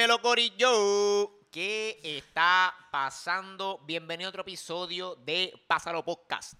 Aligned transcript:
Dímelo, 0.00 0.22
Corillo. 0.22 1.30
¿Qué 1.50 2.00
está 2.02 2.74
pasando? 2.90 3.82
Bienvenido 3.84 4.28
a 4.28 4.30
otro 4.30 4.40
episodio 4.40 5.14
de 5.14 5.52
Pásalo 5.66 6.02
Podcast. 6.02 6.54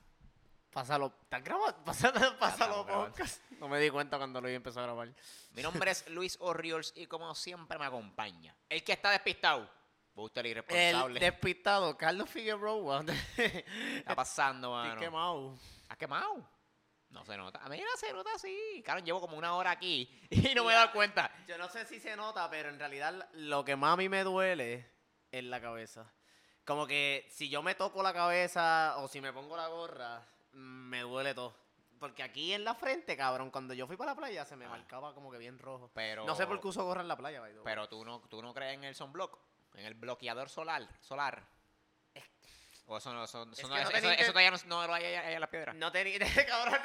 Pásalo. 0.71 1.07
¿Estás 1.23 1.43
grabando? 1.43 1.83
Pásalo, 1.83 2.39
pásalo 2.39 2.87
podcast. 2.87 3.43
No 3.59 3.67
me 3.67 3.81
di 3.81 3.89
cuenta 3.89 4.19
cuando 4.19 4.43
lo 4.43 4.49
empezó 4.49 4.81
a 4.81 4.83
grabar. 4.83 5.09
Mi 5.53 5.63
nombre 5.63 5.91
es 5.91 6.07
Luis 6.11 6.37
Orriols 6.39 6.93
y 6.95 7.07
como 7.07 7.35
siempre 7.35 7.79
me 7.79 7.87
acompaña. 7.87 8.55
El 8.69 8.85
que 8.85 8.93
está 8.93 9.11
despistado. 9.11 9.71
Usted 10.17 10.43
el 10.43 10.47
El 10.47 10.51
irresponsable. 10.51 11.21
despistado, 11.21 11.97
Carlos 11.97 12.29
Figueroa. 12.29 13.07
está 13.39 14.15
pasando, 14.15 14.77
Estoy 14.77 14.89
mano? 14.91 15.01
quemado. 15.01 15.59
¿Has 15.89 15.97
quemado? 15.97 16.47
No 17.11 17.25
se 17.25 17.37
nota. 17.37 17.59
A 17.63 17.69
mí 17.69 17.79
no 17.79 17.97
se 17.99 18.13
nota 18.13 18.31
así. 18.35 18.83
Claro, 18.85 19.01
llevo 19.01 19.21
como 19.21 19.37
una 19.37 19.55
hora 19.57 19.73
aquí 19.73 20.09
y 20.31 20.55
no 20.55 20.65
me 20.65 20.73
he 20.73 20.77
dado 20.77 20.93
cuenta. 20.93 21.31
Yo 21.49 21.59
no 21.59 21.69
sé 21.69 21.85
si 21.87 21.99
se 22.01 22.15
nota, 22.17 22.49
pero 22.49 22.69
en 22.69 22.79
realidad 22.79 23.29
lo 23.33 23.65
que 23.65 23.77
más 23.77 23.95
a 23.95 23.97
mí 23.97 24.09
me 24.09 24.23
duele 24.23 24.87
es 25.33 25.45
la 25.45 25.61
cabeza. 25.61 26.11
Como 26.65 26.87
que 26.87 27.27
si 27.31 27.49
yo 27.49 27.63
me 27.63 27.75
toco 27.75 28.03
la 28.03 28.13
cabeza 28.13 28.95
o 28.99 29.09
si 29.09 29.21
me 29.21 29.33
pongo 29.33 29.57
la 29.57 29.67
gorra, 29.69 30.25
me 30.53 31.01
duele 31.01 31.35
todo. 31.35 31.55
Porque 31.99 32.23
aquí 32.23 32.53
en 32.55 32.65
la 32.65 32.75
frente, 32.75 33.17
cabrón, 33.17 33.51
cuando 33.51 33.75
yo 33.75 33.87
fui 33.87 33.97
para 33.97 34.13
la 34.13 34.17
playa 34.17 34.45
se 34.45 34.57
me 34.57 34.65
Ah. 34.67 34.71
marcaba 34.71 35.13
como 35.13 35.31
que 35.31 35.39
bien 35.39 35.59
rojo. 35.59 35.91
Pero, 35.93 36.25
No 36.25 36.35
sé 36.37 36.47
por 36.47 36.61
qué 36.61 36.69
uso 36.69 36.85
gorra 36.85 37.03
en 37.03 37.09
la 37.09 37.17
playa, 37.17 37.41
by 37.41 37.51
the 37.51 37.57
way. 37.59 37.65
Pero 37.65 37.89
tú 37.89 38.05
no, 38.05 38.21
tú 38.21 38.41
no 38.41 38.55
crees 38.55 38.75
en 38.75 38.85
el 38.85 38.95
sunblock, 38.95 39.39
en 39.75 39.85
el 39.85 39.95
bloqueador 39.95 40.49
solar. 40.49 40.89
solar. 41.01 41.43
O 42.93 42.97
eso 42.97 43.13
no, 43.15 43.23
eso, 43.23 43.43
eso 43.53 43.53
Es 43.53 43.69
no- 43.69 43.77
eso- 44.11 44.33
todavía 44.33 44.51
no, 44.51 44.57
no 44.67 44.87
lo 44.89 44.95
hay 44.95 45.05
ahí 45.05 45.35
en 45.35 45.41
la 45.41 45.49
piedra. 45.49 45.73
No 45.75 45.93
tenía, 45.93 46.19
cabrón, 46.49 46.81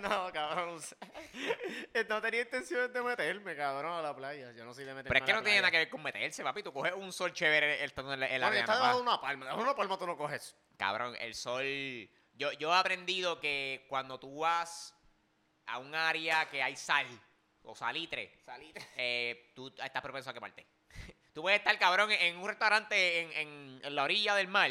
no, 0.00 0.08
no, 0.08 0.32
cabrón. 0.32 0.80
No 2.08 2.20
tenía 2.22 2.40
intención 2.42 2.90
de 2.90 3.02
meterme, 3.02 3.54
cabrón, 3.54 3.92
a 3.98 4.00
la 4.02 4.16
playa. 4.16 4.52
Yo 4.52 4.64
no 4.64 4.72
soy 4.72 4.84
de 4.84 4.94
meterme 4.94 5.08
Pero 5.10 5.24
es 5.24 5.26
que 5.30 5.32
no 5.34 5.42
tiene 5.42 5.58
nada 5.60 5.70
que 5.70 5.76
ver 5.78 5.90
con 5.90 6.02
meterse, 6.02 6.42
papi. 6.42 6.62
Tú 6.62 6.72
coges 6.72 6.94
un 6.94 7.12
sol 7.12 7.32
chévere 7.34 7.84
el, 7.84 7.92
en 7.94 8.20
la, 8.20 8.26
en 8.26 8.40
la 8.40 8.46
Bueno, 8.46 8.46
arena, 8.46 8.60
está 8.60 8.66
papá. 8.72 8.78
debajo 8.78 8.96
de 8.96 9.02
una 9.02 9.20
palma. 9.20 9.44
Debajo 9.44 9.60
de 9.62 9.68
una 9.68 9.76
palma 9.76 9.98
tú 9.98 10.06
no 10.06 10.16
coges. 10.16 10.56
Cabrón, 10.78 11.14
el 11.20 11.34
sol. 11.34 11.62
Yo, 12.32 12.52
yo 12.52 12.72
he 12.72 12.76
aprendido 12.78 13.38
que 13.38 13.84
cuando 13.90 14.18
tú 14.18 14.38
vas 14.38 14.94
a 15.66 15.78
un 15.78 15.94
área 15.94 16.48
que 16.48 16.62
hay 16.62 16.74
sal 16.76 17.06
o 17.64 17.74
salitre, 17.76 18.38
eh, 18.96 19.52
tú 19.54 19.68
estás 19.78 20.00
propenso 20.02 20.30
a 20.30 20.34
quemarte. 20.34 20.66
Tú 21.34 21.42
puedes 21.42 21.58
estar, 21.58 21.76
cabrón, 21.80 22.12
en 22.12 22.38
un 22.38 22.46
restaurante 22.48 23.20
en, 23.20 23.32
en- 23.32 23.80
en 23.84 23.94
la 23.94 24.04
orilla 24.04 24.34
del 24.36 24.46
mar 24.48 24.70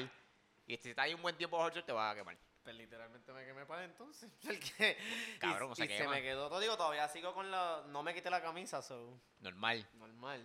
y 0.67 0.77
si 0.77 0.89
estás 0.89 1.05
ahí 1.05 1.13
un 1.13 1.21
buen 1.21 1.35
tiempo 1.35 1.57
bajo 1.57 1.67
el 1.69 1.73
sol 1.73 1.83
te 1.85 1.91
vas 1.91 2.13
a 2.13 2.15
quemar. 2.17 2.37
Pues 2.63 2.75
literalmente 2.77 3.33
me 3.33 3.45
quemé 3.45 3.65
para 3.65 3.83
entonces. 3.83 4.31
Porque, 4.43 4.97
Cabrón, 5.39 5.69
y, 5.69 5.71
o 5.73 5.75
sea, 5.75 5.85
y 5.85 5.89
se 5.89 6.07
me 6.07 6.21
quedó 6.21 6.47
todo. 6.47 6.59
Digo, 6.61 6.77
todavía 6.77 7.07
sigo 7.09 7.33
con 7.33 7.51
la. 7.51 7.83
No 7.89 8.03
me 8.03 8.13
quité 8.13 8.29
la 8.29 8.41
camisa, 8.41 8.81
so. 8.81 9.19
Normal. 9.41 9.85
Normal. 9.95 10.41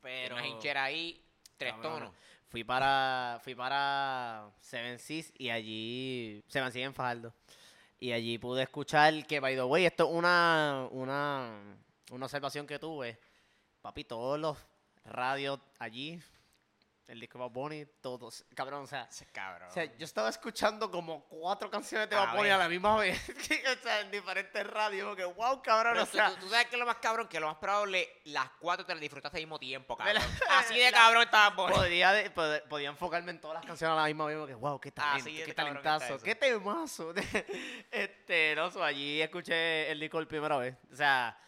Pero 0.00 0.34
Pero. 0.34 0.36
una 0.36 0.46
hinchera 0.46 0.84
ahí, 0.84 1.20
tres 1.56 1.72
Cabrón. 1.72 1.92
tonos. 1.92 2.14
Fui 2.48 2.62
para. 2.62 3.40
Fui 3.42 3.56
para 3.56 4.52
Seven 4.60 4.98
Seas 5.00 5.32
y 5.36 5.50
allí. 5.50 6.44
Seven 6.46 6.70
Seas 6.70 6.86
en 6.86 6.94
Fajardo. 6.94 7.34
Y 7.98 8.12
allí 8.12 8.38
pude 8.38 8.62
escuchar 8.62 9.26
que, 9.26 9.40
by 9.40 9.56
the 9.56 9.64
way, 9.64 9.84
esto 9.84 10.04
es 10.04 10.14
una. 10.14 10.86
Una. 10.92 11.76
Una 12.12 12.26
observación 12.26 12.68
que 12.68 12.78
tuve. 12.78 13.18
Papi, 13.82 14.04
todos 14.04 14.38
los 14.38 14.56
radios 15.04 15.58
allí. 15.80 16.22
El 17.08 17.20
disco 17.20 17.38
de 17.38 17.44
Bad 17.44 17.50
Bunny, 17.52 17.86
todos. 18.02 18.44
Cabrón, 18.54 18.82
o 18.84 18.86
sea. 18.86 19.08
Ese 19.10 19.24
cabrón. 19.32 19.70
O 19.70 19.72
sea, 19.72 19.84
yo 19.96 20.04
estaba 20.04 20.28
escuchando 20.28 20.90
como 20.90 21.24
cuatro 21.24 21.70
canciones 21.70 22.10
de 22.10 22.14
Bad 22.14 22.36
Bunny 22.36 22.50
a 22.50 22.58
la 22.58 22.68
misma 22.68 22.98
vez. 22.98 23.18
o 23.78 23.82
sea, 23.82 24.00
en 24.02 24.10
diferentes 24.10 24.66
radios. 24.66 25.16
Que 25.16 25.24
wow, 25.24 25.62
cabrón. 25.62 25.94
Pero 25.94 26.02
o 26.02 26.06
sea, 26.06 26.28
tú- 26.32 26.36
tú 26.40 26.48
sabes 26.50 26.66
que 26.66 26.76
lo 26.76 26.84
más 26.84 26.96
cabrón, 26.96 27.26
que 27.26 27.40
lo 27.40 27.46
más 27.46 27.56
probable, 27.56 28.06
las 28.24 28.50
cuatro 28.60 28.84
te 28.84 28.92
las 28.92 29.00
disfrutaste 29.00 29.38
al 29.38 29.42
mismo 29.44 29.58
tiempo, 29.58 29.96
cabrón. 29.96 30.16
la- 30.16 30.22
Así 30.58 30.74
de 30.78 30.90
la- 30.90 30.98
cabrón 30.98 31.22
estaba 31.22 31.56
Bunny. 31.56 31.74
podía, 31.74 32.12
de- 32.12 32.30
pod- 32.34 32.62
podía 32.68 32.90
enfocarme 32.90 33.30
en 33.30 33.40
todas 33.40 33.54
las 33.54 33.64
canciones 33.66 33.92
a 33.96 34.00
la 34.02 34.06
misma 34.06 34.26
vez. 34.26 34.46
Que 34.46 34.54
wow, 34.54 34.78
qué 34.78 34.92
talento, 34.92 35.30
Así 35.30 35.42
qué 35.46 35.54
talentazo, 35.54 36.18
qué 36.20 36.34
temazo. 36.34 37.14
este, 37.90 38.54
no 38.54 38.70
sé, 38.70 38.82
allí 38.82 39.22
escuché 39.22 39.90
el 39.90 39.98
disco 39.98 40.18
por 40.18 40.28
primera 40.28 40.58
vez. 40.58 40.76
O 40.92 40.96
sea, 40.96 41.38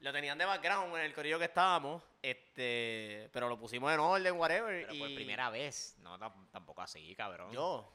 lo 0.00 0.12
tenían 0.12 0.36
de 0.38 0.44
background 0.44 0.96
en 0.96 1.02
el 1.02 1.14
corillo 1.14 1.38
que 1.38 1.44
estábamos. 1.46 2.02
Este, 2.22 3.28
pero 3.32 3.48
lo 3.48 3.58
pusimos 3.58 3.92
en 3.92 4.00
orden, 4.00 4.34
whatever. 4.36 4.82
Pero 4.86 4.94
y 4.94 4.98
por 4.98 5.14
primera 5.14 5.50
vez. 5.50 5.96
No, 5.98 6.18
tam- 6.18 6.50
tampoco 6.50 6.82
así, 6.82 7.14
cabrón. 7.14 7.52
Yo, 7.52 7.90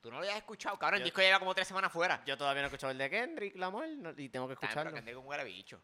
Tú 0.00 0.10
no 0.10 0.18
lo 0.18 0.22
habías 0.22 0.36
escuchado, 0.36 0.78
cabrón. 0.78 0.98
El 0.98 1.04
disco 1.04 1.20
lleva 1.20 1.40
como 1.40 1.52
tres 1.56 1.66
semanas 1.66 1.90
fuera. 1.92 2.22
yo 2.24 2.36
todavía 2.38 2.62
no 2.62 2.66
he 2.66 2.68
escuchado 2.68 2.92
el 2.92 2.98
de 2.98 3.10
Kendrick 3.10 3.56
Lamar 3.56 3.88
no- 3.88 4.14
y 4.16 4.28
tengo 4.28 4.46
que 4.46 4.52
escucharlo. 4.52 4.92
pero 4.92 4.94
que 4.94 5.02
tengo 5.02 5.20
un 5.20 5.44
bicho. 5.44 5.80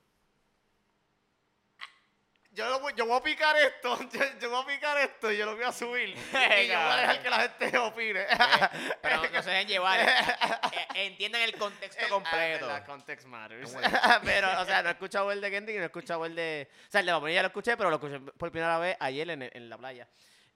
Yo, 2.55 2.71
lo 2.71 2.79
voy, 2.79 2.93
yo 2.97 3.05
voy 3.05 3.19
a 3.19 3.23
picar 3.23 3.57
esto, 3.57 3.99
yo, 4.13 4.21
yo 4.41 4.49
voy 4.51 4.63
a 4.63 4.67
picar 4.67 4.97
esto 4.99 5.33
y 5.33 5.37
yo 5.37 5.45
lo 5.45 5.57
voy 5.57 5.65
a 5.65 5.73
subir. 5.73 6.11
y 6.11 6.67
yo 6.69 6.79
voy 6.79 6.93
a 6.93 6.97
dejar 6.99 7.23
que 7.23 7.31
la 7.31 7.41
gente 7.41 7.79
opine. 7.79 8.21
Eh, 8.21 8.97
Pero 9.03 9.17
no, 9.29 9.43
se 9.43 9.51
dejen 9.51 9.69
llevar. 9.69 10.01
Eh, 10.95 11.07
Entiendan 11.07 11.43
el 11.43 11.57
contexto 11.57 12.05
El- 12.05 12.11
completo. 12.11 12.67
ah, 12.67 12.69
verdad, 12.75 12.87
context 12.87 13.27
matters. 13.27 13.77
Pero, 14.25 14.61
o 14.61 14.65
sea, 14.65 14.83
no 14.83 14.89
he 14.89 14.93
escuchado 14.93 15.33
el 15.33 15.41
de 15.41 15.51
Kendrick 15.51 15.75
y 15.75 15.79
no 15.79 15.85
he 15.85 15.87
escuchado 15.87 16.25
el 16.25 16.37
de... 16.37 16.69
O 16.71 16.91
sea, 16.91 17.01
el 17.01 17.07
de 17.07 17.35
ya 17.35 17.43
lo 17.43 17.49
escuché, 17.49 17.77
pero 17.77 17.91
lo 17.91 17.97
escuché 17.97 18.21
por 18.21 18.53
primera 18.53 18.79
vez 18.79 18.97
ayer 19.01 19.29
en, 19.31 19.43
en 19.43 19.69
la 19.69 19.77
playa. 19.77 20.09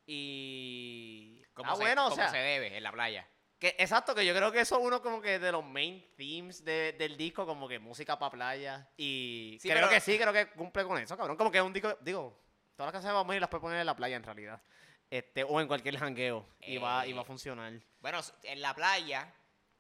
Y... 0.07 1.43
Como 1.55 1.73
ah, 1.73 1.77
se, 1.77 1.83
bueno, 1.83 2.07
o 2.07 2.11
sea... 2.13 2.29
se 2.29 2.39
debe 2.39 2.77
en 2.77 2.83
la 2.83 2.93
playa. 2.93 3.27
Que, 3.59 3.75
exacto, 3.79 4.15
que 4.15 4.25
yo 4.25 4.35
creo 4.35 4.53
que 4.53 4.61
eso 4.61 4.79
es 4.79 4.85
uno 4.85 5.03
como 5.03 5.21
que 5.21 5.39
de 5.41 5.51
los 5.51 5.65
main 5.65 6.05
themes 6.17 6.65
de- 6.65 6.93
del 6.93 7.17
disco, 7.17 7.45
como 7.45 7.67
que 7.69 7.79
música 7.81 8.17
para 8.19 8.31
playa. 8.31 8.89
Y 8.97 9.59
Sí, 9.61 9.69
creo 9.69 9.81
pero- 9.83 9.89
que 9.91 10.01
sí, 10.01 10.17
creo 10.17 10.33
que 10.33 10.47
cumple 10.51 10.85
con 10.85 10.97
eso, 10.99 11.17
cabrón. 11.17 11.37
Como 11.37 11.51
que 11.51 11.59
es 11.59 11.65
un 11.65 11.73
disco, 11.73 11.97
digo, 12.01 12.39
todas 12.77 12.87
las 12.89 12.93
canciones 12.93 13.15
de 13.15 13.17
Bad 13.19 13.25
Bunny 13.27 13.41
las 13.41 13.49
puedes 13.49 13.63
poner 13.63 13.81
en 13.81 13.87
la 13.87 13.97
playa 13.97 14.15
en 14.17 14.23
realidad. 14.23 14.63
Este, 15.11 15.43
o 15.43 15.61
en 15.61 15.67
cualquier 15.67 15.97
jangueo. 15.99 16.47
Y, 16.61 16.77
va, 16.77 17.05
y 17.07 17.13
va 17.15 17.21
a 17.21 17.23
Eh, 17.23 17.27
funcionar. 17.27 17.73
Bueno, 18.01 18.21
en 18.45 18.61
la 18.61 18.75
playa, 18.75 19.33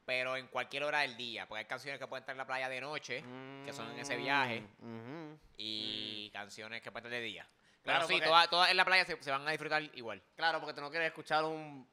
pero 0.04 0.36
en 0.36 0.48
cualquier 0.48 0.82
hora 0.84 1.00
del 1.00 1.16
día. 1.16 1.46
Porque 1.46 1.60
hay 1.60 1.66
canciones 1.66 2.00
que 2.00 2.06
pueden 2.08 2.22
estar 2.22 2.32
en 2.32 2.38
la 2.38 2.46
playa 2.46 2.68
de 2.68 2.80
noche 2.80 3.22
que 3.64 3.72
son 3.72 3.90
en 3.92 3.98
ese 4.00 4.16
viaje. 4.16 4.62
Mm, 4.80 5.28
ujú. 5.28 5.38
y 5.56 6.30
canciones 6.32 6.80
que 6.82 6.90
pueden 6.90 7.06
estar 7.06 7.20
de 7.20 7.24
día. 7.26 7.48
Pero 7.82 7.98
Claro, 7.98 8.08
sí, 8.08 8.20
todas, 8.20 8.48
todas 8.50 8.70
en 8.70 8.76
la 8.76 8.84
playa 8.84 9.04
se, 9.04 9.22
se 9.22 9.30
van 9.30 9.46
a 9.46 9.50
disfrutar 9.50 9.82
igual. 9.94 10.20
Claro, 10.34 10.60
porque 10.60 10.74
tú 10.74 10.80
no 10.80 10.90
quieres 10.90 11.08
escuchar 11.08 11.44
un 11.44 11.86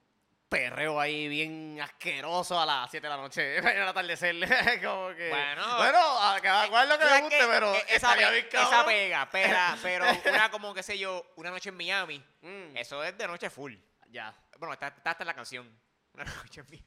perreo 0.50 1.00
ahí 1.00 1.28
bien 1.28 1.80
asqueroso 1.82 2.60
a 2.60 2.66
las 2.66 2.90
7 2.92 3.06
de 3.06 3.10
la 3.10 3.18
noche 3.22 3.58
en 3.58 3.68
el 3.68 3.88
atardecer. 3.88 4.36
como 4.84 5.10
que. 5.16 5.30
Bueno, 5.30 5.78
Bueno, 5.78 6.20
a 6.22 6.40
cada 6.42 6.68
cual 6.70 6.88
lo 6.90 6.98
que 6.98 7.06
¿Tú 7.06 7.10
le 7.14 7.22
guste, 7.22 7.40
pero. 7.48 7.74
Eh, 7.76 7.84
esa, 7.90 7.96
estaría 7.96 8.28
pe- 8.30 8.34
bien 8.42 8.48
esa 8.64 8.86
pega, 8.86 9.30
pega, 9.30 9.78
pero 9.84 10.06
una 10.30 10.50
como, 10.52 10.74
qué 10.74 10.84
sé 10.84 10.98
yo, 10.98 11.26
una 11.36 11.50
noche 11.52 11.70
en 11.70 11.76
Miami, 11.78 12.24
Mm, 12.42 12.78
eso 12.78 13.04
es 13.04 13.18
de 13.18 13.28
noche 13.28 13.50
full. 13.50 13.74
Ya. 14.10 14.34
Bueno, 14.60 14.74
está, 14.74 14.88
está 14.88 15.12
hasta 15.12 15.24
en 15.24 15.28
la 15.28 15.34
canción. 15.34 15.80
Una 16.14 16.24
noche 16.26 16.62
en 16.62 16.68
Miami. 16.70 16.86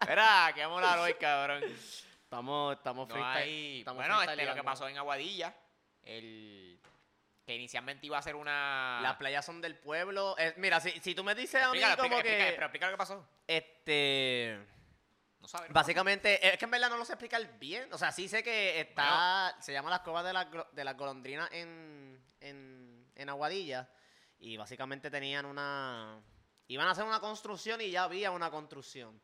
Espera, 0.00 0.52
que 0.54 0.62
vamos 0.62 0.82
a 0.82 0.92
hablar 0.92 0.98
hoy, 1.00 1.14
cabrón. 1.14 1.62
Estamos, 1.64 2.76
estamos 2.76 3.08
No 3.08 3.14
freestyle- 3.14 3.36
hay... 3.36 3.78
estamos 3.80 4.04
Bueno, 4.04 4.22
este, 4.22 4.44
lo 4.44 4.54
que 4.54 4.62
pasó 4.64 4.88
en 4.88 4.98
Aguadilla, 4.98 5.54
el... 6.02 6.75
que 7.46 7.54
inicialmente 7.54 8.04
iba 8.06 8.18
a 8.18 8.22
ser 8.22 8.34
una... 8.34 8.98
Las 9.00 9.14
playas 9.16 9.46
son 9.46 9.60
del 9.60 9.76
pueblo. 9.78 10.34
Eh, 10.36 10.52
mira, 10.56 10.80
si, 10.80 10.90
si 11.00 11.14
tú 11.14 11.22
me 11.22 11.34
dices 11.34 11.62
a 11.62 11.70
mí 11.70 11.78
Explícalo, 11.78 12.02
como 12.02 12.18
explica, 12.18 12.44
que. 12.44 12.52
pero 12.52 12.66
explica 12.66 12.86
lo 12.86 12.92
que 12.92 12.98
pasó. 12.98 13.28
Este. 13.46 14.58
No 15.38 15.46
sabes. 15.46 15.72
Básicamente, 15.72 16.44
es 16.46 16.58
que 16.58 16.64
en 16.64 16.70
verdad 16.72 16.90
no 16.90 16.96
lo 16.96 17.04
sé 17.04 17.12
explicar 17.12 17.58
bien. 17.60 17.92
O 17.92 17.98
sea, 17.98 18.10
sí 18.10 18.28
sé 18.28 18.42
que 18.42 18.80
está. 18.80 19.56
Se 19.60 19.72
llama 19.72 19.90
las 19.90 20.00
cuevas 20.00 20.24
de 20.24 20.32
gro- 20.32 20.68
de 20.72 20.82
las 20.84 20.96
golondrinas 20.96 21.48
en, 21.52 22.20
en, 22.40 23.12
en 23.14 23.28
Aguadilla. 23.28 23.88
Y 24.40 24.56
básicamente 24.56 25.08
tenían 25.08 25.46
una. 25.46 26.20
Iban 26.66 26.88
a 26.88 26.90
hacer 26.90 27.04
una 27.04 27.20
construcción 27.20 27.80
y 27.80 27.92
ya 27.92 28.02
había 28.02 28.32
una 28.32 28.50
construcción. 28.50 29.22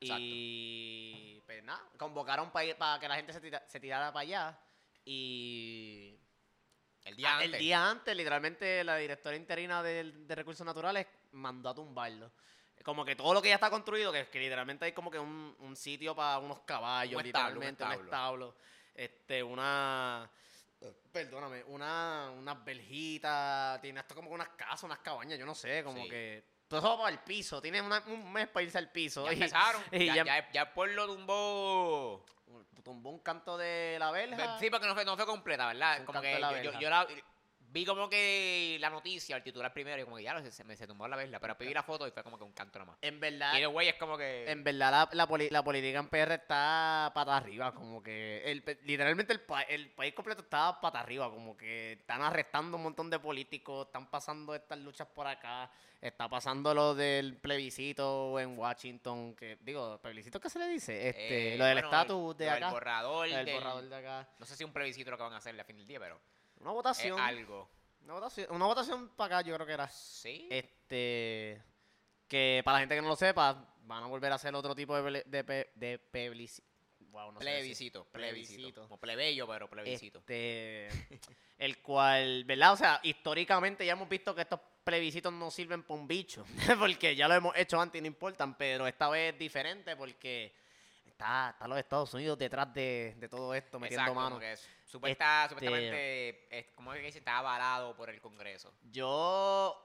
Y. 0.00 1.42
Pues 1.44 1.62
nada, 1.62 1.82
convocaron 1.98 2.50
para 2.50 2.98
que 2.98 3.08
la 3.08 3.16
gente 3.16 3.34
se, 3.34 3.40
tira- 3.42 3.62
se 3.66 3.78
tirara 3.78 4.10
para 4.10 4.22
allá. 4.22 4.58
Y. 5.04 6.17
El 7.08 7.16
día 7.16 7.28
Ah, 7.30 7.34
antes. 7.36 7.52
El 7.54 7.58
día 7.58 7.90
antes, 7.90 8.16
literalmente, 8.16 8.84
la 8.84 8.96
directora 8.96 9.36
interina 9.36 9.82
de, 9.82 10.12
Recursos 10.28 10.64
Naturales 10.66 11.06
mandó 11.32 11.70
a 11.70 11.74
tumbarlo. 11.74 12.30
Como 12.84 13.04
que 13.04 13.16
todo 13.16 13.34
lo 13.34 13.42
que 13.42 13.48
ya 13.48 13.56
está 13.56 13.70
construido, 13.70 14.12
que, 14.12 14.28
que 14.28 14.38
literalmente 14.38 14.84
hay 14.84 14.92
como 14.92 15.10
que 15.10 15.18
un, 15.18 15.54
un 15.58 15.76
sitio 15.76 16.14
para 16.14 16.38
unos 16.38 16.60
caballos, 16.60 17.20
Un 17.20 17.26
establo, 17.26 17.60
un 17.60 17.66
literalmente, 17.66 17.84
un 17.84 17.90
establo. 17.92 18.04
establo. 18.04 18.56
Este, 18.94 19.42
una. 19.42 20.30
Perdóname, 21.12 21.64
una, 21.64 22.30
unas 22.36 22.64
verjitas, 22.64 23.80
tiene 23.80 23.98
esto 24.00 24.14
como 24.14 24.30
unas 24.30 24.50
casas, 24.50 24.84
unas 24.84 24.98
cabañas, 25.00 25.38
yo 25.38 25.44
no 25.44 25.54
sé, 25.54 25.82
como 25.82 26.02
Sí. 26.04 26.08
que. 26.08 26.44
Todo 26.68 26.80
eso 26.80 26.88
va 26.90 26.98
para 27.04 27.10
el 27.10 27.18
piso, 27.20 27.60
tiene 27.62 27.80
una- 27.80 28.02
un 28.06 28.30
mes 28.32 28.46
para 28.48 28.62
irse 28.62 28.78
al 28.78 28.90
piso. 28.92 29.24
Ya 29.26 29.32
y- 29.32 29.34
empezaron. 29.34 29.82
y 29.92 30.06
ya, 30.06 30.14
ya- 30.16 30.24
ya, 30.24 30.52
ya 30.52 30.62
el 30.62 30.68
pueblo 30.68 31.06
tumbó. 31.06 32.24
Tumbó 32.88 33.10
un 33.10 33.18
canto 33.18 33.58
de 33.58 33.98
la 33.98 34.10
verja. 34.10 34.58
Sí, 34.58 34.70
porque 34.70 34.86
no 34.86 34.94
fue, 34.94 35.04
no 35.04 35.14
fue 35.14 35.26
completa, 35.26 35.66
¿verdad? 35.66 36.00
Un 36.00 36.06
Como 36.06 36.22
canto 36.22 36.26
que 36.26 36.34
de 36.36 36.40
la 36.40 36.50
yo, 36.52 36.56
yo, 36.56 36.62
verja. 36.70 36.80
yo 36.80 36.88
la- 36.88 37.06
vi 37.70 37.84
como 37.84 38.08
que 38.08 38.76
la 38.80 38.90
noticia, 38.90 39.36
el 39.36 39.42
titular 39.42 39.72
primero, 39.72 40.00
y 40.00 40.04
como 40.04 40.16
que 40.16 40.22
ya 40.22 40.40
se, 40.42 40.50
se 40.50 40.64
me 40.64 40.76
se 40.76 40.86
tumbó 40.86 41.06
la 41.06 41.16
verla, 41.16 41.38
pero 41.38 41.54
vi 41.58 41.72
la 41.74 41.82
foto 41.82 42.06
y 42.06 42.10
fue 42.10 42.22
como 42.22 42.38
que 42.38 42.44
un 42.44 42.52
canto 42.52 42.78
nomás. 42.78 42.96
En 43.02 43.20
verdad, 43.20 43.52
Y 43.58 43.62
el 43.62 43.68
güey 43.68 43.88
es 43.88 43.94
como 43.96 44.16
que. 44.16 44.50
en 44.50 44.64
verdad 44.64 44.90
la, 44.90 45.08
la, 45.12 45.26
poli- 45.26 45.50
la 45.50 45.62
política 45.62 45.98
en 45.98 46.08
PR 46.08 46.34
está 46.34 47.10
pata 47.14 47.36
arriba, 47.36 47.74
como 47.74 48.02
que 48.02 48.42
el, 48.44 48.64
literalmente 48.84 49.32
el, 49.32 49.40
pa- 49.40 49.62
el 49.62 49.90
país 49.90 50.14
completo 50.14 50.42
está 50.42 50.80
pata 50.80 51.00
arriba, 51.00 51.30
como 51.30 51.56
que 51.56 51.92
están 51.92 52.22
arrestando 52.22 52.76
un 52.76 52.82
montón 52.84 53.10
de 53.10 53.18
políticos, 53.18 53.86
están 53.86 54.10
pasando 54.10 54.54
estas 54.54 54.78
luchas 54.78 55.06
por 55.08 55.26
acá, 55.26 55.70
está 56.00 56.28
pasando 56.28 56.72
lo 56.74 56.94
del 56.94 57.36
plebiscito 57.36 58.38
en 58.40 58.56
Washington, 58.58 59.34
que 59.34 59.58
digo, 59.60 59.98
plebiscito 60.00 60.40
qué 60.40 60.48
se 60.48 60.58
le 60.58 60.68
dice, 60.68 61.08
este, 61.10 61.54
eh, 61.54 61.58
lo 61.58 61.64
del 61.64 61.74
bueno, 61.74 61.88
estatus 61.88 62.36
de 62.38 62.48
acá, 62.50 62.70
borrador. 62.70 63.28
lo 63.28 63.36
del 63.36 63.44
del- 63.44 63.54
borrador 63.56 63.88
de 63.88 63.96
acá, 63.96 64.28
No 64.38 64.46
sé 64.46 64.56
si 64.56 64.64
un 64.64 64.72
plebiscito 64.72 65.10
lo 65.10 65.16
que 65.16 65.22
van 65.24 65.32
a 65.34 65.36
hacer 65.38 65.58
al 65.58 65.66
fin 65.66 65.76
del 65.76 65.86
día, 65.86 66.00
pero 66.00 66.18
una 66.60 66.70
es 66.70 66.74
votación, 66.74 67.20
algo. 67.20 67.68
una 68.02 68.14
votación, 68.14 68.46
una 68.50 68.66
votación 68.66 69.08
para 69.10 69.38
acá 69.38 69.48
yo 69.48 69.54
creo 69.54 69.66
que 69.66 69.72
era. 69.72 69.88
Sí. 69.88 70.48
Este. 70.50 71.62
Que 72.26 72.62
para 72.64 72.76
la 72.76 72.80
gente 72.80 72.94
que 72.94 73.02
no 73.02 73.08
lo 73.08 73.16
sepa, 73.16 73.74
van 73.82 74.04
a 74.04 74.06
volver 74.06 74.30
a 74.32 74.34
hacer 74.34 74.54
otro 74.54 74.74
tipo 74.74 75.00
de, 75.00 75.24
de, 75.24 75.70
de 75.74 75.98
Wow, 77.10 77.32
no 77.32 77.38
plebiscito, 77.38 78.04
plebiscito. 78.04 78.56
Plebiscito. 78.56 78.82
Como 78.82 78.98
plebeyo, 78.98 79.46
pero 79.46 79.68
plebiscito. 79.68 80.18
Este. 80.18 80.88
el 81.58 81.80
cual, 81.80 82.44
¿verdad? 82.44 82.72
O 82.74 82.76
sea, 82.76 83.00
históricamente 83.02 83.84
ya 83.86 83.92
hemos 83.92 84.08
visto 84.08 84.34
que 84.34 84.42
estos 84.42 84.60
plebiscitos 84.84 85.32
no 85.32 85.50
sirven 85.50 85.82
para 85.82 85.98
un 86.00 86.06
bicho. 86.06 86.44
porque 86.78 87.16
ya 87.16 87.28
lo 87.28 87.34
hemos 87.34 87.56
hecho 87.56 87.80
antes 87.80 87.98
y 87.98 88.02
no 88.02 88.08
importan. 88.08 88.56
Pero 88.56 88.86
esta 88.86 89.08
vez 89.08 89.32
es 89.32 89.38
diferente 89.38 89.96
porque 89.96 90.52
está, 91.18 91.50
está 91.50 91.66
los 91.66 91.78
Estados 91.78 92.14
Unidos 92.14 92.38
detrás 92.38 92.72
de, 92.72 93.14
de 93.18 93.28
todo 93.28 93.52
esto, 93.52 93.80
metiendo 93.80 94.02
Exacto, 94.04 94.20
mano. 94.20 94.40
es- 94.40 94.68
supuesta- 94.86 95.42
Este- 95.44 95.54
supuestamente, 95.56 96.58
es, 96.58 96.66
como 96.76 96.92
es 96.94 97.00
que 97.00 97.06
dice, 97.06 97.18
está 97.18 97.38
avalado 97.38 97.96
por 97.96 98.08
el 98.08 98.20
Congreso. 98.20 98.72
Yo. 98.90 99.84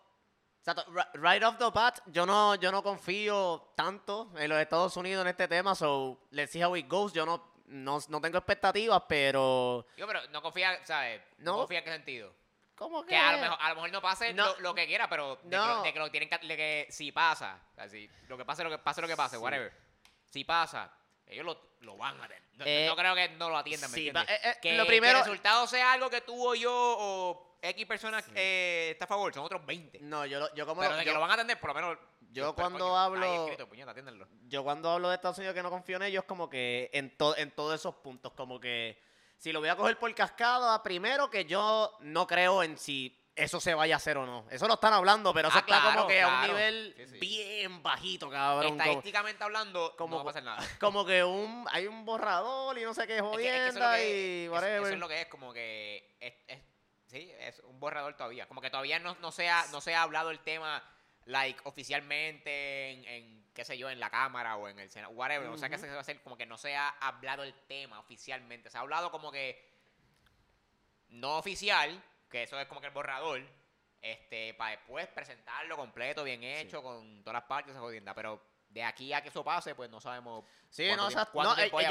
Exacto, 0.59 0.85
right 1.15 1.43
off 1.43 1.57
the 1.57 1.69
bat, 1.73 1.99
yo 2.05 2.25
no, 2.25 2.55
yo 2.55 2.71
no 2.71 2.81
confío 2.81 3.73
tanto 3.75 4.31
en 4.37 4.47
los 4.47 4.59
Estados 4.61 4.95
Unidos 4.95 5.23
en 5.23 5.27
este 5.29 5.47
tema, 5.49 5.75
so 5.75 6.21
let's 6.31 6.51
see 6.51 6.63
how 6.63 6.73
it 6.77 6.87
goes. 6.87 7.11
Yo 7.11 7.25
no, 7.25 7.51
no, 7.65 7.99
no 8.07 8.21
tengo 8.21 8.37
expectativas, 8.37 9.03
pero. 9.09 9.85
Digo, 9.97 10.07
pero 10.07 10.21
no 10.29 10.41
confía, 10.41 10.79
¿sabes? 10.85 11.21
No, 11.39 11.51
No. 11.53 11.57
confía 11.59 11.79
en 11.79 11.83
qué 11.85 11.91
sentido. 11.91 12.33
¿Cómo 12.75 13.01
que? 13.03 13.09
Que 13.09 13.17
a 13.17 13.33
lo 13.33 13.39
mejor, 13.39 13.57
a 13.59 13.69
lo, 13.69 13.75
mejor 13.75 13.91
no 13.91 14.01
pase 14.01 14.33
No. 14.33 14.45
lo, 14.53 14.59
lo 14.61 14.73
que 14.75 14.87
quiera, 14.87 15.09
pero 15.09 15.35
de, 15.35 15.41
que, 15.49 15.55
No. 15.57 15.67
lo, 15.77 15.81
de 15.83 15.93
que 15.93 15.99
lo 15.99 16.11
tienen 16.11 16.29
que, 16.29 16.37
de 16.47 16.55
que 16.55 16.87
si 16.89 17.11
pasa, 17.11 17.59
así, 17.77 18.09
lo 18.27 18.37
que 18.37 18.45
pase, 18.45 18.63
lo 18.63 18.69
que 18.69 18.77
pase, 18.77 19.01
lo 19.01 19.07
que 19.07 19.17
pase, 19.17 19.35
Sí. 19.35 19.41
whatever. 19.41 19.73
Si 20.27 20.43
pasa, 20.45 20.89
ellos 21.27 21.45
lo, 21.45 21.59
lo 21.81 21.97
van 21.97 22.19
a 22.19 22.25
atender. 22.25 22.43
No, 22.55 22.65
Eh, 22.65 22.85
no 22.87 22.95
creo 22.95 23.15
que 23.15 23.29
no 23.29 23.49
lo 23.49 23.57
atiendan, 23.57 23.89
¿me 23.91 23.95
sí, 23.97 24.07
entiendes? 24.09 24.35
eh, 24.35 24.49
eh, 24.49 24.55
que, 24.61 24.77
lo 24.77 24.83
que 24.83 24.87
primero- 24.89 25.19
el 25.19 25.23
resultado 25.25 25.65
sea 25.67 25.93
algo 25.93 26.09
que 26.09 26.21
tú 26.21 26.47
o 26.49 26.53
yo 26.55 26.71
o 26.73 27.57
X 27.61 27.85
personas 27.85 28.25
eh, 28.35 28.89
está 28.91 29.05
a 29.05 29.07
favor, 29.07 29.33
son 29.33 29.43
otros 29.45 29.65
20. 29.65 29.99
No, 30.01 30.25
yo, 30.25 30.53
yo 30.53 30.65
como. 30.65 30.81
pero 30.81 30.91
lo- 30.93 30.97
de 30.99 31.05
que 31.05 31.13
lo 31.13 31.19
van 31.21 31.31
a 31.31 31.33
atender, 31.35 31.59
por 31.59 31.69
lo 31.69 31.73
menos. 31.73 31.97
yo 32.31 32.43
pero, 32.43 32.55
cuando 32.55 32.79
coño, 32.79 32.97
hablo- 32.99 33.43
escrito, 33.45 33.67
puñeta, 33.69 33.93
yo 34.47 34.63
cuando 34.63 34.91
hablo 34.91 35.09
de 35.09 35.15
Estados 35.15 35.37
Unidos 35.37 35.55
que 35.55 35.63
no 35.63 35.69
confío 35.69 35.95
en 35.97 36.03
ellos, 36.03 36.25
como 36.25 36.49
que 36.49 36.89
en, 36.93 37.15
to- 37.17 37.35
en 37.37 37.51
todos 37.51 37.73
esos 37.79 37.95
puntos, 37.95 38.33
como 38.33 38.59
que 38.59 39.01
si 39.37 39.51
lo 39.51 39.59
voy 39.61 39.69
a 39.69 39.75
coger 39.75 39.97
por 39.97 40.13
cascada, 40.13 40.81
primero 40.83 41.29
que 41.29 41.45
yo 41.45 41.97
no 42.01 42.27
creo 42.27 42.63
en 42.63 42.77
si 42.77 43.17
eso 43.35 43.59
se 43.59 43.73
vaya 43.73 43.95
a 43.95 43.97
hacer 43.97 44.17
o 44.17 44.25
no. 44.25 44.45
Eso 44.51 44.67
lo 44.67 44.75
están 44.75 44.93
hablando, 44.93 45.33
pero 45.33 45.47
eso 45.47 45.57
Ah, 45.57 45.61
está 45.61 45.81
claro, 45.81 45.95
como 46.01 46.07
que 46.07 46.21
a 46.21 46.27
un 46.27 46.41
nivel 46.47 46.93
Sí, 46.97 47.07
sí. 47.07 47.17
bien 47.19 47.81
bajito, 47.81 48.29
cabrón. 48.29 48.71
como- 48.71 48.81
Estadísticamente 48.83 49.43
hablando, 49.43 49.95
como- 49.97 50.17
no 50.17 50.23
va 50.23 50.29
a 50.29 50.33
pasar 50.33 50.43
nada. 50.43 50.57
como 50.79 51.05
que 51.05 51.23
un 51.23 51.65
hay 51.71 51.87
un 51.87 52.05
borrador 52.05 52.77
y 52.77 52.83
no 52.83 52.93
sé 52.93 53.07
qué 53.07 53.17
Es 53.17 53.21
que- 53.23 53.27
es 53.29 53.35
que 53.37 53.67
eso 53.67 53.67
es 53.69 53.75
lo 53.75 53.81
jodienda 53.81 53.95
que- 53.97 54.09
y 54.09 54.43
eso- 54.45 54.53
whatever. 54.53 54.81
Eso 54.83 54.93
es 54.93 54.99
lo 54.99 55.07
que 55.07 55.21
es, 55.21 55.27
como 55.27 55.51
que 55.53 56.15
es, 56.19 56.33
es- 56.47 56.61
sí, 57.07 57.31
es 57.39 57.59
un 57.65 57.79
borrador 57.79 58.15
todavía. 58.15 58.47
Como 58.47 58.61
que 58.61 58.69
todavía 58.69 58.99
no, 58.99 59.15
no, 59.19 59.31
se, 59.31 59.49
ha, 59.49 59.65
no 59.71 59.81
se 59.81 59.95
ha 59.95 60.03
hablado 60.03 60.29
el 60.29 60.39
tema, 60.39 60.83
like, 61.25 61.59
oficialmente 61.63 62.91
en, 62.91 63.05
en, 63.05 63.51
qué 63.53 63.65
sé 63.65 63.77
yo, 63.79 63.89
en 63.89 63.99
la 63.99 64.09
Cámara 64.11 64.57
o 64.57 64.67
en 64.67 64.77
el 64.77 64.89
Senado, 64.91 65.11
whatever. 65.13 65.47
O 65.49 65.57
sea, 65.57 65.69
que 65.69 65.77
se 65.79 65.87
va 65.89 65.97
a 65.97 66.01
hacer 66.01 66.21
como 66.21 66.37
que 66.37 66.45
no 66.45 66.57
se 66.57 66.75
ha 66.75 66.89
hablado 66.89 67.41
el 67.43 67.53
tema 67.67 67.99
oficialmente. 67.99 68.69
Se 68.69 68.77
ha 68.77 68.81
hablado 68.81 69.09
como 69.09 69.31
que 69.31 69.73
no 71.09 71.37
oficial, 71.37 72.03
que 72.33 72.43
eso 72.43 72.59
es 72.59 72.67
como 72.67 72.81
que 72.81 72.87
el 72.87 72.93
borrador, 72.93 73.41
este, 74.01 74.53
para 74.55 74.71
después 74.71 75.07
presentarlo 75.07 75.77
completo, 75.77 76.23
bien 76.25 76.43
hecho, 76.43 76.83
con 76.83 77.23
todas 77.23 77.35
las 77.41 77.47
partes, 77.47 77.71
esa 77.71 77.79
jodienda. 77.79 78.13
Pero 78.13 78.43
de 78.69 78.83
aquí 78.83 79.13
a 79.13 79.21
que 79.21 79.29
eso 79.29 79.43
pase, 79.43 79.75
pues 79.75 79.89
no 79.89 80.01
sabemos 80.01 80.43
Sí, 80.69 80.87
no, 80.97 81.07
tiempo- 81.07 81.21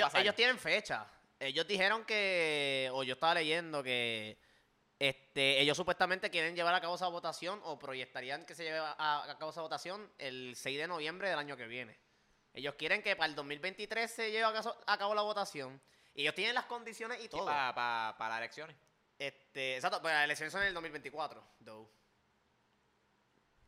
o 0.07 0.11
sea, 0.11 0.21
ellos, 0.21 0.35
tienen 0.35 0.59
fecha. 0.59 1.07
Ellos 1.39 1.67
dijeron 1.67 2.05
que, 2.05 2.91
o 2.93 3.03
yo 3.03 3.15
estaba 3.15 3.35
leyendo 3.35 3.83
que 3.83 4.39
este, 4.99 5.61
ellos 5.61 5.77
supuestamente 5.77 6.31
quieren 6.31 6.55
llevar 6.55 6.75
a 6.75 6.81
cabo 6.81 6.95
esa 6.95 7.09
votación 7.09 7.61
o 7.65 7.79
proyectarían 7.79 8.45
que 8.45 8.55
se 8.55 8.65
lleve 8.65 8.79
a, 8.79 9.23
a 9.31 9.39
cabo 9.39 9.51
esa 9.51 9.63
votación 9.63 10.13
el 10.19 10.55
6 10.57 10.79
de 10.79 10.87
noviembre 10.87 11.29
del 11.31 11.39
año 11.39 11.57
que 11.57 11.67
viene. 11.67 11.99
Ellos 12.53 12.75
quieren 12.75 13.03
que 13.03 13.17
para 13.17 13.29
el 13.29 13.35
2023 13.35 14.11
se 14.11 14.31
lleve 14.31 14.45
a, 14.45 14.53
caso- 14.53 14.77
a 14.87 14.99
cabo 14.99 15.15
la 15.15 15.23
votación. 15.23 15.81
Y 16.15 16.23
ellos 16.23 16.35
tienen 16.35 16.55
las 16.55 16.67
condiciones 16.67 17.19
y 17.25 17.29
todo. 17.29 17.47
para 18.19 18.29
las 18.29 18.39
elecciones. 18.39 18.77
Este, 19.27 19.77
exacto, 19.77 20.01
pues 20.03 20.13
las 20.13 20.25
elecciones 20.25 20.53
son 20.53 20.63
en 20.63 20.69
el 20.69 20.75
2024, 20.75 21.45
though. 21.65 21.89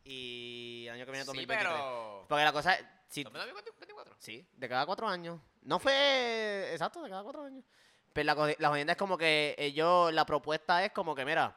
Y 0.04 0.84
el 0.88 0.94
año 0.94 1.04
que 1.06 1.12
viene 1.12 1.24
Sí, 1.24 1.26
2023. 1.28 1.58
pero... 1.66 2.26
Porque 2.28 2.44
la 2.44 2.52
cosa 2.52 2.74
es, 2.74 2.84
si, 3.08 3.22
2024. 3.24 4.16
Sí, 4.18 4.46
de 4.54 4.68
cada 4.68 4.84
cuatro 4.84 5.08
años. 5.08 5.40
No 5.62 5.78
fue 5.78 6.70
exacto, 6.72 7.02
de 7.02 7.08
cada 7.10 7.22
cuatro 7.22 7.44
años. 7.44 7.64
Pero 8.12 8.34
la, 8.34 8.54
la 8.58 8.68
jodienda 8.68 8.92
es 8.92 8.98
como 8.98 9.16
que 9.16 9.54
ellos, 9.58 10.12
la 10.12 10.26
propuesta 10.26 10.84
es 10.84 10.92
como 10.92 11.14
que, 11.14 11.24
mira, 11.24 11.56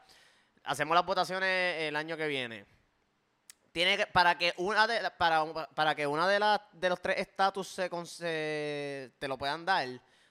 hacemos 0.63 0.95
las 0.95 1.05
votaciones 1.05 1.81
el 1.83 1.95
año 1.95 2.15
que 2.15 2.27
viene. 2.27 2.65
Tiene 3.71 3.97
que, 3.97 4.07
para 4.07 4.37
que 4.37 4.53
una 4.57 4.87
de 4.87 5.11
para, 5.11 5.43
para 5.75 5.93
que 5.93 6.07
una 6.07 6.27
de 6.27 6.39
las 6.39 6.61
de 6.71 6.89
los 6.89 7.01
tres 7.01 7.17
estatus 7.19 7.67
se, 7.67 7.89
se- 8.05 9.11
te 9.19 9.27
lo 9.27 9.37
puedan 9.37 9.65
dar, 9.65 9.87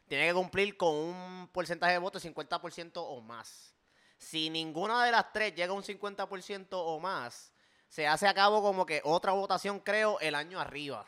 tiene 0.08 0.28
que 0.28 0.34
cumplir 0.34 0.76
con 0.76 0.94
un 0.94 1.48
porcentaje 1.52 1.92
de 1.92 1.98
votos 1.98 2.22
de 2.22 2.32
50% 2.32 2.92
o 2.94 3.20
más. 3.20 3.74
Si 4.18 4.48
ninguna 4.50 5.04
de 5.04 5.10
las 5.10 5.32
tres 5.32 5.54
llega 5.54 5.72
a 5.72 5.76
un 5.76 5.82
50% 5.82 6.68
o 6.72 7.00
más, 7.00 7.52
se 7.88 8.06
hace 8.06 8.26
a 8.26 8.34
cabo 8.34 8.62
como 8.62 8.86
que 8.86 9.00
otra 9.04 9.32
votación, 9.32 9.80
creo, 9.80 10.18
el 10.20 10.34
año 10.34 10.60
arriba. 10.60 11.04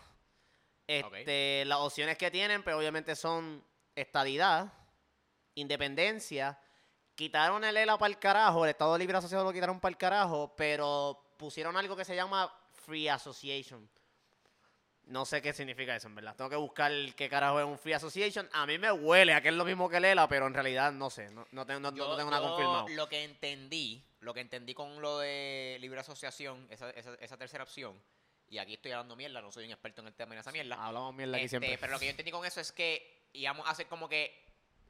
Este, 0.86 1.64
Las 1.66 1.78
opciones 1.78 2.16
que 2.16 2.30
tienen, 2.30 2.62
pero 2.62 2.78
obviamente 2.78 3.14
son 3.14 3.62
estadidad, 3.94 4.72
independencia. 5.54 6.58
Quitaron 7.14 7.64
el 7.64 7.76
ELA 7.76 7.98
para 7.98 8.10
el 8.10 8.18
carajo, 8.18 8.64
el 8.64 8.70
Estado 8.70 8.96
Libre 8.96 9.18
Asociado 9.18 9.44
lo 9.44 9.52
quitaron 9.52 9.80
para 9.80 9.90
el 9.90 9.98
carajo, 9.98 10.54
pero 10.56 11.34
pusieron 11.36 11.76
algo 11.76 11.96
que 11.96 12.04
se 12.04 12.14
llama 12.14 12.52
Free 12.86 13.08
Association. 13.08 13.88
No 15.08 15.24
sé 15.24 15.40
qué 15.42 15.52
significa 15.52 15.96
eso, 15.96 16.06
en 16.08 16.14
verdad. 16.14 16.36
Tengo 16.36 16.50
que 16.50 16.56
buscar 16.56 16.92
qué 17.16 17.28
carajo 17.28 17.58
es 17.60 17.66
un 17.66 17.78
Free 17.78 17.94
Association. 17.94 18.48
A 18.52 18.66
mí 18.66 18.78
me 18.78 18.92
huele 18.92 19.32
a 19.34 19.40
que 19.40 19.48
es 19.48 19.54
lo 19.54 19.64
mismo 19.64 19.88
que 19.88 19.96
el 19.96 20.04
ELA, 20.04 20.28
pero 20.28 20.46
en 20.46 20.54
realidad 20.54 20.92
no 20.92 21.08
sé. 21.08 21.30
No, 21.30 21.46
no 21.50 21.64
tengo, 21.66 21.80
no- 21.80 21.92
tengo 21.92 22.30
nada 22.30 22.42
confirmado. 22.46 22.88
Lo 22.90 23.08
que 23.08 23.24
entendí, 23.24 24.04
lo 24.20 24.34
que 24.34 24.40
entendí 24.40 24.74
con 24.74 25.00
lo 25.00 25.18
de 25.18 25.78
libre 25.80 26.00
asociación, 26.00 26.66
esa, 26.70 26.90
esa, 26.90 27.14
esa 27.14 27.36
tercera 27.38 27.64
opción, 27.64 27.98
y 28.50 28.58
aquí 28.58 28.74
estoy 28.74 28.92
hablando 28.92 29.16
mierda, 29.16 29.40
no 29.40 29.50
soy 29.50 29.64
un 29.64 29.70
experto 29.72 30.00
en 30.02 30.08
el 30.08 30.14
tema 30.14 30.34
de 30.34 30.40
esa 30.42 30.52
mierda. 30.52 30.76
Hablamos 30.84 31.14
mierda 31.14 31.36
aquí 31.36 31.44
este, 31.46 31.58
siempre. 31.58 31.78
pero 31.78 31.92
lo 31.92 31.98
que 31.98 32.04
yo 32.06 32.10
entendí 32.10 32.30
con 32.30 32.44
eso 32.44 32.60
es 32.60 32.70
que 32.72 33.28
íbamos 33.32 33.68
a 33.68 33.74
ser 33.74 33.86
como 33.86 34.08
que 34.08 34.44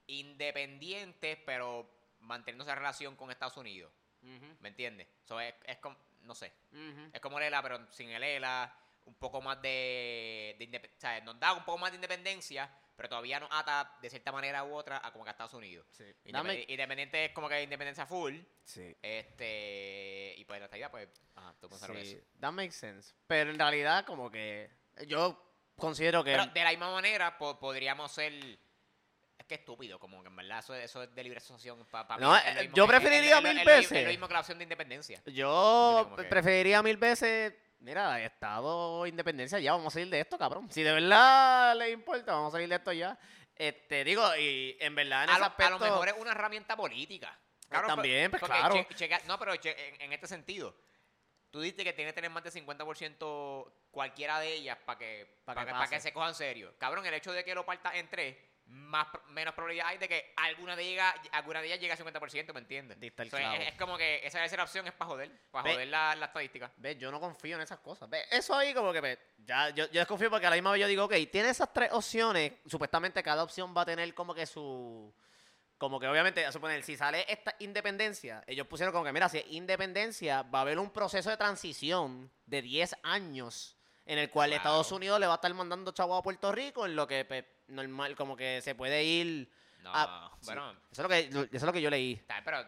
independientes, 0.06 1.38
pero 1.46 1.88
manteniendo 2.20 2.64
esa 2.64 2.74
relación 2.74 3.16
con 3.16 3.30
Estados 3.30 3.56
Unidos. 3.56 3.92
¿Me 4.60 4.68
entiendes? 4.70 5.06
So, 5.24 5.40
es, 5.40 5.54
es 5.64 5.78
como, 5.78 5.96
no 6.22 6.34
sé, 6.34 6.52
es 7.12 7.20
como 7.20 7.38
el 7.38 7.44
ELA, 7.44 7.62
pero 7.62 7.86
sin 7.92 8.10
el 8.10 8.22
ELA, 8.22 8.74
un 9.08 9.14
poco 9.14 9.40
más 9.42 9.60
de, 9.62 10.54
de 10.58 10.78
o 10.96 11.00
sea, 11.00 11.20
nos 11.22 11.38
da 11.40 11.52
un 11.54 11.64
poco 11.64 11.78
más 11.78 11.90
de 11.90 11.96
independencia, 11.96 12.70
pero 12.94 13.08
todavía 13.08 13.40
nos 13.40 13.48
ata 13.52 13.96
de 14.02 14.10
cierta 14.10 14.30
manera 14.32 14.64
u 14.64 14.74
otra 14.74 15.00
a 15.02 15.10
como 15.12 15.24
que 15.24 15.30
a 15.30 15.32
Estados 15.32 15.54
Unidos. 15.54 15.86
Sí. 15.90 16.04
Independ- 16.26 16.64
Independiente 16.68 17.24
es 17.26 17.32
como 17.32 17.48
que 17.48 17.62
independencia 17.62 18.06
full. 18.06 18.36
sí. 18.64 18.94
Este. 19.02 20.34
Y 20.36 20.44
pues 20.44 20.58
la 20.60 20.66
estadía, 20.66 20.90
pues. 20.90 21.08
Ajá, 21.36 21.54
tú 21.60 21.68
pensaron 21.68 21.96
Sí, 21.96 22.12
eso. 22.12 22.24
that 22.40 22.52
makes 22.52 22.72
sense. 22.72 23.14
Pero 23.26 23.50
en 23.50 23.58
realidad, 23.58 24.04
como 24.04 24.30
que 24.30 24.70
yo 25.06 25.40
considero 25.76 26.22
que. 26.24 26.32
Pero 26.32 26.46
de 26.46 26.64
la 26.64 26.70
misma 26.70 26.90
manera, 26.92 27.36
po- 27.38 27.58
podríamos 27.58 28.12
ser. 28.12 28.32
Es 29.38 29.46
que 29.46 29.54
estúpido, 29.54 29.98
como 30.00 30.20
que 30.22 30.28
en 30.28 30.34
verdad 30.36 30.58
eso, 30.58 30.74
eso 30.74 31.02
es 31.04 31.14
de 31.14 31.22
libre 31.22 31.38
asociación. 31.38 31.86
pa- 31.86 32.06
pa 32.08 32.18
No, 32.18 32.36
eh, 32.36 32.68
yo 32.74 32.84
que- 32.86 32.92
preferiría 32.92 33.40
lo- 33.40 33.48
mil 33.48 33.58
es 33.58 33.64
veces. 33.64 33.92
Es 33.92 34.04
lo 34.04 34.10
mismo 34.10 34.26
que 34.26 34.34
la 34.34 34.40
opción 34.40 34.58
de 34.58 34.64
independencia. 34.64 35.22
yo 35.26 36.00
como 36.04 36.16
que- 36.16 36.24
preferiría 36.24 36.82
mil 36.82 36.96
veces. 36.96 37.54
Mira, 37.80 38.20
Estado 38.22 39.06
independencia, 39.06 39.58
ya 39.60 39.72
vamos 39.72 39.88
a 39.88 39.90
salir 39.94 40.10
de 40.10 40.20
esto, 40.20 40.36
cabrón. 40.36 40.70
Si 40.70 40.82
de 40.82 40.92
verdad 40.92 41.76
le 41.76 41.90
importa, 41.90 42.32
vamos 42.32 42.48
a 42.52 42.56
salir 42.56 42.68
de 42.68 42.74
esto 42.76 42.92
ya. 42.92 43.18
Este, 43.54 44.04
digo, 44.04 44.22
y 44.36 44.76
en 44.80 44.94
verdad 44.94 45.24
en 45.24 45.30
A 45.30 45.32
ese 45.34 45.40
lo, 45.40 45.46
a 45.46 45.70
lo 45.70 45.78
mejor 45.78 46.08
es 46.08 46.14
una 46.18 46.30
herramienta 46.32 46.76
política. 46.76 47.36
También, 47.68 48.30
pues, 48.30 48.40
porque 48.40 48.56
claro. 48.58 48.74
che- 48.74 48.94
checa- 48.94 49.22
no, 49.26 49.38
pero 49.38 49.54
che- 49.56 49.88
en, 49.88 50.00
en 50.02 50.12
este 50.12 50.26
sentido. 50.26 50.74
Tú 51.50 51.60
dices 51.60 51.82
que 51.84 51.92
tiene 51.92 52.10
que 52.10 52.14
tener 52.14 52.30
más 52.30 52.44
de 52.44 52.50
50% 52.50 53.72
cualquiera 53.90 54.38
de 54.40 54.52
ellas 54.54 54.76
para 54.84 54.98
que, 54.98 55.40
Pa' 55.44 55.54
pa' 55.54 55.64
que 55.66 55.72
pa' 55.72 55.88
que 55.88 56.00
se 56.00 56.12
cojan 56.12 56.34
serio. 56.34 56.74
Cabrón, 56.78 57.06
el 57.06 57.14
hecho 57.14 57.32
de 57.32 57.44
que 57.44 57.54
lo 57.54 57.64
partas 57.64 57.94
en 57.94 58.08
tres 58.08 58.36
más 58.68 59.06
menos 59.28 59.54
probabilidad 59.54 59.88
hay 59.88 59.98
de 59.98 60.08
que 60.08 60.32
alguna 60.36 60.76
de, 60.76 61.00
alguna 61.32 61.60
de 61.60 61.68
ellas 61.68 61.80
llegue 61.80 61.92
a 61.92 61.96
50%, 61.96 62.52
¿me 62.52 62.60
entiendes? 62.60 62.98
El 63.00 63.30
So, 63.30 63.38
es, 63.38 63.68
es 63.68 63.74
como 63.74 63.96
que 63.96 64.20
esa 64.26 64.38
tercera 64.40 64.62
opción 64.64 64.86
es 64.86 64.92
para 64.92 65.08
joder, 65.10 65.30
para 65.50 65.64
Ve- 65.64 65.72
joder 65.72 65.88
la, 65.88 66.14
la 66.16 66.26
estadística. 66.26 66.70
¿Ves? 66.76 66.98
Yo 66.98 67.10
no 67.10 67.18
confío 67.18 67.56
en 67.56 67.62
esas 67.62 67.78
cosas. 67.78 68.08
¿Ves? 68.10 68.26
Eso 68.30 68.54
ahí 68.54 68.74
como 68.74 68.92
que 68.92 69.00
pues, 69.00 69.18
ya 69.38 69.70
yo, 69.70 69.86
yo 69.90 70.00
desconfío 70.00 70.28
porque 70.30 70.46
a 70.46 70.50
la 70.50 70.56
misma 70.56 70.72
vez 70.72 70.82
yo 70.82 70.86
digo, 70.86 71.04
ok, 71.04 71.14
tiene 71.32 71.48
esas 71.48 71.72
tres 71.72 71.90
opciones. 71.92 72.52
Supuestamente 72.66 73.22
cada 73.22 73.42
opción 73.42 73.74
va 73.76 73.82
a 73.82 73.86
tener 73.86 74.12
como 74.14 74.34
que 74.34 74.44
su... 74.46 75.14
Como 75.78 76.00
que 76.00 76.08
obviamente, 76.08 76.44
a 76.44 76.50
suponer, 76.50 76.82
si 76.82 76.96
sale 76.96 77.24
esta 77.28 77.54
independencia, 77.60 78.42
ellos 78.48 78.66
pusieron 78.66 78.92
como 78.92 79.04
que, 79.04 79.12
mira, 79.12 79.28
si 79.28 79.38
es 79.38 79.44
independencia, 79.50 80.42
va 80.42 80.58
a 80.58 80.62
haber 80.62 80.76
un 80.76 80.90
proceso 80.90 81.30
de 81.30 81.36
transición 81.36 82.28
de 82.46 82.62
10 82.62 82.96
años 83.04 83.77
en 84.08 84.18
el 84.18 84.30
cual. 84.30 84.52
Estados 84.52 84.90
Unidos 84.90 85.20
le 85.20 85.26
va 85.26 85.34
a 85.34 85.36
estar 85.36 85.52
mandando 85.54 85.92
chavos 85.92 86.18
a 86.18 86.22
Puerto 86.22 86.50
Rico, 86.50 86.84
en 86.86 86.96
lo 86.96 87.06
que 87.06 87.24
pues, 87.24 87.44
normal, 87.68 88.16
como 88.16 88.36
que 88.36 88.60
se 88.62 88.74
puede 88.74 89.04
ir... 89.04 89.48
No, 89.82 89.92
sí. 90.40 90.46
bueno, 90.46 90.72
Eso 90.90 90.90
es 90.90 90.98
lo 91.02 91.08
que, 91.08 91.18
eso 91.18 91.46
es 91.52 91.62
lo 91.62 91.72
que 91.72 91.80
yo 91.80 91.88
leí. 91.90 92.14
está, 92.14 92.42
pero 92.44 92.58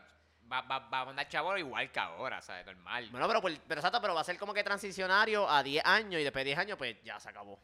va, 0.50 0.60
va, 0.62 0.78
va 0.78 1.00
a 1.00 1.04
mandar 1.06 1.28
chavo 1.28 1.56
igual 1.58 1.90
que 1.90 1.98
ahora, 1.98 2.40
¿sabes? 2.40 2.64
Normal. 2.66 3.08
Bueno, 3.10 3.26
pero, 3.26 3.40
por- 3.42 3.58
pero 3.60 3.80
exacto, 3.80 4.00
pero 4.00 4.14
va 4.14 4.20
a 4.20 4.24
ser 4.24 4.38
como 4.38 4.54
que 4.54 4.62
transicionario 4.62 5.48
a 5.48 5.62
10 5.62 5.84
años 5.84 6.20
y 6.20 6.24
después 6.24 6.42
de 6.44 6.50
10 6.50 6.58
años, 6.58 6.78
pues 6.78 6.96
ya 7.02 7.18
se 7.18 7.28
acabó. 7.30 7.58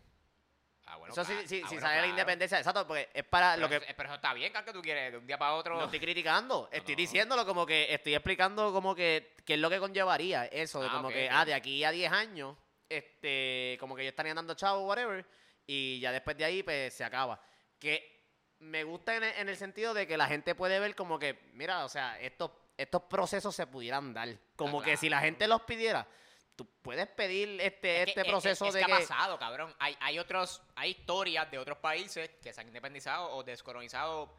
Ah, 0.88 0.97
bueno, 0.97 1.12
eso 1.12 1.25
sí, 1.25 1.35
sí, 1.47 1.61
Ah, 1.64 1.68
si 1.68 1.75
bueno, 1.75 1.80
sale 1.88 2.00
la 2.00 2.06
independencia, 2.06 2.59
exacto, 2.59 2.87
porque 2.87 3.09
es 3.12 3.25
para 3.25 3.54
Pero 3.56 3.62
lo 3.62 3.68
que... 3.68 3.80
pero 3.95 4.09
eso 4.09 4.14
está 4.16 4.33
bien, 4.35 4.52
que 4.52 4.73
tú 4.73 4.80
quieres, 4.83 5.12
de 5.12 5.18
un 5.18 5.26
día 5.26 5.37
para 5.37 5.54
otro. 5.54 5.76
No 5.76 5.85
estoy 5.85 5.99
criticando, 6.00 6.68
estoy 6.73 6.95
no. 6.95 6.99
diciéndolo 6.99 7.45
como 7.45 7.66
que 7.66 7.92
estoy 7.92 8.14
explicando 8.14 8.73
como 8.73 8.95
que 8.95 9.35
qué 9.45 9.54
es 9.54 9.61
lo 9.61 9.68
que 9.68 9.80
conllevaría 9.80 10.47
eso, 10.47 10.80
de 10.80 10.87
Ah, 10.88 10.92
como 10.92 11.09
que, 11.09 11.28
ah, 11.28 11.45
de 11.45 11.54
aquí 11.54 11.83
a 11.83 11.90
10 11.90 12.12
años, 12.12 12.56
este, 12.88 13.76
como 13.81 13.95
que 13.97 14.02
ellos 14.02 14.12
estarían 14.12 14.37
dando 14.37 14.55
chavo, 14.55 14.87
whatever, 14.87 15.26
y 15.66 15.99
ya 16.00 16.12
después 16.12 16.37
de 16.37 16.45
ahí, 16.45 16.62
pues, 16.62 16.95
se 16.95 17.05
acaba. 17.05 17.40
Que 17.78 18.14
me 18.59 18.85
gusta 18.85 19.16
en 19.16 19.25
el, 19.25 19.35
en 19.37 19.49
el 19.49 19.57
sentido 19.57 19.93
de 19.95 20.07
que 20.07 20.16
la 20.16 20.26
gente 20.26 20.55
puede 20.55 20.78
ver 20.81 20.95
como 20.95 21.19
que, 21.19 21.38
mira, 21.52 21.85
o 21.85 21.88
sea, 21.88 22.19
estos, 22.21 22.50
estos 22.76 23.02
procesos 23.02 23.55
se 23.55 23.66
pudieran 23.66 24.14
dar. 24.14 24.28
Como 24.57 24.81
que 24.83 24.97
si 24.97 25.09
la 25.09 25.21
gente 25.21 25.47
los 25.47 25.62
pidiera, 25.62 26.07
tú 26.55 26.66
puedes 26.83 27.07
pedir 27.09 27.61
este, 27.61 28.02
Es 28.02 28.09
este 28.09 28.21
es- 28.23 28.26
proceso 28.26 28.66
es, 28.66 28.75
de 28.75 28.81
que 28.81 28.87
que... 28.87 28.93
ha 28.93 28.99
pasado, 28.99 29.38
cabrón. 29.38 29.75
Hay, 29.78 29.97
hay 30.00 30.19
otros, 30.19 30.62
hay 30.75 30.93
historias 30.93 31.50
de 31.50 31.59
otros 31.59 31.78
países 31.78 32.31
que 32.43 32.52
se 32.52 32.61
han 32.61 32.69
independizado 32.69 33.31
o 33.35 33.43
descolonizado, 33.43 34.33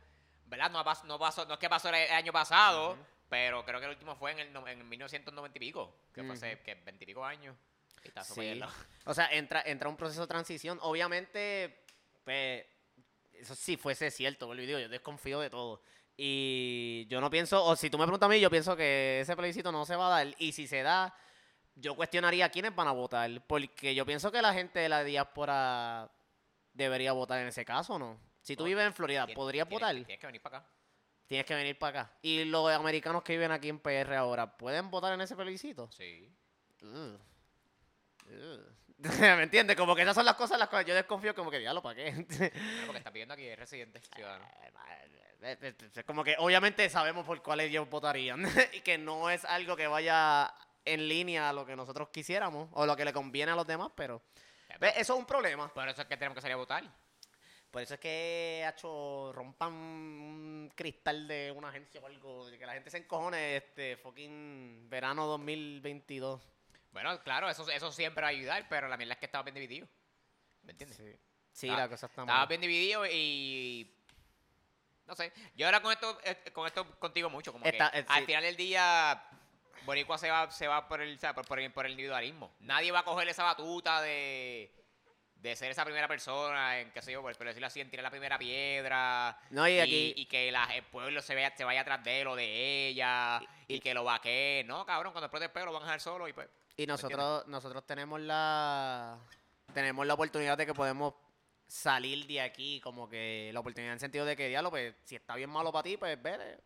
¿verdad? 0.46 0.72
No, 0.72 0.84
no 1.06 1.20
pasó, 1.20 1.46
no 1.46 1.54
es 1.54 1.60
que 1.60 1.70
pasó 1.70 1.89
el, 1.89 1.96
el 1.96 2.12
año 2.12 2.32
pasado, 2.34 2.98
pero 3.30 3.63
creo 3.66 3.80
que 3.80 3.86
el 3.86 3.92
último 3.92 4.16
fue 4.16 4.32
en 4.32 4.39
el 4.39 4.68
en 4.68 4.89
1990 4.89 5.58
y 5.58 5.60
pico, 5.60 5.96
que 6.13 6.24
fue 6.24 6.34
hace 6.34 6.60
que 6.62 6.74
20 6.75 7.04
y 7.04 7.06
pico 7.06 7.24
años. 7.24 7.56
Sí. 8.24 8.62
O 9.10 9.14
sea, 9.14 9.30
entra, 9.32 9.64
entra 9.66 9.88
un 9.88 9.96
proceso 9.96 10.20
de 10.20 10.28
transición. 10.28 10.80
Obviamente, 10.82 11.86
pues, 12.26 12.66
eso 13.32 13.56
sí 13.56 13.78
fuese 13.78 14.12
cierto, 14.12 14.54
digo, 14.54 14.80
yo 14.80 14.90
desconfío 14.90 15.40
de 15.40 15.50
todo. 15.50 15.82
Y 16.18 17.06
yo 17.10 17.22
no 17.22 17.30
pienso, 17.30 17.64
o 17.64 17.76
si 17.78 17.90
tú 17.90 17.98
me 17.98 18.04
preguntas 18.04 18.28
a 18.28 18.30
mí, 18.30 18.42
yo 18.42 18.50
pienso 18.50 18.76
que 18.76 19.22
ese 19.22 19.36
plebiscito 19.38 19.72
no 19.72 19.86
se 19.86 19.96
va 19.96 20.08
a 20.08 20.26
dar. 20.26 20.36
Y 20.40 20.52
si 20.52 20.68
se 20.68 20.82
da, 20.82 21.16
yo 21.76 21.96
cuestionaría 21.96 22.50
quiénes 22.50 22.76
van 22.76 22.88
a 22.88 22.92
votar. 22.92 23.30
Porque 23.48 23.96
yo 23.96 24.06
pienso 24.06 24.32
que 24.32 24.42
la 24.42 24.54
gente 24.54 24.80
de 24.80 24.90
la 24.90 25.04
diáspora 25.04 26.12
debería 26.74 27.14
votar 27.14 27.40
en 27.40 27.48
ese 27.48 27.64
caso, 27.64 27.98
¿no? 27.98 28.20
Si 28.42 28.56
tú 28.56 28.64
vives 28.64 28.86
en 28.86 28.94
Florida, 28.94 29.28
¿podrías 29.28 29.70
votar? 29.70 29.94
Tienes 29.94 30.20
que 30.20 30.26
venir 30.28 30.42
para 30.42 30.58
acá. 30.58 30.70
Tienes 31.28 31.46
que 31.46 31.56
venir 31.56 31.78
para 31.78 32.02
acá. 32.02 32.18
Y 32.22 32.46
los 32.46 32.72
americanos 32.72 33.22
que 33.22 33.34
viven 33.34 33.52
aquí 33.52 33.70
en 33.70 33.80
PR 33.80 34.16
ahora, 34.16 34.58
¿pueden 34.58 34.90
votar 34.90 35.14
en 35.14 35.22
ese 35.22 35.36
plebiscito? 35.36 35.90
Sí. 35.92 36.34
Ugh. 36.82 37.20
¿Me 38.98 39.44
entiendes? 39.44 39.76
Como 39.76 39.96
que 39.96 40.02
esas 40.02 40.16
son 40.16 40.26
las 40.26 40.36
cosas 40.36 40.58
las 40.58 40.70
cuales 40.70 40.88
yo 40.88 40.96
desconfío 40.96 41.36
como 41.36 41.52
que 41.52 41.64
¿para 41.82 41.96
qué? 41.96 42.12
Bueno, 42.12 42.28
porque 42.86 42.98
está 42.98 43.12
pidiendo 43.12 43.34
aquí, 43.34 43.48
es 43.48 43.58
residente, 43.58 44.02
ciudadano. 44.16 44.46
Es 45.42 46.04
como 46.06 46.24
que 46.24 46.36
obviamente 46.40 46.90
sabemos 46.90 47.26
por 47.26 47.42
cuál 47.44 47.60
ellos 47.60 47.88
votarían 47.90 48.44
y 48.74 48.82
que 48.82 48.98
no 48.98 49.30
es 49.30 49.46
algo 49.46 49.76
que 49.76 49.88
vaya 49.88 50.52
en 50.84 51.08
línea 51.08 51.50
a 51.50 51.54
lo 51.54 51.66
que 51.66 51.76
nosotros 51.76 52.10
quisiéramos 52.10 52.70
o 52.74 52.86
lo 52.86 52.96
que 52.96 53.06
le 53.06 53.14
conviene 53.14 53.52
a 53.52 53.56
los 53.56 53.68
demás, 53.68 53.92
pero 53.96 54.22
¿ves? 54.80 54.94
eso 54.98 55.14
es 55.14 55.20
un 55.20 55.26
problema. 55.26 55.72
Por 55.72 55.88
eso 55.88 56.02
es 56.02 56.08
que 56.08 56.18
tenemos 56.18 56.36
que 56.36 56.42
salir 56.42 56.54
a 56.54 56.58
votar. 56.58 56.84
Por 57.70 57.82
eso 57.82 57.96
es 57.96 58.00
que, 58.00 58.68
hecho 58.68 59.32
rompan 59.34 59.74
un 59.74 60.72
cristal 60.74 61.28
de 61.28 61.52
una 61.52 61.70
agencia 61.70 62.02
o 62.02 62.06
algo, 62.06 62.48
que 62.50 62.66
la 62.66 62.74
gente 62.74 62.90
se 62.90 62.98
encojone 62.98 63.58
este 63.58 63.98
fucking 63.98 64.90
verano 64.90 65.28
2022. 65.28 66.57
Bueno, 67.04 67.22
claro, 67.22 67.48
eso, 67.48 67.70
eso 67.70 67.92
siempre 67.92 68.24
va 68.24 68.30
a 68.30 68.32
ayudar, 68.32 68.66
pero 68.68 68.88
la 68.88 68.98
mierda 68.98 69.13
es 69.13 69.20
que 69.20 69.27
estaba 69.27 69.44
bien 69.44 69.54
dividido. 69.54 69.88
¿Me 70.63 70.72
entiendes? 70.72 70.98
Sí, 70.98 71.04
sí 71.51 71.68
Estaba- 71.68 71.84
la 71.84 71.89
cosa 71.89 72.08
está 72.08 72.22
Estaba 72.24 72.39
mal. 72.39 72.48
bien 72.48 72.62
dividido 72.62 73.06
y. 73.06 73.94
No 75.06 75.16
sé. 75.16 75.32
Yo 75.56 75.68
ahora 75.68 75.80
con 75.80 75.92
esto, 75.94 76.20
eh, 76.24 76.51
con 76.51 76.66
esto 76.66 77.00
contigo 77.00 77.30
mucho. 77.30 77.51
Como 77.54 77.63
que 77.63 77.70
eh, 77.70 77.80
al 77.80 78.22
sí. 78.22 78.25
final 78.25 78.44
del 78.44 78.58
día, 78.58 79.24
Boricua 79.86 80.18
se 80.18 80.32
va, 80.32 80.50
se 80.50 80.68
va 80.68 80.88
por, 80.88 81.00
el, 81.01 81.20
por, 81.48 81.60
el, 81.60 81.72
por 81.72 81.86
el 81.86 81.92
individualismo. 81.92 82.56
Nadie 82.62 82.92
va 82.92 83.00
a 83.01 83.06
coger 83.06 83.27
esa 83.30 83.44
batuta 83.44 84.01
de, 84.01 84.74
de 85.36 85.56
ser 85.56 85.70
esa 85.70 85.86
primera 85.86 86.08
persona, 86.08 86.80
en 86.80 86.92
qué 86.92 87.01
sé 87.04 87.12
yo, 87.12 87.22
por, 87.22 87.38
por 87.38 87.46
decirlo 87.46 87.68
así, 87.68 87.80
en 87.80 87.92
tirar 87.92 88.04
la 88.04 88.10
primera 88.10 88.39
piedra. 88.39 89.39
No, 89.51 89.68
y 89.68 89.80
aquí- 89.80 90.13
y 90.18 90.25
que 90.25 90.51
la- 90.51 90.75
el 90.75 90.84
pueblo 90.84 91.22
se, 91.22 91.36
vaya, 91.36 91.56
se 91.56 91.63
vaya 91.63 91.82
atrás 91.82 92.04
de 92.04 92.22
él 92.22 92.27
o 92.27 92.36
de 92.36 92.88
ella. 92.88 93.39
Y, 93.68 93.75
Y- 93.75 93.80
que 93.80 93.94
lo 93.94 94.04
vaquee. 94.04 94.63
No, 94.66 94.84
cabrón, 94.86 95.13
cuando 95.13 95.27
explote 95.27 95.46
el 95.46 95.51
pelo 95.51 95.68
lo 95.68 95.74
van 95.74 95.84
a 95.84 95.86
dejar 95.86 96.01
solo 96.01 96.27
y 96.27 96.34
pues. 96.34 96.50
Y 96.78 96.86
nosotros, 96.86 97.48
nosotros 97.48 97.86
tenemos 97.86 98.22
la 98.22 99.18
tenemos 99.74 100.06
la 100.06 100.14
oportunidad 100.14 100.58
de 100.58 100.66
que 100.66 100.74
podemos 100.74 101.16
salir 101.68 102.26
de 102.28 102.40
aquí, 102.42 102.80
como 102.82 103.10
que 103.10 103.50
la 103.54 103.60
oportunidad 103.60 103.90
en 103.90 103.94
el 103.94 104.00
sentido 104.00 104.26
de 104.26 104.36
que, 104.36 104.48
diablo, 104.48 104.70
pues, 104.70 104.96
si 105.04 105.16
está 105.16 105.36
bien 105.36 105.50
malo 105.50 105.72
para 105.72 105.84
ti, 105.84 105.98
pues, 105.98 106.22
vete. 106.22 106.60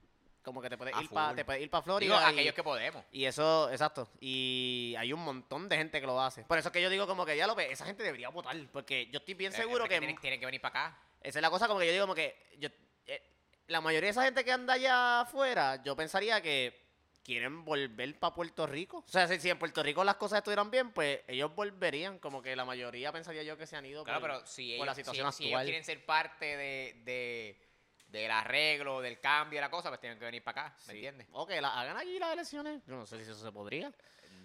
Como 0.43 0.59
que 0.59 0.69
te 0.69 0.77
puedes 0.77 0.95
A 0.95 1.03
ir 1.03 1.09
para 1.09 1.45
puedes 1.45 1.61
ir 1.61 1.69
para 1.69 1.81
Digo, 1.81 1.97
Florida. 1.99 2.29
y, 2.29 2.33
aquellos 2.33 2.55
que 2.55 2.63
podemos. 2.63 3.05
y 3.11 3.25
eso, 3.25 3.69
exacto. 3.71 4.09
Y 4.19 4.95
hay 4.97 5.13
un 5.13 5.23
montón 5.23 5.69
de 5.69 5.77
gente 5.77 6.01
que 6.01 6.07
lo 6.07 6.19
hace. 6.19 6.43
Por 6.43 6.57
eso 6.57 6.69
es 6.69 6.73
que 6.73 6.81
yo 6.81 6.89
digo 6.89 7.05
como 7.05 7.25
que, 7.25 7.33
diablo, 7.33 7.53
pues, 7.53 7.71
esa 7.71 7.85
gente 7.85 8.01
debería 8.01 8.29
votar. 8.29 8.55
Porque 8.73 9.07
yo 9.11 9.19
estoy 9.19 9.35
bien 9.35 9.51
seguro 9.53 9.83
es 9.83 9.89
que... 9.89 9.99
tienen, 9.99 10.17
tienen 10.17 10.39
que 10.39 10.45
venir 10.45 10.59
para 10.59 10.85
acá. 10.87 10.99
Esa 11.21 11.39
es 11.39 11.41
la 11.43 11.51
cosa 11.51 11.67
como 11.67 11.79
que 11.79 11.85
yo 11.85 11.91
digo 11.91 12.03
como 12.03 12.15
que... 12.15 12.35
Yo, 12.59 12.69
eh, 13.05 13.21
la 13.67 13.81
mayoría 13.81 14.07
de 14.07 14.11
esa 14.11 14.23
gente 14.23 14.43
que 14.43 14.51
anda 14.51 14.73
allá 14.73 15.21
afuera, 15.21 15.81
yo 15.83 15.95
pensaría 15.95 16.41
que 16.41 16.80
quieren 17.23 17.63
volver 17.63 18.17
para 18.19 18.33
Puerto 18.33 18.65
Rico. 18.67 19.03
O 19.07 19.09
sea, 19.11 19.27
si, 19.27 19.49
en 19.49 19.59
Puerto 19.59 19.81
Rico 19.83 20.03
las 20.03 20.15
cosas 20.15 20.37
estuvieran 20.39 20.71
bien, 20.71 20.91
pues 20.91 21.21
ellos 21.27 21.53
volverían. 21.55 22.19
Como 22.19 22.41
que 22.41 22.55
la 22.55 22.65
mayoría 22.65 23.11
pensaría 23.11 23.43
yo 23.43 23.57
que 23.57 23.67
se 23.67 23.75
han 23.77 23.85
ido 23.85 24.03
Claro, 24.03 24.19
por- 24.21 24.29
pero 24.31 24.45
si 24.45 24.77
por 24.77 24.85
la 24.85 24.91
ellos, 24.93 24.95
si- 24.97 25.01
situación 25.01 25.33
si 25.33 25.43
ellos 25.45 25.53
actual. 25.55 25.65
quieren 25.65 25.83
ser 25.83 26.05
parte 26.05 26.45
de, 26.57 27.01
de- 27.05 27.67
del 28.07 28.31
arreglo, 28.31 28.99
del 29.01 29.19
cambio 29.19 29.57
de 29.57 29.61
la 29.61 29.71
cosa, 29.71 29.89
pues 29.89 30.01
tienen 30.01 30.19
que 30.19 30.25
venir 30.25 30.43
para 30.43 30.61
acá, 30.67 30.75
¿me 30.79 30.83
Sí. 30.83 30.97
entiendes? 30.97 31.27
Ok, 31.31 31.51
la, 31.61 31.79
hagan 31.79 31.95
allí 31.97 32.19
las 32.19 32.33
elecciones. 32.33 32.81
Yo 32.85 32.95
no 32.95 33.05
sé 33.05 33.17
si 33.23 33.23
eso 33.31 33.35
se 33.41 33.51
podría. 33.51 33.91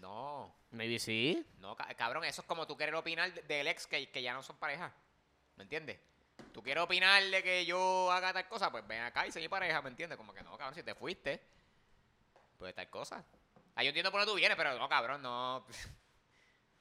No, 0.01 0.55
Maybe 0.71 0.99
sí. 0.99 1.45
no, 1.59 1.75
ca- 1.75 1.93
cabrón, 1.95 2.25
eso 2.25 2.43
es 2.43 2.47
como 2.47 2.67
tú 2.67 2.77
quieres 2.77 2.95
opinar 2.95 3.33
de- 3.33 3.43
del 3.43 3.67
ex 3.67 3.87
que, 3.87 4.09
que 4.11 4.23
ya 4.23 4.35
no 4.35 4.43
son 4.43 4.57
pareja, 4.59 4.93
¿me 5.57 5.63
entiendes? 5.65 5.99
Tú 6.53 6.63
quieres 6.63 6.83
opinar 6.83 7.23
de 7.25 7.43
que 7.43 7.65
yo 7.67 8.11
haga 8.13 8.33
tal 8.33 8.47
cosa, 8.47 8.71
pues 8.71 8.87
ven 8.87 9.03
acá 9.03 9.27
y 9.27 9.33
seguí 9.33 9.49
pareja, 9.49 9.81
¿me 9.83 9.89
entiendes? 9.89 10.17
Como 10.17 10.33
que 10.35 10.43
no, 10.43 10.51
cabrón, 10.57 10.75
si 10.75 10.83
te 10.83 10.95
fuiste, 10.95 11.41
pues 12.59 12.75
tal 12.75 12.89
cosa. 12.91 13.25
Ah, 13.75 13.83
yo 13.83 13.89
entiendo 13.89 14.11
por 14.11 14.21
dónde 14.21 14.33
tú 14.33 14.37
vienes, 14.37 14.57
pero 14.57 14.79
no, 14.79 14.89
cabrón, 14.89 15.23
no. 15.23 15.65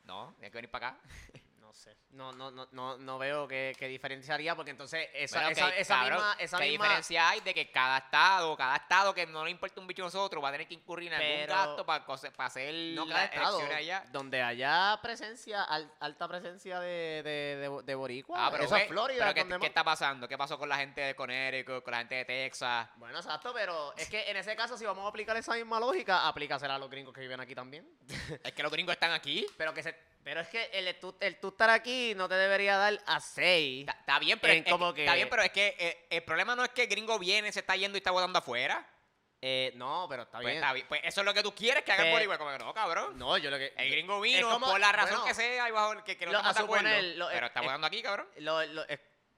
No, 0.03 0.35
tienes 0.35 0.51
que 0.51 0.57
venir 0.57 0.69
para 0.69 0.89
acá. 0.89 0.99
No 1.75 1.81
sé. 1.81 1.97
No, 2.11 2.31
no, 2.31 2.51
no, 2.51 2.69
no, 2.71 2.97
no 2.97 3.17
veo 3.19 3.49
qué, 3.49 3.75
qué 3.77 3.89
diferenciaría 3.89 4.55
porque 4.55 4.71
entonces 4.71 5.09
esa, 5.13 5.39
Bueno, 5.41 5.49
esa, 5.51 5.71
que, 5.73 5.81
esa 5.81 5.95
cabrón, 5.95 6.13
misma... 6.19 6.35
Esa 6.39 6.57
¿qué 6.57 6.63
misma 6.69 6.85
diferencia 6.85 7.29
hay 7.29 7.41
de 7.41 7.53
que 7.53 7.69
cada 7.69 7.97
estado, 7.97 8.55
cada 8.55 8.77
estado 8.77 9.13
que 9.13 9.25
no 9.27 9.43
le 9.43 9.51
importa 9.51 9.81
un 9.81 9.85
bicho 9.87 10.01
a 10.03 10.05
nosotros, 10.05 10.41
va 10.41 10.47
a 10.47 10.51
tener 10.53 10.67
que 10.69 10.73
incurrir 10.73 11.11
en 11.11 11.15
algún 11.19 11.35
Pero- 11.35 11.53
gasto 11.53 11.85
para, 11.85 12.05
hacer 12.37 12.73
no 12.95 13.05
las 13.05 13.13
cada 13.13 13.25
estado, 13.25 13.59
elecciones 13.59 13.77
allá? 13.77 14.05
donde 14.13 14.41
haya 14.41 14.97
presencia, 15.01 15.63
al- 15.63 15.91
alta 15.99 16.27
presencia 16.29 16.79
de, 16.79 17.21
de, 17.23 17.57
de, 17.57 17.81
de 17.83 17.95
boricua. 17.95 18.47
Ah, 18.47 18.51
pero 18.51 18.63
Eso 18.63 18.77
es 18.77 18.87
Florida. 18.87 19.19
pero 19.19 19.33
¿qué, 19.33 19.39
donde 19.41 19.55
qué 19.55 19.59
más- 19.59 19.67
está 19.67 19.83
pasando? 19.83 20.27
¿Qué 20.29 20.37
pasó 20.37 20.57
con 20.57 20.69
la 20.69 20.77
gente 20.77 21.01
de 21.01 21.13
Connecticut, 21.13 21.83
con 21.83 21.91
la 21.91 21.97
gente 21.97 22.15
de 22.15 22.23
Texas? 22.25 22.87
Bueno, 22.95 23.17
exacto, 23.19 23.51
pero 23.53 23.93
es 23.97 24.07
que 24.09 24.31
en 24.31 24.37
ese 24.37 24.55
caso, 24.55 24.77
si 24.77 24.85
vamos 24.85 25.03
a 25.05 25.09
aplicar 25.09 25.35
esa 25.35 25.53
misma 25.55 25.77
lógica, 25.81 26.25
aplícasela 26.25 26.75
a 26.75 26.79
los 26.79 26.89
gringos 26.89 27.13
que 27.13 27.19
viven 27.19 27.41
aquí 27.41 27.53
también. 27.53 27.85
Es 28.45 28.53
que 28.53 28.63
los 28.63 28.71
gringos 28.71 28.93
están 28.93 29.11
aquí. 29.11 29.45
pero 29.57 29.73
que 29.73 29.83
se, 29.83 30.14
pero 30.25 30.41
es 30.41 30.47
que 30.49 30.65
el 30.73 30.93
tú, 30.99 31.15
el 31.19 31.39
tú 31.39 31.49
estar 31.49 31.69
aquí 31.69 32.13
no 32.15 32.27
te 32.27 32.33
debería 32.35 32.75
dar 32.77 32.99
a 33.05 33.19
6. 33.19 33.81
Está, 33.87 33.91
está 33.99 34.19
bien, 34.19 34.39
pero 34.39 34.53
es, 34.53 34.65
como 34.65 34.91
que- 34.93 35.03
está 35.03 35.13
bien, 35.15 35.29
pero 35.29 35.43
es 35.43 35.51
que 35.51 35.75
eh, 35.79 36.07
el 36.09 36.23
problema 36.23 36.55
no 36.55 36.63
es 36.65 36.71
que 36.71 36.83
el 36.83 36.89
gringo 36.89 37.17
viene, 37.19 37.51
se 37.51 37.59
está 37.59 37.75
yendo 37.75 37.95
y 37.95 37.99
está 37.99 38.09
votando 38.09 38.39
afuera. 38.39 38.85
Eh, 39.41 39.71
no, 39.75 40.07
pero 40.09 40.23
está 40.23 40.39
Pues, 40.39 40.45
bien. 40.47 40.55
está 40.57 40.73
bien. 40.73 40.87
Pues 40.87 41.01
eso 41.03 41.21
es 41.21 41.25
lo 41.25 41.33
que 41.33 41.43
tú 41.43 41.53
quieres 41.53 41.83
que 41.83 41.91
haga 41.91 42.03
el 42.03 42.09
Pe- 42.09 42.13
Bolívar. 42.13 42.37
Como 42.39 42.51
que 42.51 42.57
no, 42.57 42.73
cabrón. 42.73 43.17
No, 43.19 43.37
yo 43.37 43.51
lo 43.51 43.57
que. 43.59 43.71
El 43.77 43.91
gringo 43.91 44.19
vino 44.19 44.49
como- 44.49 44.65
por 44.71 44.79
la 44.79 44.91
razón 44.91 45.19
bueno, 45.19 45.25
que 45.27 45.33
sea 45.35 45.69
y 45.69 45.71
bajo 45.71 46.03
que, 46.03 46.17
que 46.17 46.25
no 46.25 46.31
lo- 46.31 46.41
de 46.41 46.49
acuerdo. 46.49 46.89
lo- 47.15 47.27
pero 47.29 47.45
eh, 47.45 47.47
está 47.47 47.59
eh, 47.59 47.63
votando 47.63 47.85
aquí, 47.87 48.01
cabrón. 48.01 48.27
Lo- 48.37 48.65
lo- 48.65 48.85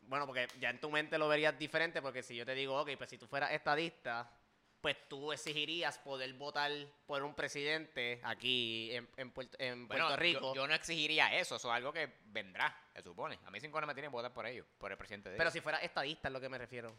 bueno, 0.03 0.25
porque 0.25 0.48
ya 0.60 0.70
en 0.70 0.79
tu 0.79 0.89
mente 0.89 1.17
lo 1.17 1.27
verías 1.27 1.60
diferente, 1.60 2.01
porque 2.01 2.24
si 2.24 2.34
yo 2.38 2.46
te 2.46 2.56
digo, 2.56 2.79
ok, 2.79 2.91
pues 2.98 3.10
si 3.10 3.17
tú 3.17 3.27
fueras 3.27 3.51
estadista, 3.51 4.32
pues 4.81 4.96
tú 5.10 5.31
exigirías 5.34 5.98
poder 6.00 6.34
votar 6.34 6.72
por 7.05 7.24
un 7.24 7.34
presidente 7.34 8.19
aquí 8.24 8.89
en, 8.93 9.10
en 9.17 9.31
Puerto, 9.31 9.57
en 9.60 9.88
Bueno, 9.88 10.05
Puerto 10.07 10.10
yo- 10.10 10.22
Rico. 10.22 10.55
Yo, 10.55 10.67
no 10.67 10.74
exigiría 10.75 11.36
eso, 11.38 11.55
eso 11.55 11.67
es 11.69 11.74
algo 11.74 11.91
que 11.91 12.07
vendrá, 12.25 12.75
se 12.96 13.01
supone. 13.01 13.39
A 13.46 13.51
mí 13.51 13.60
cinco 13.60 13.81
no 13.81 13.88
me 13.88 13.93
tienen 13.93 14.12
que 14.12 14.15
votar 14.15 14.34
por 14.34 14.46
ellos, 14.46 14.65
por 14.77 14.91
el 14.91 14.98
presidente 14.98 15.29
de 15.29 15.38
Pero 15.38 15.48
ellos. 15.50 15.53
si 15.53 15.62
fuera 15.62 15.79
estadista 15.79 16.27
es 16.27 16.34
lo 16.34 16.39
que 16.39 16.50
me 16.50 16.57
refiero. 16.57 16.96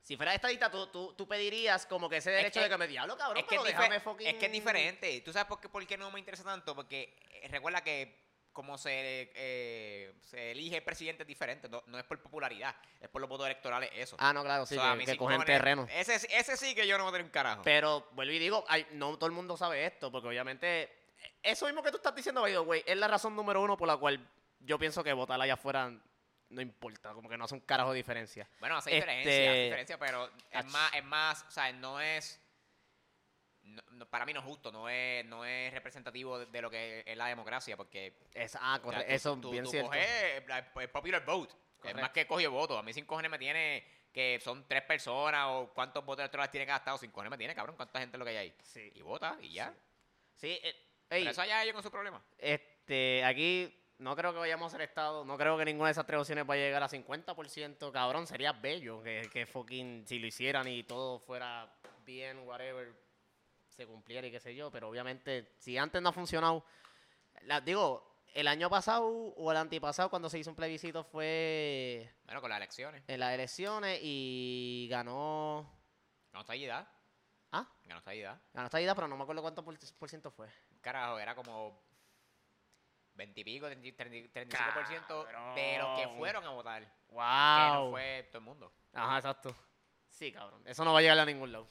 Si 0.00 0.16
fuera 0.16 0.34
estadista, 0.34 0.70
tú, 0.70 0.86
tú, 0.88 1.14
tú 1.14 1.26
pedirías 1.26 1.84
como 1.86 2.08
que 2.08 2.18
ese 2.18 2.30
Es 2.30 2.36
derecho 2.36 2.60
que- 2.60 2.64
de 2.64 2.70
que 2.70 2.78
me 2.78 2.86
diablo, 2.88 3.16
cabrón, 3.16 3.38
es 3.38 3.44
que, 3.44 3.48
pero 3.50 3.62
es, 3.62 3.68
dife- 3.72 3.78
déjame 3.78 4.00
fucking... 4.00 4.26
es 4.26 4.34
que 4.34 4.46
es 4.46 4.52
diferente. 4.52 5.20
¿Tú 5.22 5.32
sabes 5.32 5.48
por 5.48 5.60
qué, 5.60 5.68
por 5.68 5.86
qué 5.86 5.96
no 5.96 6.10
me 6.10 6.18
interesa 6.20 6.44
tanto? 6.44 6.74
Porque 6.76 7.16
eh, 7.42 7.48
recuerda 7.48 7.82
que 7.82 8.25
como 8.56 8.78
se, 8.78 9.30
eh, 9.34 10.14
se 10.22 10.52
elige 10.52 10.78
el 10.78 10.82
presidente 10.82 11.24
es 11.24 11.26
diferente, 11.26 11.68
no, 11.68 11.82
no 11.88 11.98
es 11.98 12.04
por 12.04 12.18
popularidad, 12.22 12.74
es 12.98 13.08
por 13.10 13.20
los 13.20 13.28
votos 13.28 13.44
electorales, 13.44 13.90
eso. 13.92 14.16
Ah, 14.18 14.32
no, 14.32 14.42
claro, 14.42 14.64
sí, 14.64 14.78
que, 14.98 15.04
que 15.04 15.16
cogen 15.18 15.44
terreno. 15.44 15.86
Ese, 15.92 16.18
sí- 16.18 16.26
ese 16.30 16.56
sí 16.56 16.74
que 16.74 16.86
yo 16.86 16.96
no 16.96 17.04
voy 17.04 17.10
a 17.10 17.12
tener 17.12 17.26
un 17.26 17.30
carajo. 17.30 17.60
Pero 17.62 18.08
vuelvo 18.12 18.32
y 18.32 18.38
digo, 18.38 18.64
ay, 18.66 18.86
no 18.92 19.18
todo 19.18 19.26
el 19.26 19.32
mundo 19.32 19.58
sabe 19.58 19.84
esto, 19.84 20.10
porque 20.10 20.28
obviamente 20.28 20.90
eso 21.42 21.66
mismo 21.66 21.82
que 21.82 21.90
tú 21.90 21.98
estás 21.98 22.14
diciendo, 22.14 22.42
way, 22.42 22.82
es 22.86 22.96
la 22.96 23.08
razón 23.08 23.36
número 23.36 23.60
uno 23.60 23.76
por 23.76 23.86
la 23.86 23.98
cual 23.98 24.26
yo 24.60 24.78
pienso 24.78 25.04
que 25.04 25.12
votar 25.12 25.38
allá 25.38 25.52
afuera 25.54 25.92
no 26.48 26.60
importa, 26.62 27.12
como 27.12 27.28
que 27.28 27.36
no 27.36 27.44
hace 27.44 27.54
un 27.54 27.60
carajo 27.60 27.90
de 27.92 27.98
diferencia. 27.98 28.48
Bueno, 28.58 28.78
hace 28.78 28.96
Este- 28.96 29.10
diferencia, 29.10 29.50
hace 29.50 29.62
diferencia, 29.64 29.98
pero 29.98 30.26
es 30.50 30.64
Ach. 30.64 30.64
más, 30.66 30.94
es 30.94 31.04
más, 31.04 31.44
o 31.46 31.50
sea, 31.50 31.70
no 31.74 32.00
es, 32.00 32.40
no- 33.66 33.82
no- 33.90 34.06
para 34.06 34.24
mí 34.26 34.32
no 34.32 34.40
es 34.40 34.46
justo, 34.46 34.72
no 34.72 34.88
es, 34.88 35.24
no 35.26 35.44
es 35.44 35.72
representativo 35.72 36.38
de, 36.38 36.46
de 36.46 36.62
lo 36.62 36.70
que 36.70 37.02
es 37.06 37.16
la 37.16 37.26
democracia, 37.26 37.76
porque 37.76 38.14
Es, 38.34 38.56
ah, 38.60 38.80
o 38.82 38.90
sea, 38.90 39.00
eso 39.02 39.34
es 39.34 39.40
tú- 39.40 39.50
bien 39.50 39.64
tú 39.64 39.70
cierto. 39.70 39.88
coges 39.90 40.46
la- 40.48 40.70
el 40.80 40.90
popular 40.90 41.24
vote, 41.24 41.54
es 41.84 41.94
más 41.94 42.10
que 42.10 42.26
coge 42.26 42.46
votos, 42.48 42.78
a 42.78 42.82
mí 42.82 42.92
sin 42.92 43.04
cojones 43.04 43.30
me 43.30 43.38
tiene 43.38 43.84
que 44.12 44.40
son 44.42 44.66
tres 44.66 44.82
personas 44.82 45.46
o 45.50 45.70
cuántos 45.74 46.02
votos 46.04 46.20
electorales 46.22 46.50
tiene 46.50 46.64
cada 46.66 46.78
estado, 46.78 46.96
sin 46.98 47.10
cojones 47.10 47.30
me 47.30 47.36
tiene, 47.38 47.54
cabrón, 47.54 47.76
cuánta 47.76 48.00
gente 48.00 48.16
es 48.16 48.18
lo 48.18 48.24
que 48.24 48.30
hay 48.30 48.36
ahí. 48.38 48.54
Sí, 48.62 48.90
Y 48.94 49.02
vota 49.02 49.36
y 49.42 49.52
ya. 49.52 49.74
sí. 50.36 50.58
Eh, 50.62 50.74
Pero 51.06 51.20
ey, 51.22 51.28
eso 51.28 51.42
allá 51.42 51.62
ellos 51.62 51.74
con 51.74 51.82
su 51.82 51.90
problema. 51.90 52.24
este, 52.38 53.22
aquí 53.24 53.78
no 53.98 54.16
creo 54.16 54.32
que 54.32 54.38
vayamos 54.38 54.72
a 54.72 54.76
ser 54.78 54.88
Estado, 54.88 55.24
no 55.24 55.36
creo 55.36 55.56
que 55.58 55.64
ninguna 55.66 55.88
de 55.88 55.92
esas 55.92 56.06
tres 56.06 56.18
opciones 56.20 56.46
vaya 56.46 56.62
a 56.62 56.66
llegar 56.66 56.82
a 56.82 56.88
50%, 56.88 57.92
cabrón, 57.92 58.26
sería 58.26 58.52
bello 58.52 59.02
que, 59.02 59.28
que 59.32 59.44
fucking, 59.46 60.06
si 60.06 60.18
lo 60.18 60.26
hicieran 60.26 60.66
y 60.68 60.82
todo 60.82 61.18
fuera 61.18 61.70
bien, 62.04 62.38
whatever, 62.40 62.94
se 63.76 63.86
cumpliera 63.86 64.26
y 64.26 64.30
qué 64.30 64.40
sé 64.40 64.54
yo, 64.54 64.70
pero 64.70 64.88
obviamente, 64.88 65.52
si 65.58 65.76
antes 65.76 66.00
no 66.00 66.08
ha 66.08 66.12
funcionado, 66.12 66.64
la- 67.42 67.60
digo, 67.60 68.16
el 68.34 68.48
año 68.48 68.68
pasado 68.70 69.06
o 69.06 69.50
el 69.50 69.56
antipasado 69.56 70.08
cuando 70.10 70.28
se 70.30 70.38
hizo 70.38 70.50
un 70.50 70.56
plebiscito 70.56 71.04
fue 71.04 72.10
Bueno, 72.24 72.40
con 72.40 72.50
las 72.50 72.56
elecciones. 72.58 73.02
en 73.06 73.20
las 73.20 73.32
elecciones 73.34 74.00
y 74.02 74.88
ganó, 74.90 75.70
Ganó 76.32 76.40
estabilidad. 76.40 76.88
ah, 77.52 77.66
Ganó 77.84 77.98
estabilidad. 77.98 78.40
ganó 78.52 78.66
esta 78.66 78.80
idea, 78.80 78.94
pero 78.94 79.08
no 79.08 79.16
me 79.16 79.22
acuerdo 79.22 79.42
cuánto 79.42 79.64
por, 79.64 79.78
por 79.98 80.08
ciento 80.08 80.30
fue. 80.30 80.48
Carajo, 80.80 81.18
era 81.18 81.34
como 81.34 81.78
20 83.14 83.40
y 83.40 83.44
pico, 83.44 83.66
30, 83.66 83.96
30, 83.96 84.30
35% 84.30 85.24
de 85.54 85.78
los 85.78 85.96
que 85.96 86.02
Cabrón. 86.02 86.18
fueron 86.18 86.44
a 86.44 86.50
votar. 86.50 86.82
Wow. 87.08 87.16
Que 87.22 87.74
no 87.74 87.90
fue 87.90 88.28
todo 88.30 88.38
el 88.38 88.44
mundo. 88.44 88.72
Ajá, 88.92 89.16
exacto. 89.16 89.54
Sí, 90.08 90.30
cabrón. 90.32 90.62
Eso 90.66 90.84
no 90.84 90.92
va 90.92 90.98
a 90.98 91.02
llegar 91.02 91.18
a 91.18 91.24
ningún 91.24 91.52
lado. 91.52 91.66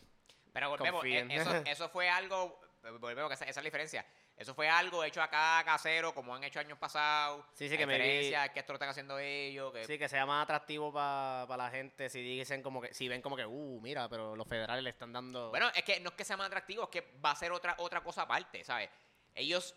Pero 0.55 0.69
volvemos, 0.69 1.01
Confíen. 1.01 1.29
eh, 1.29 1.35
eso, 1.35 1.51
eso 1.65 1.89
fue 1.89 2.09
algo, 2.09 2.61
volvemos, 3.01 3.29
esa, 3.29 3.43
esa 3.43 3.49
es 3.49 3.57
la 3.57 3.63
diferencia. 3.63 4.05
Eso 4.37 4.55
fue 4.55 4.69
algo 4.69 5.03
hecho 5.03 5.21
acá 5.21 5.61
casero, 5.65 6.13
como 6.13 6.33
han 6.33 6.45
hecho 6.45 6.61
años 6.61 6.77
pasados. 6.77 7.45
Sí, 7.53 7.67
sí, 7.67 7.77
que 7.77 7.85
me 7.85 7.97
que 7.97 8.59
esto 8.59 8.71
lo 8.71 8.75
están 8.75 8.87
haciendo 8.87 9.19
ellos. 9.19 9.73
Que, 9.73 9.85
Sí, 9.85 9.97
que 9.97 10.07
sea 10.07 10.25
más 10.25 10.43
atractivo 10.43 10.93
para 10.93 11.57
la 11.57 11.69
gente 11.69 12.09
si 12.09 12.21
dicen 12.21 12.63
como 12.63 12.81
que, 12.81 12.93
si 12.93 13.09
ven 13.09 13.21
como 13.21 13.35
que, 13.35 13.45
uh, 13.45 13.81
mira, 13.81 14.07
pero 14.07 14.33
los 14.33 14.47
federales 14.47 14.81
le 14.81 14.91
están 14.91 15.11
dando. 15.11 15.49
Bueno, 15.49 15.69
es 15.75 15.83
que 15.83 15.99
no 15.99 16.09
es 16.11 16.15
que 16.15 16.23
sea 16.23 16.37
más 16.37 16.47
atractivo, 16.47 16.83
es 16.83 16.89
que 16.89 17.01
va 17.23 17.31
a 17.31 17.35
ser 17.35 17.51
otra, 17.51 17.75
otra 17.79 18.01
cosa 18.01 18.21
aparte, 18.21 18.63
¿sabes? 18.63 18.89
Ellos, 19.33 19.75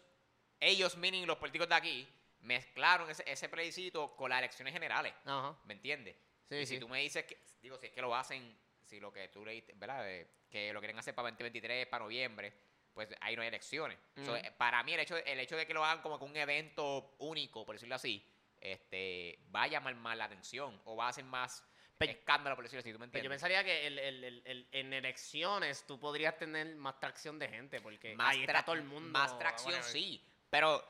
ellos, 0.60 0.96
meaning 0.96 1.26
los 1.26 1.38
políticos 1.38 1.68
de 1.68 1.74
aquí, 1.74 2.08
mezclaron 2.40 3.10
ese, 3.10 3.24
ese 3.26 3.48
plebiscito 3.48 4.14
con 4.14 4.30
las 4.30 4.38
elecciones 4.38 4.72
generales. 4.72 5.12
Ajá. 5.24 5.56
¿Me 5.64 5.74
entiendes? 5.74 6.16
Sí, 6.48 6.54
y 6.54 6.66
sí. 6.66 6.74
si 6.74 6.80
tú 6.80 6.88
me 6.88 7.00
dices 7.00 7.24
que, 7.24 7.36
digo, 7.60 7.78
si 7.78 7.86
es 7.86 7.92
que 7.92 8.00
lo 8.00 8.14
hacen, 8.14 8.56
si 8.84 9.00
lo 9.00 9.12
que 9.12 9.26
tú 9.28 9.44
leíste, 9.44 9.72
¿verdad? 9.76 10.04
Que 10.50 10.72
lo 10.72 10.80
quieren 10.80 10.98
hacer 10.98 11.14
para 11.14 11.28
2023, 11.30 11.86
para 11.86 12.04
noviembre, 12.04 12.52
pues 12.94 13.08
ahí 13.20 13.36
no 13.36 13.42
hay 13.42 13.48
elecciones. 13.48 13.98
So, 14.24 14.36
eh, 14.36 14.52
para 14.56 14.82
mí, 14.82 14.92
el 14.92 15.00
hecho, 15.00 15.16
el 15.16 15.38
hecho 15.40 15.56
de 15.56 15.66
que 15.66 15.74
lo 15.74 15.84
hagan 15.84 16.02
como 16.02 16.18
que 16.18 16.24
un 16.24 16.36
evento 16.36 17.14
único, 17.18 17.64
por 17.64 17.74
decirlo 17.76 17.94
así, 17.94 18.24
este, 18.60 19.38
va 19.54 19.62
a 19.64 19.66
llamar 19.68 19.94
más 19.94 20.16
la 20.16 20.24
atención 20.24 20.80
o 20.84 20.96
va 20.96 21.06
a 21.06 21.08
hacer 21.10 21.24
más 21.24 21.64
Pe- 21.96 22.10
escándalo, 22.10 22.54
por 22.56 22.64
decirlo 22.64 22.80
así. 22.80 22.92
¿Tú 22.92 22.98
me 22.98 23.08
Pero 23.08 23.24
yo 23.24 23.32
entiendes? 23.32 23.40
pensaría 23.42 23.64
que 23.64 23.86
el- 23.86 23.98
el- 23.98 24.24
el- 24.24 24.42
el- 24.44 24.68
en 24.72 24.92
elecciones 24.92 25.84
tú 25.86 25.98
podrías 25.98 26.36
tener 26.38 26.74
más 26.76 26.98
tracción 27.00 27.38
de 27.38 27.48
gente, 27.48 27.80
porque 27.80 28.14
más 28.16 28.34
ahí 28.34 28.40
está 28.44 28.64
todo 28.64 28.74
el 28.76 28.84
mundo. 28.84 29.10
Más 29.10 29.36
tracción, 29.38 29.82
sí. 29.82 30.24
Pero, 30.50 30.84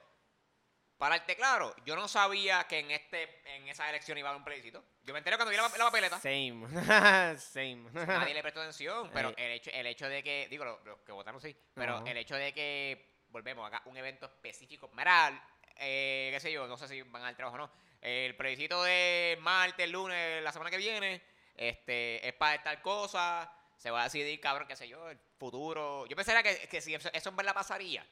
para 0.98 1.14
el 1.14 1.22
claro, 1.36 1.74
yo 1.84 1.94
no 1.94 2.08
sabía 2.08 2.66
que 2.66 2.80
en 2.80 2.90
este 2.90 3.40
en 3.56 3.68
esa 3.68 3.88
elección 3.88 4.18
iba 4.18 4.28
a 4.28 4.32
haber 4.32 4.40
un 4.40 4.44
plebiscito. 4.44 4.84
Yo 5.04 5.12
me 5.12 5.18
enteré 5.18 5.36
cuando 5.36 5.50
vi 5.50 5.56
la, 5.56 5.62
la 5.62 5.84
papeleta. 5.84 6.18
Same. 6.18 6.66
Same. 7.38 7.88
Nadie 7.92 8.34
le 8.34 8.42
prestó 8.42 8.60
atención, 8.60 9.08
pero 9.14 9.28
Ey. 9.30 9.34
el 9.38 9.52
hecho, 9.52 9.70
el 9.72 9.86
hecho 9.86 10.08
de 10.08 10.22
que, 10.24 10.48
digo, 10.50 10.64
los, 10.64 10.84
los 10.84 10.98
que 11.00 11.12
votaron 11.12 11.40
sí, 11.40 11.56
pero 11.72 12.04
el 12.04 12.16
hecho 12.16 12.34
de 12.34 12.52
que, 12.52 13.22
volvemos 13.28 13.66
acá, 13.66 13.82
un 13.86 13.96
evento 13.96 14.26
específico, 14.26 14.90
mira, 14.94 15.40
eh, 15.76 16.30
qué 16.32 16.40
sé 16.40 16.50
yo, 16.50 16.66
no 16.66 16.76
sé 16.76 16.88
si 16.88 17.00
van 17.02 17.22
al 17.22 17.36
trabajo 17.36 17.54
o 17.54 17.58
no, 17.58 17.70
el 18.00 18.34
plebiscito 18.36 18.82
de 18.82 19.38
martes, 19.40 19.88
lunes, 19.88 20.42
la 20.42 20.50
semana 20.50 20.70
que 20.70 20.78
viene, 20.78 21.22
este, 21.54 22.26
es 22.26 22.34
para 22.34 22.60
tal 22.62 22.82
cosa, 22.82 23.52
se 23.76 23.92
va 23.92 24.00
a 24.00 24.04
decidir, 24.04 24.40
cabrón, 24.40 24.66
qué 24.66 24.74
sé 24.74 24.88
yo, 24.88 25.08
el 25.10 25.18
futuro. 25.38 26.06
Yo 26.06 26.16
pensaría 26.16 26.42
que, 26.42 26.66
que 26.68 26.80
si 26.80 26.94
eso, 26.94 27.08
eso 27.12 27.28
en 27.30 27.36
verdad 27.36 27.54
pasaría, 27.54 28.04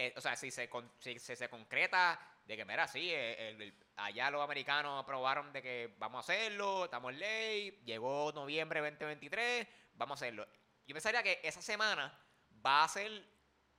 eh, 0.00 0.14
o 0.16 0.20
sea, 0.20 0.36
si 0.36 0.50
se, 0.52 0.68
con- 0.70 0.92
si 1.00 1.18
se, 1.18 1.34
se 1.34 1.48
concreta 1.48 2.20
de 2.44 2.56
que, 2.56 2.64
mira, 2.64 2.86
sí, 2.86 3.10
eh, 3.12 3.48
el- 3.50 3.62
el- 3.62 3.74
allá 3.96 4.30
los 4.30 4.40
americanos 4.42 5.02
aprobaron 5.02 5.52
de 5.52 5.60
que 5.60 5.94
vamos 5.98 6.18
a 6.18 6.20
hacerlo, 6.20 6.84
estamos 6.84 7.12
en 7.12 7.18
ley, 7.18 7.82
llegó 7.84 8.30
noviembre 8.32 8.80
2023, 8.80 9.66
vamos 9.94 10.16
a 10.16 10.24
hacerlo. 10.24 10.46
Yo 10.86 10.94
pensaría 10.94 11.22
que 11.22 11.40
esa 11.42 11.60
semana 11.60 12.16
va 12.64 12.84
a 12.84 12.88
ser 12.88 13.10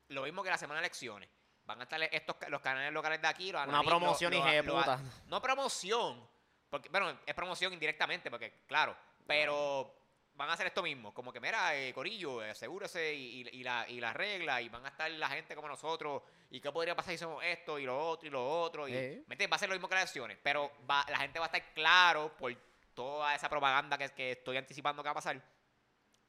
lo 0.09 0.23
mismo 0.23 0.43
que 0.43 0.49
la 0.49 0.57
semana 0.57 0.81
de 0.81 0.87
elecciones. 0.87 1.29
Van 1.63 1.79
a 1.79 1.83
estar 1.83 2.01
estos 2.03 2.35
los 2.49 2.61
canales 2.61 2.91
locales 2.91 3.21
de 3.21 3.27
aquí, 3.27 3.51
los 3.51 3.65
Una 3.65 3.81
promoción, 3.83 4.31
lo- 4.33 4.75
puta. 4.79 4.99
No 5.27 5.41
promoción, 5.41 6.29
porque, 6.69 6.89
bueno, 6.89 7.17
es 7.25 7.33
promoción 7.33 7.71
indirectamente, 7.73 8.29
porque, 8.29 8.63
claro, 8.67 8.95
pero 9.25 9.98
van 10.39 10.49
a 10.49 10.53
hacer 10.53 10.67
esto 10.67 10.81
mismo, 10.81 11.13
como 11.13 11.31
que, 11.33 11.39
mira, 11.41 11.75
eh, 11.75 11.93
Corillo, 11.93 12.39
asegúrese 12.41 13.13
y, 13.13 13.41
y- 13.41 13.59
y 13.59 13.63
la, 13.63 13.85
y 13.89 13.99
la 13.99 14.13
regla, 14.13 14.61
y 14.61 14.69
van 14.69 14.85
a 14.85 14.89
estar 14.89 15.11
la 15.11 15.27
gente 15.29 15.53
como 15.53 15.67
nosotros, 15.67 16.23
y 16.49 16.61
qué 16.61 16.71
podría 16.71 16.95
pasar 16.95 17.11
si 17.11 17.15
hacemos 17.15 17.43
esto, 17.43 17.77
y 17.77 17.83
lo 17.85 17.99
otro, 18.07 18.25
y 18.27 18.31
lo 18.31 18.49
otro, 18.61 18.87
y, 18.87 18.93
Eh. 18.95 19.23
Va 19.51 19.55
a 19.55 19.59
ser 19.59 19.67
lo 19.69 19.75
mismo 19.75 19.89
que 19.89 19.95
las 19.95 20.03
elecciones, 20.05 20.37
pero 20.41 20.71
va, 20.89 21.05
la 21.09 21.17
gente 21.17 21.39
va 21.39 21.45
a 21.45 21.47
estar 21.47 21.73
claro 21.73 22.35
por 22.37 22.55
toda 22.93 23.35
esa 23.35 23.49
propaganda 23.49 23.97
que, 23.97 24.09
que 24.09 24.31
estoy 24.31 24.55
anticipando 24.57 25.03
que 25.03 25.07
va 25.07 25.11
a 25.11 25.15
pasar, 25.15 25.41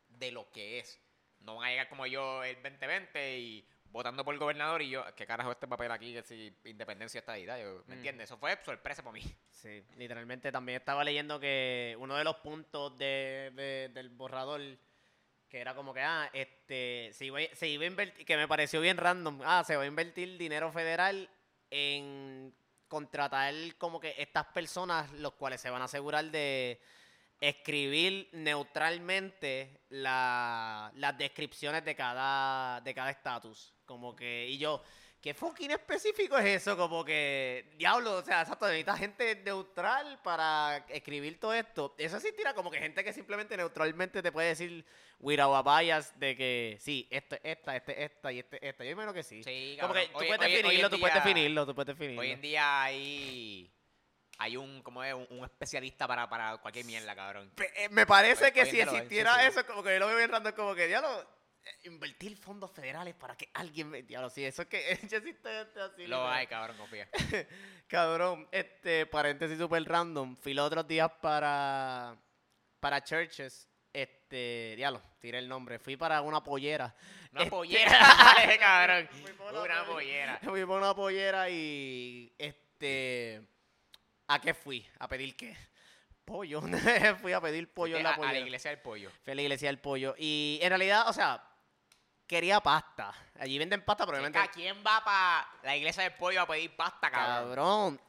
de 0.09 0.31
lo 0.33 0.51
que 0.51 0.81
es. 0.81 1.01
No 1.41 1.57
van 1.57 1.69
a 1.69 1.71
llegar 1.71 1.89
como 1.89 2.05
yo 2.07 2.43
el 2.45 2.57
2020 2.63 3.39
y 3.39 3.69
votando 3.91 4.25
por 4.25 4.33
el 4.35 4.41
gobernador 4.41 4.83
y 4.83 4.91
yo, 4.91 5.05
¿qué 5.17 5.27
carajo 5.27 5.51
este 5.53 5.67
papel 5.69 5.91
aquí? 5.91 6.13
Que 6.13 6.23
si 6.23 6.55
independencia 6.65 7.19
está 7.21 7.33
ahí, 7.33 7.45
yo, 7.45 7.83
¿me 7.87 7.95
Mm. 7.95 7.99
entiendes? 7.99 8.25
Eso 8.25 8.39
fue 8.39 8.57
sorpresa 8.65 9.03
para 9.03 9.13
mí. 9.15 9.23
Sí, 9.51 9.85
literalmente 9.97 10.51
también 10.53 10.77
estaba 10.79 11.05
leyendo 11.05 11.39
que 11.41 11.97
uno 11.99 12.17
de 12.17 12.25
los 12.25 12.37
puntos 12.37 12.97
de, 12.97 13.51
de- 13.55 13.91
del 13.93 14.09
borrador, 14.11 14.61
que 15.49 15.59
era 15.61 15.75
como 15.75 15.93
que, 15.93 16.01
ah, 16.03 16.31
este, 16.33 17.11
se 17.13 17.25
iba, 17.27 17.41
se 17.55 17.67
iba 17.69 17.83
a 17.85 17.87
invertir, 17.89 18.25
que 18.25 18.37
me 18.37 18.47
pareció 18.47 18.81
bien 18.81 18.97
random, 18.97 19.41
ah, 19.45 19.65
se 19.67 19.77
va 19.77 19.83
a 19.83 19.87
invertir 19.87 20.39
dinero 20.39 20.71
federal 20.73 21.29
en 21.71 22.55
contratar 22.89 23.53
como 23.79 24.01
que 24.01 24.15
estas 24.19 24.47
personas, 24.47 25.11
los 25.13 25.33
cuales 25.35 25.61
se 25.61 25.71
van 25.71 25.83
a 25.83 25.87
asegurar 25.87 26.25
de 26.27 26.81
escribir 27.41 28.29
neutralmente 28.33 29.81
la- 29.89 30.91
las 30.95 31.17
descripciones 31.17 31.85
de 31.85 31.95
cada 31.95 32.81
de 32.83 32.95
cada 32.95 33.11
estatus. 33.11 33.73
Como 33.91 34.15
que, 34.15 34.47
y 34.49 34.57
yo, 34.57 34.81
¿qué 35.21 35.35
fucking 35.35 35.73
específico 35.73 36.39
es 36.39 36.47
eso? 36.63 36.77
Como 36.77 37.05
que, 37.05 37.73
diablo, 37.77 38.19
o 38.19 38.23
sea, 38.23 38.43
exacto, 38.43 38.67
necesitas 38.67 39.01
gente 39.01 39.35
neutral 39.45 40.21
para 40.23 40.87
escribir 40.91 41.41
todo 41.41 41.53
esto. 41.55 41.97
Eso 41.99 42.19
existirá 42.19 42.55
como 42.55 42.71
que 42.71 42.79
gente 42.79 43.03
que 43.03 43.13
simplemente 43.13 43.57
neutralmente 43.57 44.23
te 44.23 44.31
puede 44.31 44.51
decir 44.51 44.87
bias 45.19 46.17
de 46.21 46.37
que 46.37 46.79
sí, 46.81 47.09
esto 47.11 47.35
es 47.35 47.41
esta, 47.43 47.75
este 47.75 47.93
es 48.05 48.11
esta 48.13 48.31
y 48.33 48.39
este 48.39 48.57
es 48.59 48.63
esta. 48.63 48.85
Yo 48.85 48.91
imagino 48.93 49.13
que 49.13 49.25
sí. 49.25 49.43
Sí, 49.43 49.77
como 49.81 49.93
que 49.93 50.07
tú 50.07 50.19
Hoy- 50.19 50.27
puedes 50.29 50.41
hoy- 50.41 50.47
hoy 50.47 50.55
en 50.55 50.63
definirlo, 50.63 50.91
tú 50.91 51.01
puedes 51.01 51.15
definirlo, 51.17 51.67
tú 51.67 51.75
puedes 51.75 51.87
definirlo. 51.99 52.21
Hoy 52.21 52.31
en 52.31 52.41
día 52.41 52.83
hay, 52.85 53.73
hay 54.39 54.57
un, 54.57 54.83
como 54.85 55.03
es, 55.03 55.15
un, 55.15 55.27
un 55.31 55.45
especialista 55.45 56.07
para, 56.07 56.31
para 56.31 56.59
cualquier 56.59 56.85
mierda, 56.85 57.13
cabrón. 57.17 57.53
Eh, 57.75 57.89
me 57.89 58.07
parece 58.07 58.53
que 58.53 58.65
si 58.67 58.81
existiera 58.81 59.45
eso, 59.45 59.67
como 59.67 59.83
que 59.83 59.95
yo 59.95 59.99
lo 59.99 60.07
veo 60.07 60.17
bien 60.17 60.31
random, 60.31 60.53
como 60.55 60.77
que, 60.77 60.87
diablo, 60.87 61.40
invertir 61.85 62.37
fondos 62.37 62.71
federales 62.73 63.15
para 63.15 63.37
que 63.37 63.49
alguien 63.55 63.89
me... 63.89 64.03
Diablo, 64.03 64.31
sí, 64.31 64.45
eso 64.45 64.63
es 64.63 64.69
que 64.69 64.99
ya 65.09 65.19
existe 65.19 65.49
gente 65.49 65.81
así. 65.81 66.07
Lo 66.07 66.17
literal. 66.19 66.33
hay, 66.33 66.47
cabrón, 66.47 66.77
confía. 66.77 67.09
Cabrón, 67.89 68.49
este, 68.53 69.07
paréntesis 69.07 69.59
super 69.59 69.83
random. 69.85 70.37
Fui 70.37 70.55
los 70.55 70.67
otros 70.67 70.87
días 70.87 71.11
para, 71.21 72.17
para 72.79 73.03
churches 73.03 73.69
Este, 73.93 74.75
diablo, 74.77 75.03
tiré 75.19 75.39
el 75.39 75.49
nombre. 75.49 75.79
Fui 75.81 75.97
para 75.97 76.23
una 76.23 76.41
pollera. 76.43 76.95
Una 77.33 77.41
Este- 77.43 77.51
pollera, 77.51 77.99
cabrón. 78.61 79.09
Una 79.51 79.61
Una 79.63 79.85
pollera. 79.87 80.39
Fui 80.45 80.65
por 80.65 80.79
una 80.81 80.95
pollera 80.95 81.51
y 81.51 82.33
este 82.39 83.43
¿a 84.29 84.41
qué 84.41 84.55
fui? 84.55 84.87
¿A 85.01 85.09
pedir 85.09 85.37
qué? 85.37 85.57
Pollo. 86.25 86.63
fui 87.21 87.33
a 87.33 87.41
pedir 87.41 87.73
pollo 87.73 87.97
en 87.97 88.07
a, 88.07 88.11
la 88.11 88.15
a 88.15 88.17
pollera. 88.17 88.35
la 88.35 88.41
iglesia 88.47 88.71
del 88.71 88.79
pollo. 88.81 89.11
Fui 89.25 89.33
a 89.33 89.35
la 89.35 89.43
iglesia 89.43 89.69
del 89.69 89.81
pollo. 89.81 90.15
Y 90.17 90.61
en 90.63 90.69
realidad, 90.69 91.09
o 91.09 91.13
sea, 91.13 91.43
quería 92.31 92.61
pasta. 92.61 93.13
Allí 93.41 93.59
venden 93.59 93.85
pasta, 93.85 94.05
probablemente. 94.07 94.39
Chica, 94.41 94.53
¿Quién 94.53 94.77
va 94.87 95.03
para 95.05 95.49
la 95.65 95.77
iglesia 95.77 96.05
del 96.05 96.15
pollo 96.15 96.41
a 96.43 96.47
pedir 96.47 96.77
pasta, 96.77 97.11
cabrón? 97.11 97.49
Cabrón. 97.49 98.01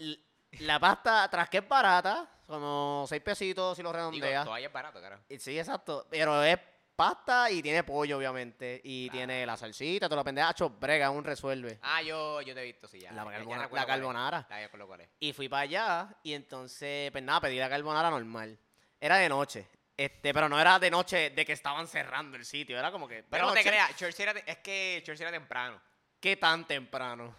La 0.59 0.79
pasta, 0.79 1.27
tras 1.29 1.49
que 1.49 1.57
es 1.57 1.67
barata, 1.67 2.29
como 2.45 3.05
6 3.07 3.21
pesitos 3.23 3.75
si 3.75 3.81
lo 3.81 3.89
Digo, 3.89 3.97
redondeas. 3.97 4.43
todavía 4.45 4.67
es 4.67 4.73
barato, 4.73 5.01
carajo. 5.01 5.23
Sí, 5.39 5.57
exacto. 5.57 6.05
Pero 6.09 6.43
es 6.43 6.59
pasta 6.95 7.49
y 7.49 7.63
tiene 7.63 7.83
pollo, 7.83 8.17
obviamente. 8.19 8.79
Y 8.83 9.07
Claro. 9.09 9.17
tiene 9.17 9.45
la 9.45 9.57
salsita, 9.57 10.07
te 10.07 10.15
lo 10.15 10.23
pendejas, 10.23 10.55
brega, 10.79 11.09
un 11.09 11.23
resuelve. 11.23 11.79
Ah, 11.81 12.01
yo, 12.03 12.41
yo 12.41 12.53
te 12.53 12.61
he 12.61 12.65
visto, 12.65 12.87
sí, 12.87 12.99
ya. 12.99 13.11
La 13.13 13.23
ya- 13.23 13.31
ya 13.31 13.37
carbona- 13.39 13.69
la 13.71 13.79
es. 13.81 13.85
carbonara. 13.87 14.47
Ya 14.49 14.69
cuál 14.85 15.01
es. 15.01 15.09
Y 15.19 15.33
fui 15.33 15.49
para 15.49 15.63
allá 15.63 16.15
y 16.21 16.33
entonces, 16.33 17.09
pues 17.11 17.23
nada, 17.23 17.41
pedí 17.41 17.57
la 17.57 17.69
carbonara 17.69 18.09
normal. 18.11 18.59
Era 18.99 19.15
de 19.17 19.29
noche. 19.29 19.67
Este, 20.05 20.33
pero 20.33 20.49
no 20.49 20.59
era 20.59 20.79
de 20.79 20.89
noche 20.89 21.29
de 21.29 21.45
que 21.45 21.53
estaban 21.53 21.87
cerrando 21.87 22.35
el 22.35 22.43
sitio, 22.43 22.79
era 22.79 22.91
como 22.91 23.07
que. 23.07 23.23
Pero 23.23 23.45
no 23.45 23.53
te 23.53 23.61
creas, 23.61 23.95
Church 23.95 24.19
era 24.19 24.31
es 24.31 24.57
que 24.57 25.03
Church 25.05 25.21
era 25.21 25.31
temprano. 25.31 25.79
¿Qué 26.19 26.37
tan 26.37 26.65
temprano? 26.65 27.35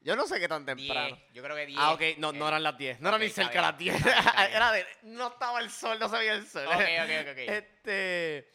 Yo 0.00 0.16
no 0.16 0.26
sé 0.26 0.40
qué 0.40 0.48
tan 0.48 0.66
temprano. 0.66 1.14
10, 1.14 1.32
yo 1.34 1.42
creo 1.42 1.54
que 1.54 1.66
10. 1.66 1.78
Ah, 1.80 1.92
ok, 1.92 2.02
no, 2.18 2.32
no 2.32 2.46
Eh, 2.46 2.48
eran 2.48 2.62
las 2.64 2.76
10. 2.76 3.00
No 3.00 3.10
era 3.10 3.16
ok, 3.16 3.22
ni 3.22 3.28
cerca 3.28 3.52
de 3.52 3.60
las 3.60 3.78
bien, 3.78 3.94
10. 3.94 4.06
está 4.06 4.10
bien, 4.10 4.26
está 4.26 4.42
bien. 4.42 4.52
era 4.56 4.72
de. 4.72 4.86
No 5.02 5.28
estaba 5.28 5.60
el 5.60 5.70
sol, 5.70 5.98
no 6.00 6.08
se 6.08 6.16
veía 6.18 6.32
el 6.32 6.46
sol. 6.48 6.66
Ok, 6.66 6.72
ok, 6.74 7.10
ok, 7.20 7.28
ok. 7.30 7.38
Este. 7.48 8.52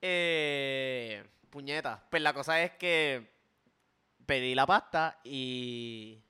Eh, 0.00 1.24
puñeta. 1.50 2.02
Pues 2.08 2.22
la 2.22 2.32
cosa 2.32 2.62
es 2.62 2.70
que 2.72 3.34
pedí 4.24 4.54
la 4.54 4.66
pasta 4.66 5.20
y 5.24 6.22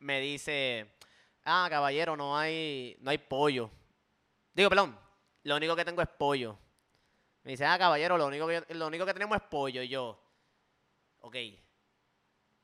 me 0.00 0.18
dice, 0.20 0.96
ah, 1.44 1.68
caballero, 1.70 2.16
no 2.16 2.36
hay, 2.36 2.96
no 3.00 3.10
hay 3.10 3.18
pollo. 3.18 3.70
Digo, 4.54 4.70
perdón, 4.70 4.98
lo 5.44 5.56
único 5.56 5.76
que 5.76 5.84
tengo 5.84 6.02
es 6.02 6.08
pollo. 6.08 6.58
Me 7.42 7.52
dice, 7.52 7.64
ah, 7.64 7.78
caballero, 7.78 8.18
lo 8.18 8.26
único 8.26 8.46
que, 8.46 8.64
lo 8.74 8.86
único 8.86 9.06
que 9.06 9.14
tenemos 9.14 9.36
es 9.36 9.42
pollo. 9.48 9.82
Y 9.82 9.88
yo, 9.88 10.22
ok, 11.20 11.36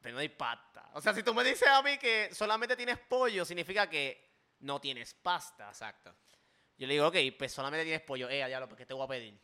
pero 0.07 0.15
no 0.15 0.21
hay 0.21 0.29
pasta. 0.29 0.89
O 0.95 1.01
sea, 1.01 1.13
si 1.13 1.23
tú 1.23 1.35
me 1.35 1.43
dices 1.43 1.67
a 1.67 1.83
mí 1.83 1.99
que 1.99 2.33
solamente 2.33 2.77
tienes 2.77 2.97
pollo, 2.99 3.45
significa 3.45 3.91
que 3.91 4.25
no 4.61 4.81
tienes 4.81 5.15
pasta. 5.15 5.69
Exacto. 5.69 6.15
Yo 6.79 6.87
le 6.87 6.95
digo, 6.95 7.09
ok, 7.09 7.17
pues 7.37 7.53
solamente 7.53 7.85
tienes 7.85 8.03
pollo. 8.03 8.29
Eh, 8.29 8.47
diablo, 8.47 8.69
pues 8.69 8.79
¿qué 8.79 8.87
te 8.87 8.95
voy 8.95 9.05
a 9.05 9.09
pedir? 9.09 9.37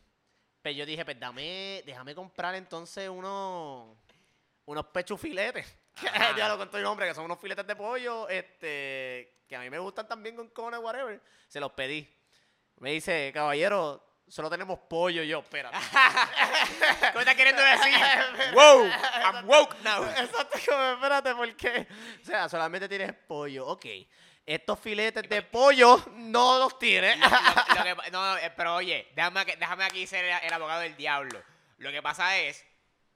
Pero 0.61 0.77
yo 0.77 0.85
dije, 0.85 1.03
pues 1.03 1.19
dame, 1.19 1.83
déjame 1.85 2.15
comprar 2.15 2.55
entonces 2.55 3.09
unos, 3.09 3.97
unos 4.65 4.85
pechufiletes. 4.85 5.75
Ajá. 5.95 6.31
diablo, 6.33 6.57
con 6.57 6.69
todo 6.69 6.77
el 6.77 6.85
nombre, 6.85 7.07
que 7.07 7.13
son 7.13 7.25
unos 7.25 7.39
filetes 7.39 7.67
de 7.67 7.75
pollo, 7.75 8.29
este, 8.29 9.41
que 9.45 9.55
a 9.57 9.59
mí 9.59 9.69
me 9.69 9.79
gustan 9.79 10.07
también 10.07 10.37
con 10.37 10.47
cones, 10.49 10.79
whatever. 10.79 11.21
Se 11.49 11.59
los 11.59 11.73
pedí. 11.73 12.09
Me 12.77 12.91
dice, 12.91 13.31
caballero, 13.33 14.03
solo 14.27 14.49
tenemos 14.49 14.79
pollo. 14.89 15.23
Y 15.23 15.27
yo, 15.29 15.39
espérate. 15.39 15.77
¿Cómo 17.11 17.19
estás 17.19 17.35
queriendo 17.35 17.61
decir? 17.61 17.93
wow, 18.53 18.83
I'm 18.85 19.47
woke 19.47 19.75
now. 19.83 20.03
Exacto, 20.03 20.59
como 20.67 20.83
espérate, 20.93 21.35
porque, 21.35 21.87
o 22.21 22.25
sea, 22.25 22.49
solamente 22.49 22.89
tienes 22.89 23.13
pollo. 23.27 23.67
Ok, 23.67 23.85
estos 24.45 24.79
filetes 24.79 25.27
de 25.29 25.41
pollo 25.43 26.03
no 26.15 26.59
los 26.59 26.77
tienes. 26.79 27.17
Lo- 27.19 27.29
lo- 27.29 27.85
lo 27.95 28.01
que- 28.01 28.11
no, 28.11 28.21
no, 28.33 28.37
eh, 28.37 28.51
pero 28.55 28.75
oye, 28.75 29.07
déjame, 29.15 29.39
aquí- 29.41 29.55
déjame 29.57 29.83
aquí 29.85 30.07
ser 30.07 30.25
el, 30.25 30.37
el 30.43 30.53
abogado 30.53 30.81
del 30.81 30.95
diablo. 30.97 31.41
Lo 31.77 31.91
que 31.91 32.01
pasa 32.01 32.37
es, 32.37 32.65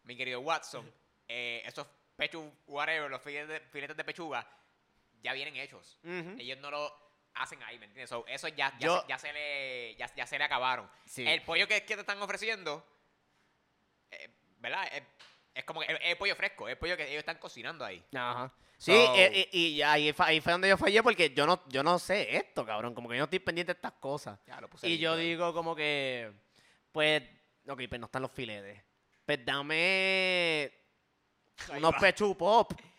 mi 0.04 0.16
querido 0.16 0.40
Watson, 0.42 0.90
eh, 1.28 1.62
esos 1.66 1.88
pechu, 2.16 2.52
whatever, 2.68 3.10
los 3.10 3.22
filetes 3.22 3.48
de, 3.50 3.60
filetes 3.70 3.96
de 3.98 4.04
pechuga, 4.04 4.48
ya 5.22 5.34
vienen 5.34 5.56
hechos. 5.58 5.98
Ellos 6.04 6.58
no 6.60 6.72
lo 6.72 7.07
hacen 7.42 7.62
ahí, 7.64 7.78
¿me 7.80 7.86
entiendes? 7.86 8.10
So, 8.10 8.26
eso 8.28 8.48
ya, 8.50 8.74
ya, 8.80 8.88
Yo- 8.88 9.02
se, 9.02 9.08
ya, 9.08 9.18
se 9.20 9.34
le, 9.34 9.96
ya, 9.96 10.14
ya 10.16 10.26
se 10.28 10.38
le 10.38 10.44
acabaron. 10.44 10.90
Sí. 11.06 11.28
El 11.28 11.42
pollo 11.44 11.68
que, 11.68 11.84
que 11.86 11.96
te 11.96 12.02
están 12.02 12.22
ofreciendo, 12.22 12.86
eh, 14.12 14.30
¿verdad? 14.60 14.88
Es, 14.94 15.04
es 15.54 15.64
como 15.66 15.82
que 15.82 15.98
es 16.02 16.16
pollo 16.16 16.36
fresco, 16.36 16.68
es 16.70 16.76
pollo 16.78 16.96
que 16.98 17.04
ellos 17.08 17.20
están 17.20 17.38
cocinando 17.38 17.84
ahí. 17.86 18.04
Ajá. 18.14 18.54
Sí, 18.78 18.92
So- 18.94 19.16
eh, 19.16 19.50
y, 19.52 19.68
y 19.70 19.82
ahí, 19.82 20.14
fa- 20.14 20.28
ahí 20.28 20.40
fue 20.40 20.52
donde 20.52 20.70
yo 20.70 20.78
fallé 20.78 21.02
porque 21.02 21.32
yo 21.32 21.48
no, 21.48 21.64
yo 21.68 21.82
no 21.82 21.98
sé 21.98 22.36
esto, 22.38 22.64
cabrón. 22.66 22.94
Como 22.94 23.10
que 23.10 23.16
yo 23.16 23.20
no 23.22 23.24
estoy 23.26 23.40
pendiente 23.40 23.74
de 23.74 23.78
estas 23.78 23.94
cosas. 23.94 24.40
Ya, 24.46 24.62
lo 24.62 24.70
puse 24.70 24.88
Y 24.88 24.98
yo 25.00 25.12
limpio 25.16 25.22
ahí. 25.24 25.30
digo 25.30 25.54
como 25.54 25.76
que, 25.76 26.32
pues, 26.92 27.24
ok, 27.68 27.82
pues 27.90 28.00
no 28.00 28.06
están 28.06 28.22
los 28.22 28.32
filetes. 28.32 28.80
Pues 29.26 29.44
dame 29.44 30.72
Ahí 31.72 31.78
unos 31.80 31.96
pechu 31.96 32.38
pop. 32.38 32.72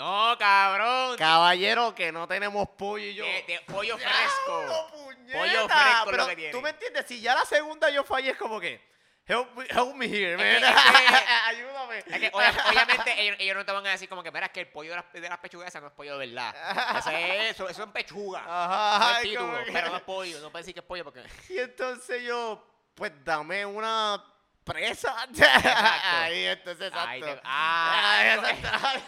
No, 0.00 0.34
cabrón. 0.38 1.16
Caballero, 1.18 1.94
que 1.94 2.10
no 2.10 2.26
tenemos 2.26 2.66
pollo 2.70 3.04
y 3.04 3.14
yo... 3.14 3.24
De- 3.24 3.44
de 3.46 3.60
pollo 3.66 3.96
¡Diablo, 3.98 4.16
fresco. 4.16 4.88
puñeta! 4.92 5.38
Pollo 5.38 5.68
fresco 5.68 5.90
es 5.90 6.04
lo 6.04 6.10
Pero 6.10 6.26
que 6.28 6.36
tiene. 6.36 6.52
tú 6.52 6.62
me 6.62 6.70
entiendes, 6.70 7.04
si 7.06 7.20
ya 7.20 7.34
la 7.34 7.44
segunda 7.44 7.90
yo 7.90 8.02
fallé 8.02 8.30
es 8.30 8.38
como 8.38 8.58
que, 8.58 8.80
help 9.26 9.54
me, 9.54 9.64
help 9.66 9.94
me 9.94 10.06
here, 10.06 10.32
Es 10.32 10.38
man. 10.62 10.72
que- 10.72 11.14
es 11.14 11.20
que- 11.24 11.32
Ayúdame. 11.48 11.98
Es 11.98 12.04
que 12.18 12.30
obvia- 12.32 12.64
obviamente 12.70 13.20
ellos, 13.22 13.36
ellos 13.40 13.56
no 13.56 13.64
te 13.66 13.72
van 13.72 13.86
a 13.86 13.90
decir 13.90 14.08
como 14.08 14.22
que, 14.22 14.30
mira, 14.32 14.46
es 14.46 14.52
que 14.52 14.60
el 14.60 14.68
pollo 14.68 14.88
de 14.90 14.96
las, 14.96 15.12
de 15.12 15.28
las 15.28 15.38
pechugas 15.38 15.74
no 15.74 15.86
es 15.88 15.92
pollo 15.92 16.16
de 16.16 16.26
verdad. 16.26 16.98
Ese 16.98 17.36
es, 17.48 17.50
eso, 17.54 17.68
eso 17.68 17.84
es 17.84 17.90
pechuga. 17.90 18.40
Ajá, 18.46 18.98
no 19.12 19.16
es 19.18 19.22
título, 19.22 19.58
pero 19.70 19.90
no 19.90 19.96
es 19.98 20.02
pollo. 20.02 20.40
No 20.40 20.50
puedes 20.50 20.64
decir 20.64 20.74
que 20.74 20.80
es 20.80 20.86
pollo 20.86 21.04
porque... 21.04 21.22
Y 21.50 21.58
entonces 21.58 22.22
yo, 22.22 22.66
pues 22.94 23.12
dame 23.22 23.66
una 23.66 24.24
presa. 24.64 25.14
Ahí, 26.22 26.46
entonces, 26.46 26.86
exacto. 26.88 27.08
Ahí 27.10 27.20
te- 27.20 27.40
ah, 27.44 28.22
no, 28.40 28.48
exacto. 28.48 29.00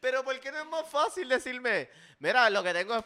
Pero 0.00 0.22
¿por 0.24 0.38
qué 0.40 0.50
no 0.52 0.58
es 0.58 0.66
más 0.66 0.88
fácil 0.88 1.28
decirme, 1.28 1.88
mira, 2.18 2.48
lo 2.50 2.62
que 2.62 2.72
tengo 2.72 2.96
es 2.96 3.04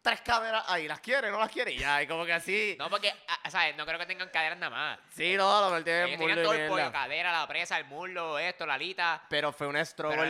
tres 0.00 0.20
caderas 0.22 0.64
ahí, 0.68 0.88
¿las 0.88 1.00
quiere? 1.00 1.30
¿No 1.30 1.38
las 1.38 1.50
quiere? 1.50 1.72
Y 1.72 1.78
ya, 1.78 2.02
y 2.02 2.06
como 2.06 2.24
que 2.24 2.32
así. 2.32 2.76
No, 2.78 2.88
porque, 2.88 3.12
ah, 3.28 3.50
¿sabes? 3.50 3.76
No 3.76 3.84
creo 3.84 3.98
que 3.98 4.06
tengan 4.06 4.28
caderas 4.30 4.58
nada 4.58 4.70
más. 4.70 4.98
Sí, 5.14 5.36
no, 5.36 5.60
lo 5.68 5.76
en 5.76 5.88
Ellos 5.88 6.38
y 6.38 6.42
todo 6.42 6.52
el 6.52 6.68
pollo, 6.68 6.92
cadera, 6.92 7.32
la 7.32 7.46
presa, 7.46 7.76
el 7.78 7.84
muslo, 7.84 8.38
esto, 8.38 8.64
la 8.64 8.74
alita. 8.74 9.22
Pero 9.28 9.52
fue 9.52 9.66
un 9.66 9.74
Pero 9.74 9.84
struggle. 9.84 10.26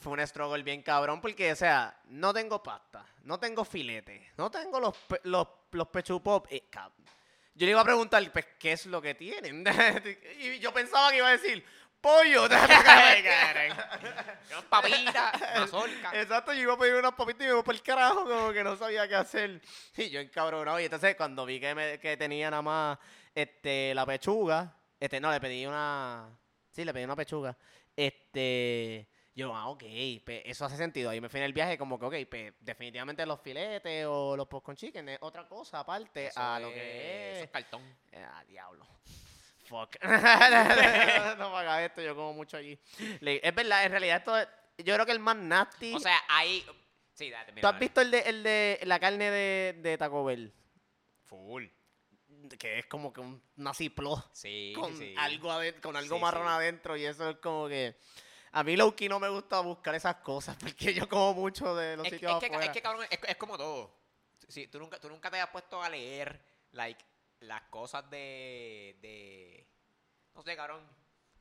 Fue 0.00 0.12
un 0.12 0.26
struggle 0.26 0.62
bien 0.62 0.82
cabrón 0.82 1.20
porque, 1.20 1.52
o 1.52 1.56
sea, 1.56 1.94
no 2.06 2.32
tengo 2.32 2.62
pasta, 2.62 3.04
no 3.24 3.38
tengo 3.38 3.64
filete, 3.64 4.32
no 4.36 4.50
tengo 4.50 4.80
los, 4.80 4.96
pe- 4.96 5.20
los, 5.24 5.46
los 5.72 5.88
pechu 5.88 6.20
pop. 6.22 6.46
eh, 6.50 6.64
cab- 6.70 6.90
yo 7.54 7.66
le 7.66 7.72
iba 7.72 7.80
a 7.82 7.84
preguntar, 7.84 8.22
pues, 8.32 8.46
¿qué 8.58 8.72
es 8.72 8.86
lo 8.86 9.02
que 9.02 9.14
tienen? 9.14 9.62
y 10.40 10.58
yo 10.60 10.72
pensaba 10.72 11.10
que 11.10 11.18
iba 11.18 11.28
a 11.28 11.32
decir, 11.32 11.62
pollo. 12.00 12.48
Papitas, 14.68 15.32
mazorca. 15.58 16.20
Exacto, 16.20 16.52
yo 16.52 16.62
iba 16.62 16.74
a 16.74 16.78
pedir 16.78 16.94
unas 16.94 17.12
papitas 17.14 17.42
y 17.42 17.46
me 17.46 17.52
iba 17.52 17.62
por 17.64 17.74
el 17.74 17.82
carajo, 17.82 18.24
como 18.24 18.52
que 18.52 18.62
no 18.64 18.76
sabía 18.76 19.08
qué 19.08 19.14
hacer. 19.16 19.60
Y 19.96 20.10
yo 20.10 20.20
encabronado. 20.20 20.80
Y 20.80 20.84
entonces 20.84 21.14
cuando 21.16 21.44
vi 21.46 21.60
que, 21.60 21.74
me- 21.74 21.98
que 21.98 22.16
tenía 22.16 22.50
nada 22.50 22.62
más 22.62 22.98
este, 23.34 23.94
la 23.94 24.06
pechuga, 24.06 24.74
este, 24.98 25.20
no, 25.20 25.30
le 25.30 25.40
pedí 25.40 25.66
una. 25.66 26.28
Sí, 26.70 26.84
le 26.84 26.92
pedí 26.92 27.04
una 27.04 27.16
pechuga. 27.16 27.56
Este. 27.96 29.08
Yo, 29.34 29.54
ah, 29.54 29.68
ok, 29.68 29.82
pues, 30.24 30.42
eso 30.44 30.64
hace 30.64 30.76
sentido. 30.76 31.08
Ahí 31.08 31.20
me 31.20 31.28
fui 31.28 31.38
en 31.38 31.46
el 31.46 31.52
viaje 31.52 31.78
como 31.78 31.98
que, 31.98 32.04
ok, 32.06 32.14
pues, 32.28 32.52
definitivamente 32.60 33.24
los 33.24 33.40
filetes 33.40 34.04
o 34.06 34.36
los 34.36 34.46
popcorn 34.48 34.76
chicken 34.76 35.08
es 35.08 35.18
otra 35.22 35.46
cosa 35.48 35.80
aparte 35.80 36.26
Eso 36.26 36.40
a 36.40 36.60
lo 36.60 36.68
es- 36.68 36.74
que 36.74 37.30
Eso 37.30 37.38
es. 37.38 37.44
es 37.44 37.50
cartón. 37.50 37.82
Ah, 38.16 38.44
diablo. 38.46 38.86
Fuck. 39.70 39.96
no 41.38 41.50
me 41.50 41.56
hagas 41.58 41.82
esto, 41.82 42.02
yo 42.02 42.16
como 42.16 42.32
mucho 42.34 42.56
allí. 42.56 42.76
Es 43.20 43.54
verdad, 43.54 43.84
en 43.84 43.90
realidad 43.92 44.16
esto 44.18 44.36
es- 44.36 44.48
yo 44.78 44.94
creo 44.94 45.06
que 45.06 45.12
el 45.12 45.20
más 45.20 45.36
nasty. 45.36 45.94
O 45.94 46.00
sea, 46.00 46.18
ahí... 46.28 46.66
Sí, 47.14 47.30
date, 47.30 47.52
mira. 47.52 47.60
¿Tú 47.60 47.66
has 47.68 47.74
dale. 47.74 47.84
visto 47.84 48.00
el 48.00 48.10
de, 48.10 48.18
el 48.20 48.42
de 48.42 48.80
la 48.84 48.98
carne 48.98 49.30
de, 49.30 49.74
de 49.80 49.96
Taco 49.98 50.24
Bell? 50.24 50.52
Full. 51.26 51.66
Que 52.58 52.80
es 52.80 52.86
como 52.86 53.12
que 53.12 53.20
un 53.20 53.40
naciplo 53.56 54.24
Sí, 54.32 54.72
con 54.74 54.96
sí. 54.96 55.14
algo 55.18 55.50
adent- 55.52 55.80
con 55.80 55.94
algo 55.96 56.16
Sí, 56.16 56.20
marrón 56.22 56.48
adentro 56.48 56.96
y 56.96 57.04
eso 57.04 57.30
es 57.30 57.36
como 57.36 57.68
que 57.68 57.94
a 58.52 58.64
mí 58.64 58.74
Lowkey 58.76 59.08
no 59.08 59.20
me 59.20 59.28
gusta 59.28 59.60
buscar 59.60 59.94
esas 59.94 60.16
cosas 60.16 60.56
porque 60.60 60.92
yo 60.94 61.08
como 61.08 61.34
mucho 61.34 61.76
de 61.76 61.96
los 61.96 62.06
Es, 62.06 62.14
sitios 62.14 62.32
es 62.32 62.38
que, 62.40 62.46
afuera. 62.46 62.64
es 62.64 62.70
que, 62.72 62.82
cabrón, 62.82 63.06
es, 63.08 63.18
es 63.22 63.36
como 63.36 63.56
todo. 63.58 63.94
Sí, 64.48 64.66
tú, 64.66 64.80
nunca, 64.80 64.98
tú 64.98 65.08
nunca 65.08 65.30
te 65.30 65.38
has 65.40 65.50
puesto 65.50 65.80
a 65.82 65.88
leer, 65.90 66.40
like, 66.72 67.04
las 67.40 67.62
cosas 67.62 68.08
de, 68.10 68.96
de... 69.00 69.66
No 70.34 70.42
sé, 70.42 70.56
cabrón. 70.56 70.86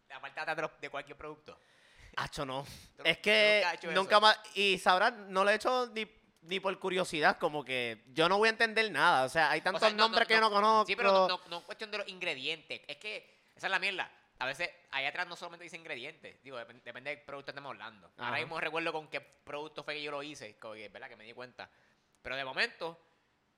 La 0.07 0.19
parte 0.19 0.39
de 0.43 0.51
atrás 0.51 0.71
cualquier 0.89 1.17
producto. 1.17 1.59
Acho, 2.15 2.45
no. 2.45 2.65
Es 3.03 3.19
que 3.19 3.63
nunca 3.93 4.19
más. 4.19 4.39
Y 4.55 4.77
sabrán, 4.79 5.31
no 5.31 5.43
lo 5.43 5.51
he 5.51 5.55
hecho 5.55 5.87
ni, 5.93 6.07
ni 6.41 6.59
por 6.59 6.77
curiosidad, 6.79 7.37
como 7.37 7.63
que 7.63 8.03
yo 8.07 8.27
no 8.27 8.37
voy 8.39 8.47
a 8.47 8.51
entender 8.51 8.89
nada. 8.91 9.25
O 9.25 9.29
sea, 9.29 9.51
hay 9.51 9.59
O 9.59 9.63
tantos 9.63 9.81
sea, 9.81 9.91
no- 9.91 9.97
nombres 9.97 10.23
no- 10.23 10.27
que 10.27 10.33
yo 10.33 10.41
no 10.41 10.49
conozco. 10.49 10.87
Sí, 10.87 10.95
pero 10.95 11.11
no, 11.11 11.27
no, 11.27 11.41
no 11.49 11.57
es 11.59 11.63
cuestión 11.65 11.91
de 11.91 11.99
los 11.99 12.07
ingredientes. 12.07 12.81
Es 12.87 12.97
que 12.97 13.49
esa 13.55 13.67
es 13.67 13.71
la 13.71 13.79
mierda. 13.79 14.11
A 14.39 14.45
veces 14.45 14.69
ahí 14.91 15.05
atrás 15.05 15.27
no 15.27 15.35
solamente 15.35 15.65
dice 15.65 15.75
ingredientes. 15.77 16.41
Digo, 16.41 16.57
depende, 16.57 16.81
depende 16.83 17.09
del 17.11 17.21
producto 17.23 17.47
que 17.51 17.51
estemos 17.51 17.71
hablando. 17.71 18.11
Ahora 18.17 18.37
mismo 18.37 18.59
recuerdo 18.59 18.91
con 18.93 19.07
qué 19.09 19.19
producto 19.21 19.83
fue 19.83 19.95
que 19.95 20.01
yo 20.01 20.11
lo 20.11 20.23
hice. 20.23 20.57
que, 20.57 20.89
¿Verdad? 20.89 21.09
Que 21.09 21.15
me 21.17 21.25
di 21.25 21.33
cuenta. 21.33 21.69
Pero 22.21 22.35
de 22.35 22.45
momento, 22.45 22.97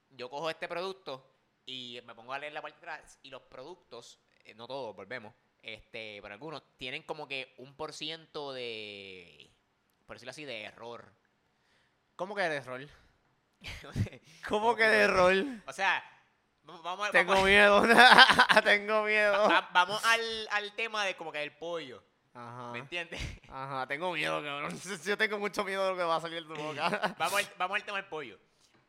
yo 0.10 0.30
cojo 0.30 0.50
este 0.50 0.68
producto 0.68 1.41
y 1.66 2.00
me 2.06 2.16
pongo 2.16 2.34
a 2.34 2.40
leer 2.40 2.54
la 2.54 2.62
parte 2.62 2.78
de 2.86 2.92
atrás 2.92 3.20
y 3.24 3.30
los 3.30 3.42
productos, 3.44 4.20
eh, 4.44 4.54
no 4.56 4.68
todos, 4.68 4.96
volvemos, 4.96 5.34
este, 5.62 6.20
pero 6.22 6.34
algunos 6.34 6.64
tienen 6.78 7.04
como 7.04 7.28
que 7.28 7.54
un 7.58 7.76
por 7.76 7.94
ciento 7.94 8.52
de, 8.54 9.52
por 10.06 10.16
decirlo 10.16 10.32
así, 10.32 10.46
de 10.46 10.64
error. 10.64 11.14
¿Cómo 12.16 12.36
que 12.36 12.42
de 12.44 12.62
rol? 12.62 12.90
¿Cómo 13.82 13.94
¿Cómo 14.48 14.76
que 14.76 14.84
de 14.86 15.08
rol? 15.08 15.64
O 15.68 15.74
sea, 15.74 16.04
vamos, 16.64 16.82
vamos 16.84 17.08
a- 17.10 17.12
Tengo 17.12 17.34
vamos, 17.34 17.48
miedo. 17.48 17.84
Tengo 18.64 19.04
miedo. 19.04 19.34
va- 19.50 19.70
vamos 19.72 20.04
al, 20.06 20.48
al 20.52 20.74
tema 20.76 21.06
de 21.06 21.16
como 21.16 21.32
que 21.32 21.42
el 21.44 21.52
pollo, 21.56 22.04
Ajá. 22.34 22.72
¿me 22.72 22.80
entiendes? 22.80 23.22
Ajá, 23.50 23.86
tengo 23.88 24.12
miedo, 24.14 24.42
cabrón. 24.44 24.80
Yo 25.06 25.18
tengo 25.18 25.38
mucho 25.38 25.64
miedo 25.64 25.84
de 25.86 25.92
lo 25.92 25.98
que 25.98 26.04
va 26.04 26.16
a 26.16 26.22
salir 26.22 26.46
de 26.46 26.54
tu 26.56 26.60
boca. 26.62 27.16
vamos, 27.18 27.40
al, 27.40 27.50
vamos 27.58 27.76
al 27.76 27.84
tema 27.84 27.98
del 27.98 28.08
pollo. 28.08 28.40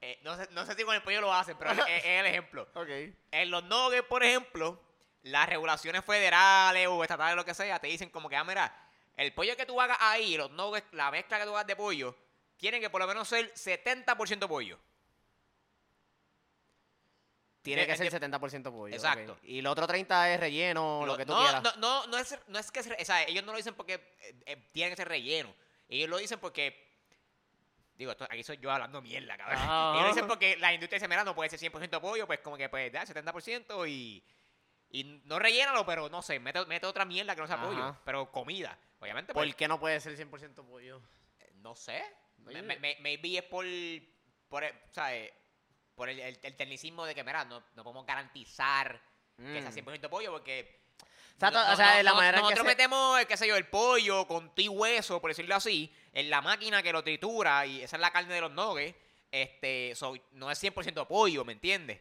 Eh, 0.05 0.19
no, 0.25 0.37
sé, 0.37 0.49
no 0.51 0.67
sé 0.67 0.75
si 0.75 0.83
con 0.83 0.97
el 0.97 1.03
pollo 1.03 1.21
lo 1.21 1.33
hacen, 1.33 1.57
pero 1.57 1.71
es, 1.71 2.05
el 2.05 2.27
ejemplo. 2.27 2.69
ok. 2.75 2.89
En 3.31 3.51
los 3.51 3.63
nuggets, 3.65 4.07
por 4.09 4.25
ejemplo, 4.25 4.83
las 5.23 5.49
regulaciones 5.49 6.05
federales 6.05 6.89
o 6.89 7.03
estatales, 7.05 7.37
lo 7.37 7.45
que 7.45 7.55
sea, 7.55 7.79
te 7.79 7.87
dicen 7.87 8.11
como 8.11 8.29
que, 8.29 8.35
ah, 8.35 8.43
mira, 8.43 8.77
el 9.17 9.33
pollo 9.33 9.57
que 9.57 9.65
tú 9.65 9.81
hagas 9.81 9.99
ahí, 10.01 10.37
los 10.37 10.51
nuggets, 10.51 10.93
la 10.93 11.11
mezcla 11.13 11.39
que 11.39 11.45
tú 11.45 11.51
hagas 11.51 11.69
de 11.69 11.77
pollo, 11.77 12.17
tienen 12.57 12.81
que 12.81 12.91
por 12.91 13.01
lo 13.01 13.07
menos 13.07 13.29
ser 13.29 13.55
70% 13.55 14.49
pollo. 14.49 14.79
Tiene 17.63 17.87
que 17.87 17.97
ser 17.97 18.07
eh, 18.13 18.21
70% 18.21 18.73
pollo. 18.73 18.93
exacto. 18.93 19.39
Y 19.45 19.63
lo 19.63 19.71
otro 19.71 19.87
30 19.87 20.35
es 20.35 20.41
relleno, 20.41 21.07
lo, 21.07 21.17
que 21.17 21.25
tú 21.25 21.33
no, 21.33 21.39
quieras. 21.43 21.63
no, 21.63 21.73
no, 21.77 22.07
no 22.09 22.19
es, 22.19 22.37
no 22.49 22.59
es 22.59 22.73
que 22.73 22.81
o 22.81 23.05
sea, 23.05 23.23
ellos 23.23 23.45
no 23.45 23.53
lo 23.53 23.57
dicen 23.57 23.75
porque 23.75 23.95
eh, 23.95 24.35
eh, 24.47 24.69
tiene 24.73 24.91
que 24.91 24.97
ser 24.97 25.07
relleno. 25.07 25.55
Ellos 25.89 26.09
lo 26.09 26.19
dicen 26.19 26.41
porque. 26.41 26.92
Digo, 27.95 28.11
esto- 28.13 28.25
aquí 28.31 28.43
soy 28.43 28.59
yo 28.59 28.71
hablando 28.71 29.01
mierda, 29.03 29.37
cabrón. 29.37 29.59
Ajá. 29.63 29.93
Ellos 29.93 30.03
lo 30.03 30.09
dicen 30.09 30.27
porque 30.29 30.57
la 30.57 30.73
industria 30.73 30.97
dice, 30.99 31.09
mira, 31.09 31.25
no 31.25 31.35
puede 31.35 31.51
ser 31.51 31.59
100% 31.61 32.01
pollo, 32.01 32.27
pues 32.27 32.41
como 32.41 32.57
que 32.57 32.69
pues 32.69 32.93
da 32.93 33.05
70% 33.05 33.89
y. 33.89 34.25
Y 34.95 35.23
no 35.25 35.39
rellénalo, 35.39 35.87
pero 35.87 36.11
no 36.11 36.21
sé, 36.21 36.39
mete, 36.39 36.67
mete 36.67 36.87
otra 36.87 37.07
mierda 37.07 37.35
que 37.35 37.41
no 37.41 37.47
sea 37.47 37.61
pollo. 37.63 37.83
Ajá. 37.83 38.01
Pero 38.05 38.31
comida. 38.31 38.79
Obviamente, 39.01 39.33
pues, 39.33 39.47
¿Por 39.49 39.57
qué 39.57 39.67
no 39.67 39.81
puede 39.81 39.99
ser 40.01 40.15
100% 40.17 40.67
pollo? 40.67 41.01
eh, 41.39 41.51
no 41.57 41.75
sé. 41.75 42.05
Me- 42.39 42.61
me- 42.63 42.97
maybe 43.01 43.39
es 43.39 43.45
por. 43.45 43.65
por 44.49 44.65
el, 44.65 44.75
¿sabes? 44.91 45.33
Por 45.95 46.09
el, 46.11 46.21
el- 46.21 46.39
el 46.43 46.57
tecnicismo 46.57 47.07
de 47.07 47.15
que, 47.15 47.25
mira, 47.25 47.45
no, 47.47 47.63
no 47.75 47.85
podemos 47.85 48.05
garantizar 48.07 49.01
que 49.37 49.61
sea 49.63 49.71
Mm. 49.71 49.75
100% 49.75 50.11
pollo 50.11 50.31
porque 50.33 50.82
O 51.37 51.41
sea, 51.41 51.51
no- 51.51 51.59
to- 51.61 51.67
o 51.67 51.71
no- 51.71 51.77
sea, 51.77 51.97
no- 51.97 52.03
la 52.03 52.11
no- 52.11 52.17
manera 52.17 52.39
en 52.39 52.43
que 52.43 52.43
nosotros 52.43 52.65
se- 52.67 52.69
metemos, 52.77 53.21
eh, 53.21 53.27
qué 53.27 53.37
sé 53.37 53.47
yo, 53.49 53.57
el 53.57 53.67
pollo 53.67 54.27
con 54.27 54.55
ti 54.55 54.69
hueso, 54.69 55.21
por 55.21 55.31
decirlo 55.31 55.55
así, 55.55 55.93
en 56.13 56.31
la 56.31 56.41
máquina 56.41 56.83
que 56.83 56.93
lo 56.93 57.03
tritura 57.03 57.67
y 57.67 57.83
esa 57.83 57.97
es 57.97 58.01
la 58.01 58.11
carne 58.11 58.35
de 58.35 58.41
los 58.41 58.53
nuggets. 58.53 58.97
Este, 59.31 59.95
so, 59.95 60.15
no 60.33 60.51
es 60.51 60.59
100% 60.59 61.07
pollo, 61.09 61.45
¿me 61.45 61.53
entiendes? 61.55 62.01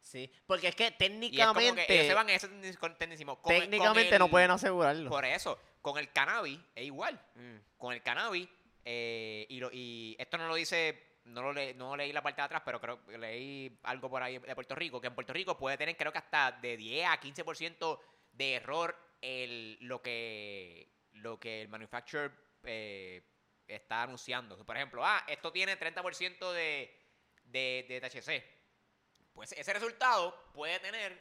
Sí, 0.00 0.30
porque 0.46 0.68
es 0.68 0.74
que 0.74 0.84
Y 0.84 0.86
es 0.86 0.90
como 0.90 0.98
técnicamente, 0.98 1.86
que 1.86 1.94
ellos 1.94 2.06
se 2.06 2.14
van 2.14 2.28
en 2.28 2.34
ese 2.36 2.48
con- 2.76 3.52
el- 3.54 3.60
técnicamente 3.60 4.18
no 4.18 4.28
pueden 4.28 4.50
asegurarlo. 4.50 5.10
Por 5.10 5.24
eso, 5.24 5.58
con 5.80 5.96
el 5.98 6.10
cannabis 6.12 6.58
es 6.74 6.84
igual. 6.86 7.20
Mm. 7.36 7.56
Con 7.78 7.92
el 7.92 8.02
cannabis, 8.02 8.48
eh, 8.84 9.46
y, 9.48 9.60
lo- 9.60 9.70
y 9.72 10.16
esto 10.18 10.38
no 10.38 10.48
lo 10.48 10.54
dice, 10.56 11.18
no 11.26 11.42
lo 11.42 11.52
le- 11.52 11.74
no 11.74 11.96
leí 11.96 12.12
la 12.12 12.20
parte 12.22 12.40
de 12.40 12.46
atrás, 12.46 12.62
pero 12.64 12.80
creo 12.80 13.04
que 13.06 13.16
leí 13.16 13.78
algo 13.84 14.10
por 14.10 14.22
ahí 14.24 14.38
de 14.38 14.54
Puerto 14.56 14.74
Rico, 14.74 15.00
que 15.00 15.06
en 15.06 15.14
Puerto 15.14 15.32
Rico 15.32 15.56
puede 15.56 15.76
tener 15.76 15.96
creo 15.96 16.10
que 16.10 16.18
hasta 16.18 16.50
de 16.52 16.76
10 16.76 17.06
a 17.06 17.20
15% 17.20 18.00
de 18.32 18.54
error 18.54 18.96
el, 19.20 19.78
lo 19.80 20.02
que 20.02 20.90
lo 21.12 21.38
que 21.38 21.62
el 21.62 21.68
manufacturer 21.68 22.32
eh, 22.64 23.22
está 23.66 24.02
anunciando. 24.02 24.56
Por 24.64 24.76
ejemplo, 24.76 25.04
ah, 25.04 25.24
esto 25.28 25.52
tiene 25.52 25.78
30% 25.78 26.52
de, 26.52 26.98
de, 27.44 27.86
de 27.88 28.00
THC. 28.00 28.44
Pues 29.32 29.52
ese 29.52 29.72
resultado 29.72 30.50
puede 30.52 30.78
tener 30.80 31.18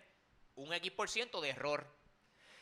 un 0.56 0.74
X 0.74 0.92
por 0.92 1.10
ciento 1.10 1.42
de 1.42 1.50
error. 1.50 1.88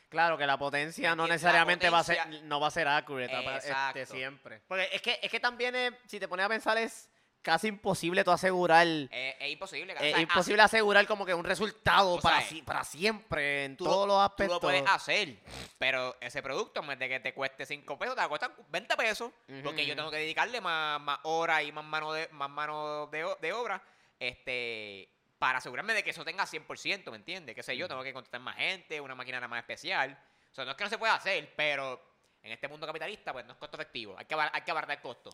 Claro 0.09 0.37
que 0.37 0.47
la 0.47 0.57
potencia 0.57 1.15
no 1.15 1.27
necesariamente 1.27 1.89
va 1.89 1.99
a 1.99 2.03
ser, 2.03 2.43
no 2.43 2.59
va 2.59 2.67
a 2.67 2.71
ser 2.71 2.87
accurate 2.87 3.57
este, 3.57 4.05
siempre. 4.07 4.61
Porque 4.67 4.89
es 4.91 5.01
que, 5.01 5.19
es 5.21 5.29
que 5.29 5.39
también 5.39 5.75
es, 5.75 5.93
si 6.07 6.19
te 6.19 6.27
pones 6.27 6.45
a 6.45 6.49
pensar 6.49 6.77
es 6.79 7.09
casi 7.41 7.67
imposible 7.67 8.23
tú 8.23 8.31
asegurar, 8.31 8.85
Eh, 8.87 9.37
es 9.39 9.51
imposible. 9.51 9.95
es 9.99 10.17
imposible 10.19 10.61
asegurar 10.61 11.07
como 11.07 11.25
que 11.25 11.33
un 11.33 11.43
resultado 11.45 12.13
O 12.15 12.19
para, 12.19 12.41
sea, 12.41 12.49
si- 12.49 12.61
para 12.61 12.83
siempre 12.83 13.65
en 13.65 13.77
tú 13.77 13.85
todos 13.85 14.07
los 14.07 14.17
Tú 14.17 14.21
aspectos. 14.21 14.55
lo 14.57 14.59
puedes 14.61 14.83
hacer, 14.87 15.37
pero 15.77 16.15
ese 16.19 16.41
producto, 16.43 16.81
en 16.81 16.87
vez 16.87 16.99
de 16.99 17.09
que 17.09 17.19
te 17.19 17.33
cueste 17.33 17.65
5 17.65 17.97
pesos, 17.97 18.15
te 18.15 18.19
va 18.21 18.25
a 18.25 18.29
costar 18.29 18.51
20 18.69 18.95
pesos, 18.97 19.31
porque 19.63 19.85
yo 19.85 19.95
tengo 19.95 20.11
que 20.11 20.17
dedicarle 20.17 20.61
más, 20.61 20.99
más 21.01 21.19
horas 21.23 21.63
y 21.63 21.71
más 21.71 21.85
mano 21.85 22.11
de, 22.13 22.27
más 22.31 22.49
mano 22.49 23.07
de, 23.07 23.53
obra 23.53 23.81
este, 24.19 25.09
para 25.37 25.59
asegurarme 25.59 25.93
de 25.93 26.03
que 26.03 26.09
eso 26.09 26.25
tenga 26.25 26.45
100%, 26.45 27.09
¿me 27.11 27.17
entiendes? 27.17 27.55
Que 27.55 27.63
sé 27.63 27.75
yo, 27.77 27.87
tengo 27.87 28.03
que 28.03 28.13
contratar 28.13 28.41
más 28.41 28.57
gente, 28.57 28.99
una 28.99 29.15
máquina 29.15 29.45
más 29.47 29.59
especial. 29.59 30.17
O 30.51 30.55
sea, 30.55 30.65
no 30.65 30.71
es 30.71 30.77
que 30.77 30.83
no 30.83 30.89
se 30.89 30.97
pueda 30.97 31.15
hacer, 31.15 31.53
pero 31.55 32.01
en 32.43 32.51
este 32.51 32.67
mundo 32.67 32.85
capitalista, 32.85 33.31
pues 33.31 33.45
no 33.45 33.53
es 33.53 33.57
costo 33.57 33.77
efectivo. 33.77 34.15
Hay 34.17 34.25
que, 34.25 34.35
hay 34.35 34.61
que 34.61 34.71
abaratar 34.71 34.97
el 34.97 35.01
costo, 35.01 35.29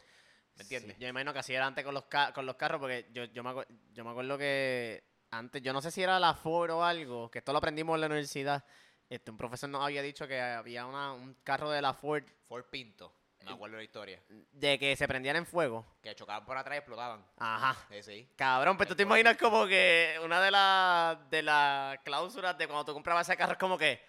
¿me 0.55 0.61
entiendes? 0.63 0.95
Sí, 0.95 1.01
yo 1.01 1.07
imagino 1.07 1.33
que 1.33 1.39
así 1.39 1.53
era 1.53 1.65
antes 1.65 1.83
con 1.83 1.93
los, 1.93 2.05
ca- 2.05 2.33
con 2.33 2.45
los 2.45 2.55
carros, 2.55 2.79
porque 2.79 3.07
yo, 3.11 3.25
yo, 3.25 3.43
me 3.43 3.53
yo 3.93 4.03
me 4.03 4.11
acuerdo 4.11 4.37
que 4.37 5.03
antes, 5.31 5.61
yo 5.61 5.73
no 5.73 5.81
sé 5.81 5.91
si 5.91 6.01
era 6.03 6.19
la 6.19 6.33
Ford 6.33 6.71
o 6.71 6.83
algo, 6.83 7.29
que 7.29 7.39
esto 7.39 7.51
lo 7.51 7.57
aprendimos 7.59 7.95
en 7.95 8.01
la 8.01 8.07
universidad. 8.07 8.63
Este, 9.09 9.29
un 9.31 9.37
profesor 9.37 9.69
nos 9.69 9.83
había 9.83 10.01
dicho 10.01 10.27
que 10.27 10.39
había 10.41 10.85
una, 10.85 11.13
un 11.13 11.35
carro 11.43 11.69
de 11.69 11.81
la 11.81 11.93
Ford 11.93 12.23
Ford 12.47 12.65
Pinto, 12.71 13.13
me 13.43 13.51
acuerdo 13.51 13.75
de 13.75 13.81
la 13.81 13.83
historia, 13.83 14.23
de 14.51 14.79
que 14.79 14.95
se 14.95 15.07
prendían 15.07 15.35
en 15.35 15.45
fuego. 15.45 15.85
que 16.01 16.15
chocaban 16.15 16.43
por 16.45 16.57
atrás 16.57 16.75
y 16.75 16.77
explotaban. 16.79 17.23
Ajá. 17.37 17.75
Sí, 17.91 18.01
sí. 18.01 18.29
Cabrón, 18.35 18.77
pero 18.77 18.87
tú 18.89 18.95
te 18.95 19.03
imaginas 19.03 19.37
como 19.37 19.67
que 19.67 20.19
una 20.23 20.41
de 20.41 20.49
las 20.51 21.29
de 21.29 21.43
las 21.43 21.99
cláusulas 21.99 22.57
de 22.57 22.65
cuando 22.65 22.85
tú 22.85 22.93
comprabas 22.93 23.27
ese 23.29 23.37
carro 23.37 23.51
es 23.53 23.59
como 23.59 23.77
que 23.77 24.01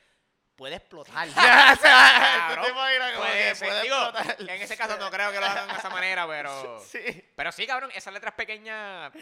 puede 0.56 0.76
explotar. 0.76 1.28
O 1.28 1.32
sea, 1.32 1.76
Cabrón, 2.48 2.64
¿Tú 2.64 2.64
te 2.64 2.70
imaginas 2.72 3.10
como 3.12 3.24
Puede 3.24 3.48
que 3.48 3.54
ser, 3.54 3.68
puede 3.68 3.82
digo, 3.82 3.96
explotar? 4.08 4.36
en 4.40 4.62
ese 4.62 4.76
caso 4.76 4.96
no 4.98 5.10
creo 5.10 5.30
que 5.32 5.40
lo 5.40 5.46
hagan 5.46 5.68
de 5.68 5.74
esa 5.74 5.90
manera, 5.90 6.26
pero... 6.26 6.80
Sí. 6.86 7.24
Pero 7.36 7.52
sí, 7.52 7.66
cabrón, 7.66 7.90
esas 7.94 8.12
letras 8.14 8.34
pequeñas... 8.34 9.12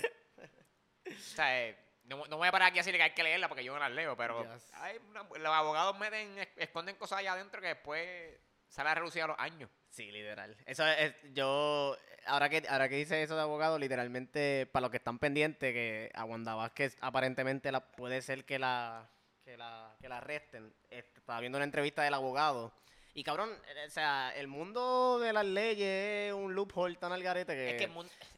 O 1.07 1.11
sea, 1.18 1.62
eh, 1.62 1.77
no, 2.05 2.25
no 2.27 2.37
voy 2.38 2.49
a 2.49 2.53
parar 2.53 2.68
aquí 2.68 2.79
a 2.79 2.81
decirle 2.81 2.99
que 2.99 3.05
hay 3.05 3.11
que 3.12 3.23
leerlas 3.23 3.49
porque 3.49 3.64
yo 3.64 3.73
no 3.75 3.79
las 3.81 3.90
leo, 3.90 4.16
pero 4.16 4.42
Yes. 4.42 4.73
hay 4.75 4.99
una- 5.11 5.23
los 5.23 5.53
abogados 5.55 5.99
meten, 5.99 6.38
es- 6.38 6.49
esconden 6.57 6.97
cosas 6.97 7.18
allá 7.18 7.33
adentro 7.33 7.61
que 7.61 7.68
después 7.68 8.38
sale 8.68 8.90
a 8.90 8.94
relucir 8.94 9.23
a 9.23 9.27
los 9.29 9.38
años. 9.38 9.70
Sí, 9.90 10.11
literal. 10.11 10.57
Eso 10.66 10.87
es, 10.87 11.14
yo, 11.35 11.97
ahora 12.27 12.49
que, 12.49 12.64
ahora 12.68 12.88
que 12.88 12.97
dice 12.97 13.23
eso 13.23 13.37
de 13.37 13.42
abogado, 13.42 13.79
literalmente, 13.79 14.66
para 14.73 14.83
los 14.83 14.90
que 14.90 14.97
están 14.97 15.18
pendientes, 15.18 15.73
que 15.73 16.11
a 16.14 16.25
Wanda 16.25 16.55
Vázquez 16.55 16.97
aparentemente 17.01 17.70
la, 17.70 17.81
puede 17.81 18.20
ser 18.23 18.44
que 18.44 18.59
la, 18.59 19.09
que 19.44 19.57
la, 19.57 19.94
que 20.00 20.09
la 20.09 20.18
arresten. 20.18 20.72
Este, 20.90 21.20
estaba 21.20 21.40
viendo 21.40 21.59
una 21.59 21.64
entrevista 21.64 22.02
del 22.02 22.14
abogado. 22.14 22.72
Y 23.12 23.22
cabrón, 23.22 23.50
eh, 23.68 23.85
o 23.87 23.90
sea, 23.90 24.33
el 24.35 24.48
mundo 24.48 25.20
de 25.20 25.33
las 25.33 25.44
leyes 25.44 26.28
es 26.28 26.33
un 26.33 26.54
loophole 26.54 26.96
tan 26.96 27.12
al 27.12 27.22
garete 27.22 27.54
que... 27.54 27.70
Es 27.70 27.76
que 27.76 27.90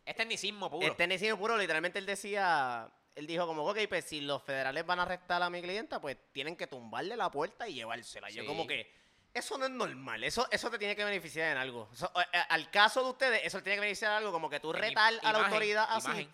es 0.05 0.17
tecnicismo 0.17 0.71
puro. 0.71 0.87
El 0.87 0.97
tecnicismo 0.97 1.39
puro, 1.39 1.57
literalmente 1.57 1.99
él 1.99 2.05
decía, 2.05 2.91
él 3.15 3.27
dijo 3.27 3.47
como, 3.47 3.65
ok, 3.65 3.79
pues 3.89 4.05
si 4.05 4.21
los 4.21 4.43
federales 4.43 4.85
van 4.85 5.01
a 5.01 5.03
arrestar 5.03 5.43
a 5.43 5.49
mi 5.49 5.63
clienta, 5.63 5.99
pues 6.01 6.19
tienen 6.33 6.57
que 6.57 6.67
tumbarle 6.67 7.17
la 7.17 7.31
puerta 7.31 7.67
y 7.67 7.75
llevársela. 7.75 8.29
Yo 8.29 8.43
Sí. 8.43 8.47
como 8.47 8.67
que, 8.67 8.93
eso 9.33 9.57
no 9.57 9.65
es 9.65 9.71
normal, 9.71 10.23
eso, 10.25 10.47
eso 10.51 10.71
te 10.71 10.79
tiene 10.79 10.95
que 10.95 11.05
beneficiar 11.05 11.53
en 11.53 11.59
algo. 11.59 11.89
Eso, 11.93 12.13
eh, 12.15 12.25
eh, 12.35 12.43
al 12.49 12.71
caso 12.71 13.03
de 13.03 13.11
ustedes, 13.11 13.41
eso 13.45 13.59
te 13.59 13.65
tiene 13.65 13.77
que 13.77 13.81
beneficiar 13.81 14.13
en 14.13 14.19
algo, 14.19 14.33
como 14.33 14.51
que 14.51 14.61
tú 14.61 14.73
retar 14.73 15.09
a 15.09 15.33
la 15.33 15.39
imagen, 15.39 15.45
autoridad 15.47 15.87
así. 15.89 16.29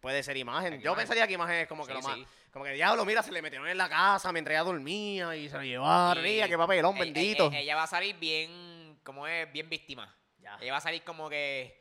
Puede 0.00 0.22
ser 0.22 0.36
imagen. 0.36 0.72
En 0.74 0.80
Yo 0.80 0.90
imagen. 0.92 1.02
pensaría 1.02 1.26
que 1.26 1.34
imagen 1.34 1.56
es 1.56 1.68
como 1.68 1.86
que 1.86 1.92
Sí, 1.94 2.00
lo 2.00 2.08
más. 2.08 2.16
sí. 2.16 2.26
Como 2.52 2.64
que 2.64 2.72
diablo, 2.72 3.04
mira, 3.04 3.22
se 3.22 3.30
le 3.32 3.42
metieron 3.42 3.68
en 3.68 3.76
la 3.78 3.88
casa 3.88 4.32
mientras 4.32 4.54
ella 4.54 4.64
dormía 4.64 5.36
y 5.36 5.48
se 5.48 5.56
la 5.56 5.64
llevaron. 5.64 6.26
Y 6.26 6.40
qué 6.48 6.56
papelón, 6.58 6.96
ella- 6.96 7.04
bendito. 7.04 7.46
Ella, 7.48 7.58
ella 7.60 7.76
va 7.76 7.82
a 7.84 7.86
salir 7.86 8.16
bien, 8.16 8.98
como 9.04 9.26
es, 9.26 9.50
bien 9.52 9.68
víctima. 9.68 10.12
Ya. 10.38 10.56
Ella 10.60 10.72
va 10.72 10.78
a 10.78 10.82
salir 10.82 11.02
como 11.04 11.28
que... 11.28 11.78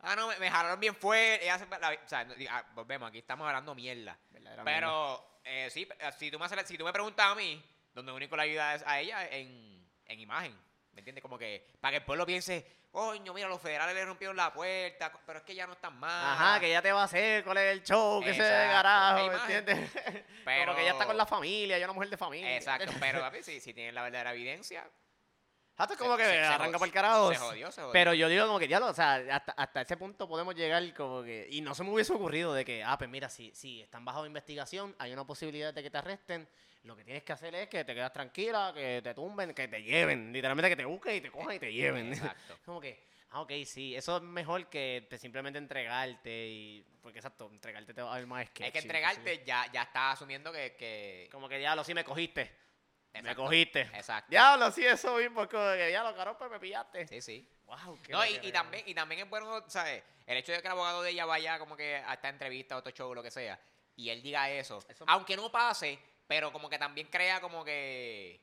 Ah, 0.00 0.16
no, 0.16 0.28
me, 0.28 0.38
me 0.38 0.50
jalaron 0.50 0.80
bien 0.80 0.94
fuerte. 0.96 1.44
Ella 1.44 1.58
se- 1.58 1.66
la- 1.66 1.90
o 2.04 2.08
sea, 2.08 2.26
ah, 2.50 2.64
volvemos, 2.74 3.08
aquí 3.08 3.18
estamos 3.18 3.46
hablando 3.46 3.74
mierda. 3.74 4.18
Pero, 4.64 5.40
eh, 5.44 5.68
sí, 5.70 5.86
eh, 5.98 6.10
si 6.18 6.30
tú, 6.30 6.38
me 6.38 6.46
haces- 6.46 6.66
si 6.66 6.76
tú 6.76 6.84
me 6.84 6.92
preguntas 6.92 7.26
a 7.26 7.34
mí, 7.34 7.62
donde 7.94 8.12
único 8.12 8.36
le 8.36 8.42
ayuda 8.42 8.74
es 8.74 8.82
a 8.86 8.98
ella 9.00 9.26
en, 9.28 9.86
en 10.06 10.20
imagen. 10.20 10.58
¿Me 10.92 11.00
entiendes? 11.00 11.22
Como 11.22 11.38
que 11.38 11.66
para 11.80 11.92
que 11.92 11.96
el 11.98 12.04
pueblo 12.04 12.26
piense, 12.26 12.66
coño, 12.90 13.32
mira, 13.32 13.48
los 13.48 13.60
federales 13.60 13.94
le 13.94 14.04
rompieron 14.04 14.36
la 14.36 14.52
puerta, 14.52 15.12
pero 15.26 15.38
es 15.38 15.44
que 15.44 15.54
ya 15.54 15.66
no 15.66 15.74
están 15.74 15.98
mal. 15.98 16.34
Ajá, 16.34 16.60
que 16.60 16.70
ya 16.70 16.82
te 16.82 16.90
va 16.92 17.02
a 17.02 17.04
hacer, 17.04 17.44
cuál 17.44 17.58
es 17.58 17.72
el 17.72 17.82
show, 17.84 18.20
que 18.22 18.34
se 18.34 18.42
de 18.42 18.66
carajo, 18.68 19.28
¿me 19.28 19.34
entiendes? 19.36 19.90
Pero- 20.44 20.64
Como 20.66 20.76
que 20.76 20.82
ella 20.82 20.92
está 20.92 21.06
con 21.06 21.16
la 21.16 21.26
familia, 21.26 21.76
es 21.78 21.84
una 21.84 21.92
mujer 21.92 22.10
de 22.10 22.16
familia. 22.16 22.56
Exacto, 22.56 22.92
pero 23.00 23.20
papi, 23.20 23.42
si, 23.42 23.60
si 23.60 23.72
tienen 23.74 23.94
la 23.94 24.02
verdadera 24.02 24.32
evidencia, 24.32 24.84
Hasta 25.76 25.94
se- 25.94 25.98
como 25.98 26.16
que 26.16 26.24
se- 26.24 26.38
arranca 26.40 26.78
para 26.78 26.86
el 26.88 26.92
carajo. 26.92 27.32
se 27.32 27.38
jodió, 27.38 27.70
se 27.72 27.80
jodió. 27.80 27.92
Pero 27.92 28.12
yo 28.14 28.28
digo 28.28 28.46
como 28.46 28.58
que 28.58 28.68
ya 28.68 28.78
o 28.84 28.92
sea, 28.94 29.14
hasta, 29.30 29.52
hasta 29.52 29.80
ese 29.82 29.96
punto 29.96 30.28
podemos 30.28 30.54
llegar 30.54 30.82
como 30.94 31.22
que... 31.22 31.46
Y 31.50 31.60
no 31.60 31.74
se 31.74 31.84
me 31.84 31.90
hubiese 31.90 32.12
ocurrido 32.12 32.52
de 32.54 32.64
que, 32.64 32.82
ah, 32.84 32.98
pues 32.98 33.08
mira, 33.08 33.28
si, 33.28 33.54
si 33.54 33.80
están 33.82 34.04
bajo 34.04 34.26
investigación, 34.26 34.94
hay 34.98 35.12
una 35.12 35.24
posibilidad 35.24 35.72
de 35.72 35.82
que 35.82 35.90
te 35.90 35.98
arresten. 35.98 36.48
Lo 36.82 36.96
que 36.96 37.04
tienes 37.04 37.22
que 37.22 37.32
hacer 37.32 37.54
es 37.54 37.68
que 37.68 37.84
te 37.84 37.94
quedas 37.94 38.12
tranquila, 38.12 38.72
que 38.74 39.00
te 39.02 39.14
tumben, 39.14 39.52
que 39.52 39.68
te 39.68 39.82
lleven. 39.82 40.32
Literalmente 40.32 40.70
que 40.70 40.76
te 40.76 40.84
busquen 40.84 41.16
y 41.16 41.20
te 41.20 41.30
cojan 41.30 41.54
y 41.54 41.58
te 41.58 41.72
lleven. 41.72 42.12
Exacto. 42.12 42.58
como 42.64 42.80
que, 42.80 43.10
Ah, 43.32 43.42
ok, 43.42 43.52
sí. 43.64 43.94
Eso 43.94 44.16
es 44.16 44.22
mejor 44.22 44.68
que 44.68 45.06
te 45.08 45.16
simplemente 45.16 45.58
entregarte 45.58 46.48
y... 46.48 46.84
Porque 47.00 47.20
exacto, 47.20 47.48
entregarte 47.52 47.94
te 47.94 48.02
va 48.02 48.12
a 48.14 48.18
ver 48.18 48.26
más 48.26 48.42
Es 48.42 48.48
sketchy, 48.48 48.64
que 48.64 48.72
qué 48.72 48.80
sé 48.80 48.86
entregarte 48.86 49.44
ya, 49.44 49.70
ya 49.72 49.82
está 49.82 50.10
asumiendo 50.10 50.52
que... 50.52 50.74
que... 50.74 51.28
Como 51.30 51.48
que 51.48 51.58
diablo, 51.58 51.84
sí 51.84 51.94
me 51.94 52.02
cogiste. 52.02 52.50
Me 53.22 53.34
cogiste. 53.34 53.82
Exacto. 53.82 54.30
Diablo, 54.30 54.70
sí, 54.72 54.84
eso 54.84 55.16
mismo. 55.16 55.42
Es 55.42 55.48
como 55.48 55.64
que 55.72 55.88
diablo, 55.88 56.14
caro, 56.16 56.36
pues 56.36 56.50
me 56.50 56.58
pillaste. 56.58 57.06
Sí, 57.06 57.20
sí. 57.20 57.48
Wow, 57.66 58.00
qué 58.02 58.12
No, 58.12 58.24
y, 58.26 58.50
también, 58.50 58.82
y 58.86 58.94
también 58.94 59.20
es 59.22 59.30
bueno, 59.30 59.64
¿sabes? 59.68 60.02
El 60.26 60.36
hecho 60.36 60.52
de 60.52 60.60
que 60.60 60.66
el 60.66 60.72
abogado 60.72 61.02
de 61.02 61.10
ella 61.10 61.24
vaya 61.24 61.58
como 61.58 61.76
que 61.76 61.96
a 61.96 62.14
esta 62.14 62.28
entrevista 62.28 62.76
o 62.76 62.78
otro 62.80 62.92
show, 62.92 63.14
lo 63.14 63.22
que 63.22 63.30
sea, 63.30 63.60
y 63.96 64.10
él 64.10 64.22
diga 64.22 64.50
eso, 64.50 64.80
Eso- 64.88 65.04
aunque 65.08 65.36
no 65.36 65.50
pase, 65.50 65.98
pero 66.30 66.52
como 66.52 66.70
que 66.70 66.78
también 66.78 67.08
crea 67.08 67.40
como 67.40 67.64
que... 67.64 68.40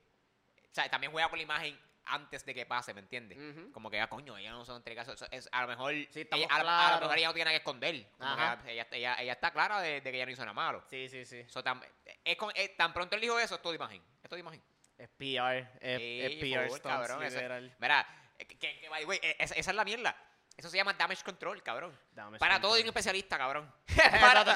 O 0.69 0.73
sea, 0.73 0.89
también 0.89 1.09
juega 1.13 1.29
con 1.29 1.39
la 1.39 1.43
imagen 1.43 1.79
antes 2.03 2.45
de 2.45 2.53
que 2.53 2.65
pase, 2.65 2.93
¿me 2.93 2.99
entiendes? 2.99 3.37
Como 3.71 3.89
que, 3.89 3.97
ah, 4.01 4.09
coño, 4.09 4.37
ella 4.37 4.51
no 4.51 4.65
se 4.65 4.73
entrega 4.73 5.03
eso. 5.03 5.13
es, 5.31 5.47
a 5.53 5.61
lo 5.61 5.67
mejor, 5.69 5.93
Sí, 6.11 6.27
ella, 6.29 6.29
a, 6.33 6.37
lo- 6.37 6.43
a 6.49 6.57
lo 6.59 6.63
claros. 6.65 7.01
mejor 7.01 7.17
ella 7.17 7.27
no 7.27 7.33
tiene 7.33 7.45
nada 7.45 7.53
que 7.57 7.63
esconder. 7.63 7.95
Que 7.95 8.23
Ajá. 8.25 8.61
ella, 8.67 8.87
ella, 8.91 9.15
ella 9.21 9.31
está 9.31 9.51
clara 9.51 9.79
de, 9.79 10.01
de 10.01 10.11
que 10.11 10.17
ella 10.17 10.25
no 10.25 10.31
hizo 10.33 10.41
nada 10.41 10.53
malo. 10.53 10.83
Sí, 10.89 11.07
sí, 11.07 11.23
sí. 11.25 11.45
So, 11.47 11.63
tam- 11.63 11.81
es 12.25 12.35
con- 12.35 12.51
es- 12.55 12.75
tan 12.75 12.93
pronto 12.93 13.15
él 13.15 13.21
dijo 13.21 13.39
eso, 13.39 13.55
es 13.55 13.61
todo 13.61 13.73
imagen. 13.73 14.03
Es 14.21 14.29
todo 14.29 14.37
imagen. 14.37 14.61
Es 14.97 15.07
PR. 15.17 15.59
Es, 15.79 15.97
Sí, 15.99 16.21
es 16.21 16.35
PR 16.41 16.81
cabrón, 16.81 17.23
eso-. 17.23 17.39
Mira, 17.79 18.05
que, 18.37 18.45
que- 18.57 18.85
eh, 19.21 19.35
esa, 19.39 19.55
esa 19.55 19.71
es 19.71 19.75
la 19.77 19.85
mierda. 19.85 20.13
Eso 20.57 20.69
se 20.69 20.77
llama 20.77 20.93
damage 20.93 21.23
control, 21.23 21.61
cabrón. 21.61 21.97
Damage 22.11 22.39
para 22.39 22.59
todo 22.59 22.73
hay 22.73 22.81
un 22.81 22.87
especialista, 22.87 23.37
cabrón. 23.37 23.71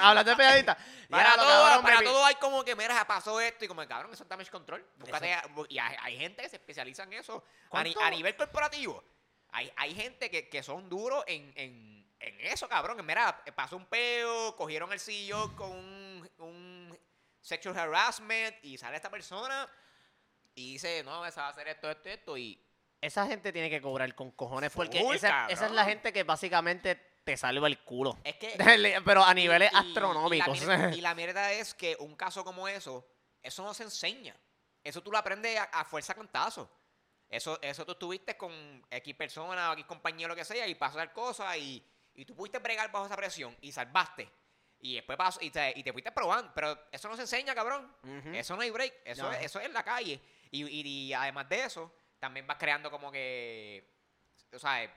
Hablando 0.02 0.32
de 0.32 0.36
periodista. 0.36 0.76
Para, 1.10 1.36
todo, 1.36 1.64
cabrón, 1.66 1.84
para 1.84 2.02
todo 2.02 2.26
hay 2.26 2.36
como 2.36 2.64
que, 2.66 2.76
mira, 2.76 3.06
pasó 3.06 3.40
esto 3.40 3.66
y 3.66 3.68
como, 3.68 3.88
cabrón, 3.88 4.12
eso 4.12 4.24
es 4.24 4.30
damage 4.30 4.50
control. 4.50 4.84
Búscate 4.98 5.32
a- 5.34 5.44
y 5.70 5.78
hay, 5.78 5.96
hay 6.02 6.18
gente 6.18 6.42
que 6.42 6.50
se 6.50 6.56
especializa 6.56 7.04
en 7.04 7.14
eso. 7.14 7.44
A, 7.72 7.82
a 7.82 8.10
nivel 8.10 8.36
corporativo, 8.36 9.04
hay, 9.52 9.72
hay 9.78 9.94
gente 9.94 10.32
que, 10.32 10.50
que 10.50 10.64
son 10.64 10.90
duros 10.90 11.24
en, 11.28 11.54
en, 11.56 12.12
en 12.20 12.42
eso, 12.42 12.68
cabrón. 12.68 13.06
Mira, 13.06 13.44
pasó 13.54 13.78
un 13.78 13.86
peo, 13.86 14.56
cogieron 14.56 14.92
el 14.94 15.00
CEO 15.00 15.56
con 15.56 15.70
un, 15.72 16.32
un 16.40 17.00
sexual 17.42 17.78
harassment 17.78 18.56
y 18.64 18.78
sale 18.78 18.96
esta 18.96 19.10
persona 19.12 19.70
y 20.56 20.74
dice, 20.74 21.04
no, 21.04 21.26
esa 21.26 21.42
va 21.42 21.48
a 21.48 21.52
hacer 21.52 21.68
esto, 21.68 21.92
esto, 21.92 22.10
esto. 22.10 22.38
Y 22.38 22.60
Esa 23.02 23.26
gente 23.28 23.52
tiene 23.52 23.70
que 23.70 23.82
cobrar 23.82 24.14
con 24.16 24.32
cojones 24.32 24.72
porque 24.72 25.00
esa, 25.14 25.48
esa 25.48 25.66
es 25.66 25.72
la 25.72 25.86
gente 25.86 26.14
que 26.14 26.24
básicamente 26.24 26.96
te 27.24 27.36
salva 27.36 27.68
el 27.68 27.80
culo. 27.84 28.18
es 28.24 28.36
que... 28.36 28.54
Pero 29.06 29.24
a 29.24 29.34
niveles 29.34 29.72
Y- 29.72 29.76
astronómicos. 29.76 30.62
Y 30.62 30.66
la, 30.66 30.78
mierda, 30.78 30.96
y 30.96 31.02
la 31.02 31.16
mierda 31.16 31.52
es 31.52 31.74
que 31.74 31.96
un 32.00 32.16
caso 32.16 32.44
como 32.44 32.68
eso, 32.68 33.06
eso 33.42 33.64
no 33.64 33.74
se 33.74 33.84
enseña. 33.84 34.36
Eso 34.84 35.02
tú 35.02 35.12
lo 35.12 35.18
aprendes 35.18 35.60
a, 35.60 35.64
a 35.66 35.84
fuerza 35.86 36.14
cantazo. 36.14 36.70
Eso, 37.30 37.58
eso 37.62 37.86
tú 37.86 37.94
estuviste 37.94 38.36
con 38.38 38.52
X 38.90 39.16
persona 39.16 39.70
o 39.70 39.74
X 39.74 39.86
compañero, 39.86 40.30
lo 40.30 40.36
que 40.36 40.44
sea, 40.46 40.68
y 40.68 40.76
pasó 40.76 40.98
tal 40.98 41.14
cosa, 41.14 41.56
y, 41.58 41.84
y 42.14 42.26
tú 42.26 42.36
pudiste 42.36 42.60
bregar 42.60 42.92
bajo 42.92 43.06
esa 43.06 43.16
presión 43.16 43.56
y 43.62 43.72
salvaste. 43.72 44.30
Y 44.80 44.96
después 44.96 45.18
pasó, 45.18 45.40
y 45.42 45.50
te, 45.52 45.74
y 45.76 45.84
te 45.84 45.94
fuiste 45.94 46.12
probando. 46.12 46.52
Pero 46.54 46.78
eso 46.92 47.08
no 47.08 47.16
se 47.16 47.22
enseña, 47.22 47.54
cabrón. 47.56 47.96
Eso 48.34 48.56
no 48.56 48.64
hay 48.64 48.70
break. 48.72 48.94
Eso, 49.06 49.24
No. 49.24 49.32
es, 49.32 49.46
eso 49.46 49.60
es 49.60 49.66
en 49.68 49.74
la 49.74 49.84
calle. 49.84 50.20
Y, 50.52 50.66
y- 50.66 50.82
y 51.08 51.14
además 51.14 51.48
de 51.48 51.64
eso, 51.64 51.94
también 52.22 52.46
vas 52.48 52.58
creando 52.58 52.90
como 52.92 53.12
que, 53.12 53.84
o 54.54 54.60
sea, 54.60 54.90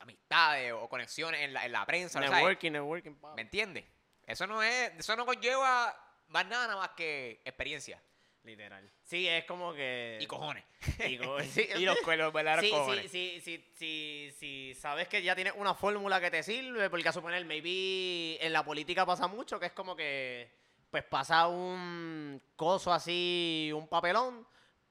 amistades 0.00 0.72
o 0.72 0.88
conexiones 0.88 1.40
en 1.40 1.54
la, 1.54 1.64
en 1.64 1.72
la 1.72 1.86
prensa. 1.86 2.20
¿sabes? 2.20 2.30
Networking, 2.30 2.70
networking. 2.72 3.14
pa. 3.14 3.34
¿Me 3.34 3.42
entiendes? 3.42 3.84
Eso 4.26 4.46
no 4.46 4.62
es, 4.62 4.92
eso 4.98 5.16
no 5.16 5.26
conlleva 5.26 5.96
más 6.28 6.46
nada, 6.46 6.66
nada 6.68 6.80
más 6.80 6.90
que 6.90 7.40
experiencia 7.44 8.00
Literal. 8.42 8.90
Sí, 9.04 9.26
es 9.26 9.46
como 9.46 9.72
que... 9.72 10.18
y 10.20 10.26
cojones. 10.26 10.62
y 11.06 11.16
co- 11.16 11.40
sí, 11.44 11.66
y 11.76 11.84
los, 11.86 11.96
los 12.06 12.30
verdaderos 12.32 12.62
Sí, 12.66 12.70
cojones. 12.70 13.10
sí, 13.10 13.40
sí, 13.42 13.56
sí, 13.74 13.74
sí, 13.74 14.34
sí, 14.38 14.74
sabes 14.78 15.08
que 15.08 15.22
ya 15.22 15.34
tienes 15.34 15.54
una 15.56 15.72
fórmula 15.74 16.20
que 16.20 16.30
te 16.30 16.42
sirve, 16.42 16.90
porque 16.90 17.08
a 17.08 17.12
suponer, 17.12 17.42
maybe 17.46 18.36
en 18.44 18.52
la 18.52 18.62
política 18.62 19.06
pasa 19.06 19.28
mucho, 19.28 19.58
que 19.58 19.64
es 19.66 19.72
como 19.72 19.96
que, 19.96 20.52
pues 20.90 21.04
pasa 21.04 21.48
un 21.48 22.42
coso 22.54 22.92
así, 22.92 23.70
un 23.74 23.88
papelón, 23.88 24.46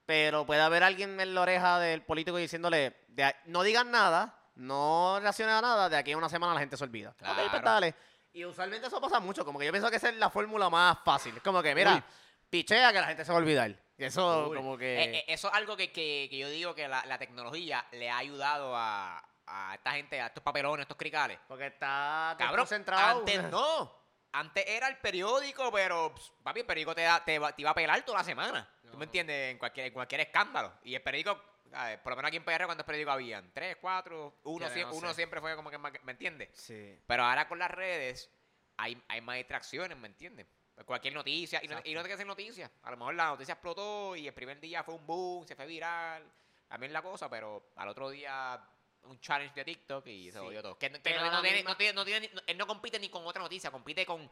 pero 0.05 0.45
puede 0.45 0.61
haber 0.61 0.83
alguien 0.83 1.19
en 1.19 1.33
la 1.33 1.41
oreja 1.41 1.79
del 1.79 2.01
político 2.03 2.37
diciéndole, 2.37 2.97
de 3.07 3.35
no 3.45 3.63
digan 3.63 3.91
nada, 3.91 4.39
no 4.55 5.19
reaccionen 5.21 5.55
a 5.55 5.61
nada, 5.61 5.89
de 5.89 5.97
aquí 5.97 6.11
a 6.11 6.17
una 6.17 6.29
semana 6.29 6.53
la 6.53 6.59
gente 6.59 6.77
se 6.77 6.83
olvida. 6.83 7.13
Pues 7.17 7.31
Claro. 7.31 7.61
dale. 7.63 7.95
Y 8.33 8.45
usualmente 8.45 8.87
eso 8.87 8.99
pasa 8.99 9.19
mucho, 9.19 9.45
como 9.45 9.59
que 9.59 9.65
yo 9.65 9.71
pienso 9.71 9.89
que 9.89 9.97
esa 9.97 10.09
es 10.09 10.15
la 10.15 10.29
fórmula 10.29 10.69
más 10.69 10.97
fácil. 11.05 11.39
Como 11.41 11.61
que, 11.61 11.75
mira, 11.75 11.93
Uy. 11.95 12.03
pichea 12.49 12.91
que 12.91 12.99
la 12.99 13.07
gente 13.07 13.23
se 13.25 13.31
va 13.31 13.37
a 13.37 13.41
olvidar. 13.41 13.69
Y 13.97 14.03
eso 14.05 14.51
como 14.55 14.75
que... 14.77 15.03
Eh, 15.03 15.15
eh, 15.19 15.25
eso 15.27 15.47
es 15.49 15.53
algo 15.53 15.77
que, 15.77 15.91
que- 15.91 16.27
que 16.29 16.37
yo 16.39 16.49
digo 16.49 16.73
que 16.73 16.87
la, 16.87 17.05
la 17.05 17.17
tecnología 17.19 17.85
le 17.91 18.09
ha 18.09 18.17
ayudado 18.17 18.75
a, 18.75 19.23
a 19.45 19.75
esta 19.75 19.91
gente, 19.91 20.19
a 20.19 20.27
estos 20.27 20.43
papelones, 20.43 20.79
a 20.79 20.81
estos 20.83 20.97
cricales. 20.97 21.37
Porque 21.47 21.67
está 21.67 22.35
Cabrón, 22.39 22.61
concentrado. 22.61 23.19
antes 23.19 23.43
no. 23.51 24.02
Antes 24.33 24.65
era 24.67 24.87
el 24.87 24.97
periódico, 24.97 25.71
pero 25.71 26.13
pss, 26.15 26.31
papi, 26.43 26.61
el 26.61 26.65
periódico 26.65 26.95
te, 26.95 27.01
da- 27.03 27.23
te, 27.23 27.37
va- 27.39 27.55
te 27.55 27.61
iba 27.61 27.71
a 27.71 27.75
pelar 27.75 28.03
toda 28.03 28.17
la 28.19 28.23
semana. 28.23 28.67
¿Tú 28.91 28.97
me 28.97 29.05
entiendes? 29.05 29.51
En 29.51 29.57
cualquier, 29.57 29.87
en 29.87 29.93
cualquier 29.93 30.21
escándalo. 30.21 30.73
Y 30.83 30.93
el 30.95 31.01
periódico, 31.01 31.41
a 31.73 31.85
ver, 31.87 32.01
por 32.03 32.11
lo 32.11 32.17
menos 32.17 32.27
aquí 32.29 32.37
en 32.37 32.43
PR, 32.45 32.65
¿cuántos 32.65 32.85
periódicos 32.85 33.13
habían? 33.13 33.51
¿Tres, 33.53 33.77
cuatro? 33.79 34.35
Uno, 34.43 34.67
Ya, 34.67 34.73
sie- 34.73 34.81
no 34.85 34.93
uno 34.93 35.13
siempre 35.13 35.39
fue 35.39 35.55
como 35.55 35.69
que 35.69 35.77
más, 35.77 35.93
¿me 36.03 36.11
entiendes? 36.11 36.49
Sí. 36.53 36.99
Pero 37.07 37.23
ahora 37.23 37.47
con 37.47 37.57
las 37.59 37.71
redes 37.71 38.29
hay, 38.77 39.01
hay 39.07 39.21
más 39.21 39.37
distracciones, 39.37 39.97
¿me 39.97 40.07
entiendes? 40.07 40.47
Cualquier 40.85 41.13
noticia, 41.13 41.59
y 41.63 41.67
no, 41.67 41.75
y 41.83 41.93
no 41.93 42.01
tiene 42.01 42.09
que 42.09 42.17
ser 42.17 42.25
noticia. 42.25 42.71
A 42.81 42.89
lo 42.91 42.97
mejor 42.97 43.13
la 43.13 43.27
noticia 43.27 43.53
explotó 43.53 44.15
y 44.15 44.27
el 44.27 44.33
primer 44.33 44.59
día 44.59 44.83
fue 44.83 44.95
un 44.95 45.05
boom, 45.05 45.45
se 45.47 45.55
fue 45.55 45.67
viral, 45.67 46.23
también 46.67 46.91
la 46.91 47.03
cosa, 47.03 47.29
pero 47.29 47.71
al 47.75 47.87
otro 47.89 48.09
día 48.09 48.59
un 49.05 49.19
challenge 49.19 49.53
de 49.55 49.65
TikTok 49.65 50.05
y 50.07 50.31
se 50.31 50.39
jodió 50.39 50.61
todo. 50.61 50.77
Que, 50.77 50.89
no- 50.89 50.95
que 50.97 51.01
Pero 51.03 51.19
no, 51.21 51.25
la 51.27 51.31
no 51.33 51.41
tiene, 51.41 51.57
misma- 51.57 51.69
no 51.71 51.77
tiene- 51.77 51.93
no 51.93 52.05
tiene 52.05 52.19
ni- 52.27 52.33
no- 52.33 52.41
él 52.47 52.57
no 52.57 52.67
compite 52.67 52.99
ni 52.99 53.09
con 53.09 53.25
otra 53.25 53.41
noticia, 53.41 53.69
compite 53.71 54.05
con 54.05 54.29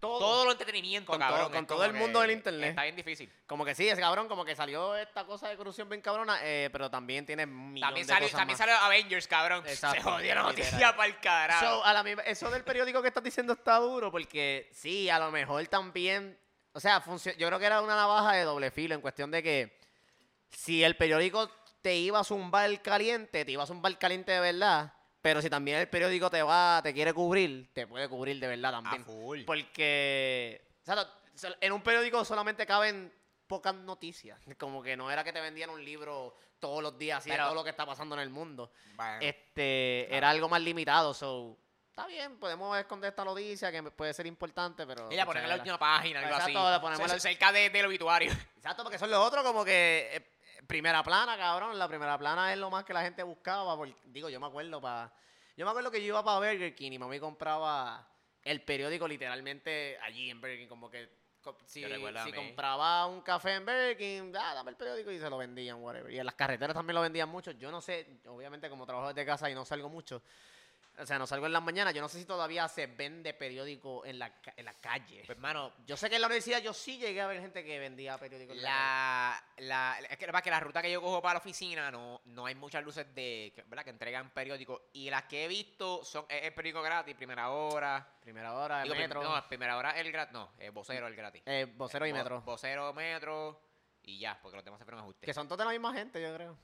Todo. 0.00 0.44
lo 0.44 0.52
entretenimiento, 0.52 1.10
Con 1.12 1.18
todo- 1.20 1.28
cabrón. 1.30 1.52
con 1.52 1.62
Es 1.62 1.66
todo 1.66 1.78
como 1.78 1.90
el 1.90 1.94
mundo 1.94 2.20
que 2.20 2.26
del 2.26 2.36
internet. 2.36 2.70
Está 2.70 2.82
bien 2.82 2.96
difícil. 2.96 3.32
Como 3.46 3.64
que 3.64 3.74
sí, 3.74 3.88
es 3.88 3.98
cabrón, 3.98 4.28
como 4.28 4.44
que 4.44 4.54
salió 4.54 4.96
esta 4.96 5.24
cosa 5.24 5.48
de 5.48 5.56
corrupción 5.56 5.88
bien 5.88 6.02
cabrona, 6.02 6.38
eh, 6.42 6.68
pero 6.72 6.90
también 6.90 7.24
tiene 7.24 7.46
millón 7.46 7.80
También 7.88 8.06
de 8.06 8.12
salió, 8.12 8.26
cosas 8.28 8.38
también 8.40 8.58
más. 8.58 8.66
salió 8.66 8.76
Avengers, 8.76 9.26
cabrón. 9.28 9.64
Exacto, 9.66 9.96
se 9.96 10.02
jodió 10.02 10.34
la 10.34 10.42
noticia 10.42 10.70
literal. 10.72 10.96
para 10.96 11.08
el 11.08 11.20
carajo. 11.20 11.64
So, 11.66 11.84
a 11.84 11.92
la 11.94 12.02
misma- 12.02 12.22
eso 12.24 12.50
del 12.50 12.64
periódico 12.64 13.00
que 13.00 13.08
estás 13.08 13.24
diciendo 13.24 13.54
está 13.54 13.78
duro, 13.78 14.10
porque 14.10 14.68
sí, 14.74 15.08
a 15.08 15.18
lo 15.18 15.30
mejor 15.30 15.66
también, 15.68 16.38
o 16.72 16.80
sea, 16.80 17.00
funcio- 17.00 17.34
yo 17.38 17.46
creo 17.46 17.58
que 17.58 17.64
era 17.66 17.80
una 17.80 17.96
navaja 17.96 18.32
de 18.32 18.42
doble 18.42 18.70
filo 18.70 18.94
en 18.94 19.00
cuestión 19.00 19.30
de 19.30 19.42
que 19.42 19.78
si 20.50 20.84
el 20.84 20.96
periódico 20.96 21.50
te 21.84 21.94
iba 21.96 22.18
a 22.18 22.24
zumbar 22.24 22.80
caliente, 22.80 23.44
te 23.44 23.52
iba 23.52 23.62
a 23.62 23.66
zumbar 23.66 23.98
caliente 23.98 24.32
de 24.32 24.40
verdad, 24.40 24.94
pero 25.20 25.42
si 25.42 25.50
también 25.50 25.76
el 25.78 25.86
periódico 25.90 26.30
te 26.30 26.42
va, 26.42 26.80
te 26.82 26.94
quiere 26.94 27.12
cubrir, 27.12 27.70
te 27.74 27.86
puede 27.86 28.08
cubrir 28.08 28.40
de 28.40 28.46
verdad 28.46 28.72
también. 28.72 29.04
full. 29.04 29.42
Porque, 29.44 30.66
o 30.82 30.84
sea, 30.86 31.06
sol- 31.34 31.58
en 31.60 31.72
un 31.72 31.82
periódico 31.82 32.24
solamente 32.24 32.64
caben 32.66 33.12
pocas 33.46 33.74
noticias. 33.74 34.40
Como 34.58 34.82
que 34.82 34.96
no 34.96 35.10
era 35.10 35.22
que 35.24 35.32
te 35.34 35.42
vendían 35.42 35.68
un 35.68 35.84
libro 35.84 36.34
todos 36.58 36.82
los 36.82 36.96
días 36.96 37.18
así 37.18 37.28
de 37.28 37.36
todo 37.36 37.54
lo 37.54 37.62
que 37.62 37.68
está 37.68 37.84
pasando 37.84 38.14
en 38.14 38.22
el 38.22 38.30
mundo. 38.30 38.72
Bueno. 38.96 39.18
Este, 39.20 40.04
claro. 40.08 40.16
era 40.16 40.30
algo 40.30 40.48
más 40.48 40.62
limitado, 40.62 41.12
so, 41.12 41.58
está 41.90 42.06
bien, 42.06 42.38
podemos 42.38 42.78
esconder 42.78 43.10
esta 43.10 43.26
noticia 43.26 43.70
que 43.70 43.82
puede 43.82 44.14
ser 44.14 44.26
importante, 44.26 44.86
pero... 44.86 45.12
Y 45.12 45.16
la 45.16 45.26
ponen 45.26 45.42
en 45.42 45.50
la 45.50 45.56
última 45.56 45.78
página, 45.78 46.20
algo 46.20 46.30
Exacto, 46.34 46.58
así. 46.66 46.72
le 46.72 46.80
ponemos 46.80 47.06
Ce- 47.10 47.14
la- 47.16 47.20
cerca 47.20 47.52
de- 47.52 47.68
del 47.68 47.84
obituario. 47.84 48.32
Exacto, 48.56 48.82
porque 48.82 48.98
son 48.98 49.10
los 49.10 49.18
otros 49.20 49.44
como 49.44 49.62
que 49.66 50.08
eh, 50.14 50.30
primera 50.66 51.02
plana, 51.02 51.36
cabrón. 51.36 51.78
La 51.78 51.88
primera 51.88 52.16
plana 52.18 52.52
es 52.52 52.58
lo 52.58 52.70
más 52.70 52.84
que 52.84 52.92
la 52.92 53.02
gente 53.02 53.22
buscaba. 53.22 53.76
porque- 53.76 53.96
digo, 54.06 54.28
yo 54.28 54.40
me 54.40 54.46
acuerdo 54.46 54.80
para. 54.80 55.12
Yo 55.56 55.64
me 55.64 55.70
acuerdo 55.70 55.90
que 55.90 56.00
yo 56.00 56.06
iba 56.08 56.24
para 56.24 56.38
Burger 56.38 56.74
King 56.74 56.92
y 56.92 56.98
mami 56.98 57.20
compraba 57.20 58.08
el 58.42 58.62
periódico 58.62 59.06
literalmente 59.06 59.98
allí 60.02 60.30
en 60.30 60.40
Burger 60.40 60.58
King. 60.58 60.68
Como 60.68 60.90
que 60.90 61.08
co- 61.40 61.56
si, 61.66 61.82
compraba 62.34 63.06
un 63.06 63.20
café 63.22 63.54
en 63.54 63.64
Burger 63.64 63.96
King, 63.96 64.32
ah, 64.38 64.54
dame 64.54 64.70
el 64.70 64.76
periódico 64.76 65.10
y 65.12 65.18
se 65.18 65.30
lo 65.30 65.38
vendían, 65.38 65.80
whatever. 65.82 66.12
Y 66.12 66.18
en 66.18 66.26
las 66.26 66.34
carreteras 66.34 66.74
también 66.74 66.94
lo 66.94 67.00
vendían 67.02 67.28
mucho. 67.28 67.52
Yo 67.52 67.70
no 67.70 67.80
sé, 67.80 68.20
obviamente 68.26 68.68
como 68.68 68.84
trabajo 68.86 69.08
desde 69.08 69.24
casa 69.24 69.48
y 69.50 69.54
no 69.54 69.64
salgo 69.64 69.88
mucho. 69.88 70.22
O 70.96 71.04
sea, 71.06 71.18
no 71.18 71.26
salgo 71.26 71.46
en 71.46 71.52
las 71.52 71.62
mañanas. 71.62 71.92
Yo 71.92 72.00
no 72.00 72.08
sé 72.08 72.18
si 72.20 72.24
todavía 72.24 72.68
se 72.68 72.86
vende 72.86 73.34
periódico 73.34 74.06
en 74.06 74.18
la, 74.18 74.40
ca- 74.40 74.54
en 74.56 74.64
la 74.64 74.74
calle. 74.74 75.18
Pues, 75.26 75.30
hermano, 75.30 75.72
Yo 75.86 75.96
sé 75.96 76.08
que 76.08 76.14
en 76.14 76.20
la 76.20 76.28
universidad 76.28 76.62
yo 76.62 76.72
sí 76.72 76.98
llegué 76.98 77.20
a 77.20 77.26
ver 77.26 77.40
gente 77.40 77.64
que 77.64 77.78
vendía 77.80 78.16
periódicos. 78.16 78.56
en 78.56 78.62
la 78.62 79.44
la, 79.56 79.98
es 80.08 80.16
que, 80.16 80.26
que 80.26 80.50
la 80.50 80.60
ruta 80.60 80.80
que 80.82 80.92
yo 80.92 81.00
cojo 81.02 81.20
para 81.20 81.34
la 81.34 81.38
oficina 81.40 81.90
no, 81.90 82.20
no 82.26 82.46
hay 82.46 82.54
muchas 82.54 82.84
luces 82.84 83.12
de, 83.14 83.52
que, 83.56 83.62
¿verdad? 83.62 83.82
que 83.84 83.90
entregan 83.90 84.30
periódicos. 84.30 84.82
Y 84.92 85.10
las 85.10 85.24
que 85.24 85.44
he 85.44 85.48
visto 85.48 86.04
son 86.04 86.26
es 86.28 86.44
el 86.44 86.54
periódico 86.54 86.82
gratis, 86.82 87.14
primera 87.16 87.50
hora. 87.50 88.06
Primera 88.20 88.54
hora, 88.54 88.78
el 88.78 88.84
Digo, 88.84 88.94
prim- 88.94 89.08
metro, 89.08 89.22
no, 89.22 89.48
primera 89.48 89.76
hora 89.76 89.90
el 89.98 90.12
gratis. 90.12 90.32
No, 90.32 90.52
el 90.58 90.70
vocero 90.70 91.06
el 91.08 91.16
gratis. 91.16 91.42
eh, 91.46 91.66
vocero 91.76 92.06
y 92.06 92.10
Vo- 92.10 92.14
metro. 92.14 92.40
Vocero, 92.42 92.92
metro 92.92 93.60
y 94.02 94.18
ya, 94.20 94.38
porque 94.40 94.56
los 94.56 94.64
demás 94.64 94.78
se 94.78 94.84
fueron 94.84 95.00
ajustes. 95.00 95.26
Que 95.26 95.34
son 95.34 95.48
todos 95.48 95.58
de 95.58 95.64
la 95.64 95.70
misma 95.72 95.92
gente, 95.92 96.22
yo 96.22 96.32
creo. 96.34 96.56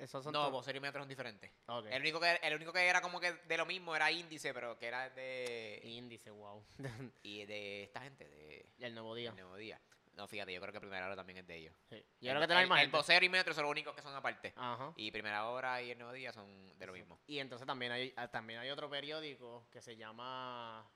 Esos 0.00 0.24
son 0.24 0.32
No, 0.32 0.50
metro 0.80 1.00
son 1.02 1.08
diferentes. 1.08 1.50
El 1.90 2.00
único, 2.00 2.18
que, 2.20 2.40
el 2.42 2.54
único 2.54 2.72
que 2.72 2.86
era 2.86 3.00
como 3.00 3.20
que 3.20 3.32
de 3.32 3.56
lo 3.56 3.66
mismo 3.66 3.94
era 3.94 4.10
índice, 4.10 4.52
pero 4.54 4.78
que 4.78 4.86
era 4.86 5.10
de. 5.10 5.80
Índice, 5.84 6.30
wow. 6.30 6.64
Y 7.22 7.44
de 7.44 7.84
esta 7.84 8.00
gente, 8.00 8.26
de. 8.28 8.66
y 8.78 8.84
el 8.84 8.94
nuevo 8.94 9.14
día. 9.14 9.30
El 9.30 9.36
Nuevo 9.36 9.56
Día. 9.56 9.80
No, 10.14 10.26
fíjate, 10.26 10.52
yo 10.52 10.60
creo 10.60 10.72
que 10.72 10.80
Primera 10.80 11.06
Hora 11.06 11.16
también 11.16 11.38
es 11.38 11.46
de 11.46 11.56
ellos. 11.56 11.74
Sí. 11.88 11.94
El- 11.94 12.04
Yo 12.20 12.30
creo 12.30 12.40
que 12.40 12.46
tiene 12.48 12.62
el, 12.62 12.68
más 12.68 12.82
el 12.82 12.90
vocero 12.90 13.24
y 13.24 13.28
Metro 13.28 13.54
son 13.54 13.62
los 13.62 13.70
únicos 13.70 13.94
que 13.94 14.02
son 14.02 14.14
aparte. 14.14 14.52
Ajá. 14.56 14.92
Y 14.96 15.10
Primera 15.10 15.46
Hora 15.48 15.80
y 15.80 15.90
El 15.92 15.98
Nuevo 15.98 16.12
Día 16.12 16.32
son 16.32 16.78
de 16.78 16.86
lo 16.86 16.92
mismo. 16.92 17.20
Y 17.26 17.38
entonces 17.38 17.66
también 17.66 17.92
hay, 17.92 18.12
ah, 18.16 18.28
también 18.28 18.58
hay 18.60 18.70
otro 18.70 18.90
periódico 18.90 19.66
que 19.70 19.80
se 19.80 19.96
llama 19.96 20.86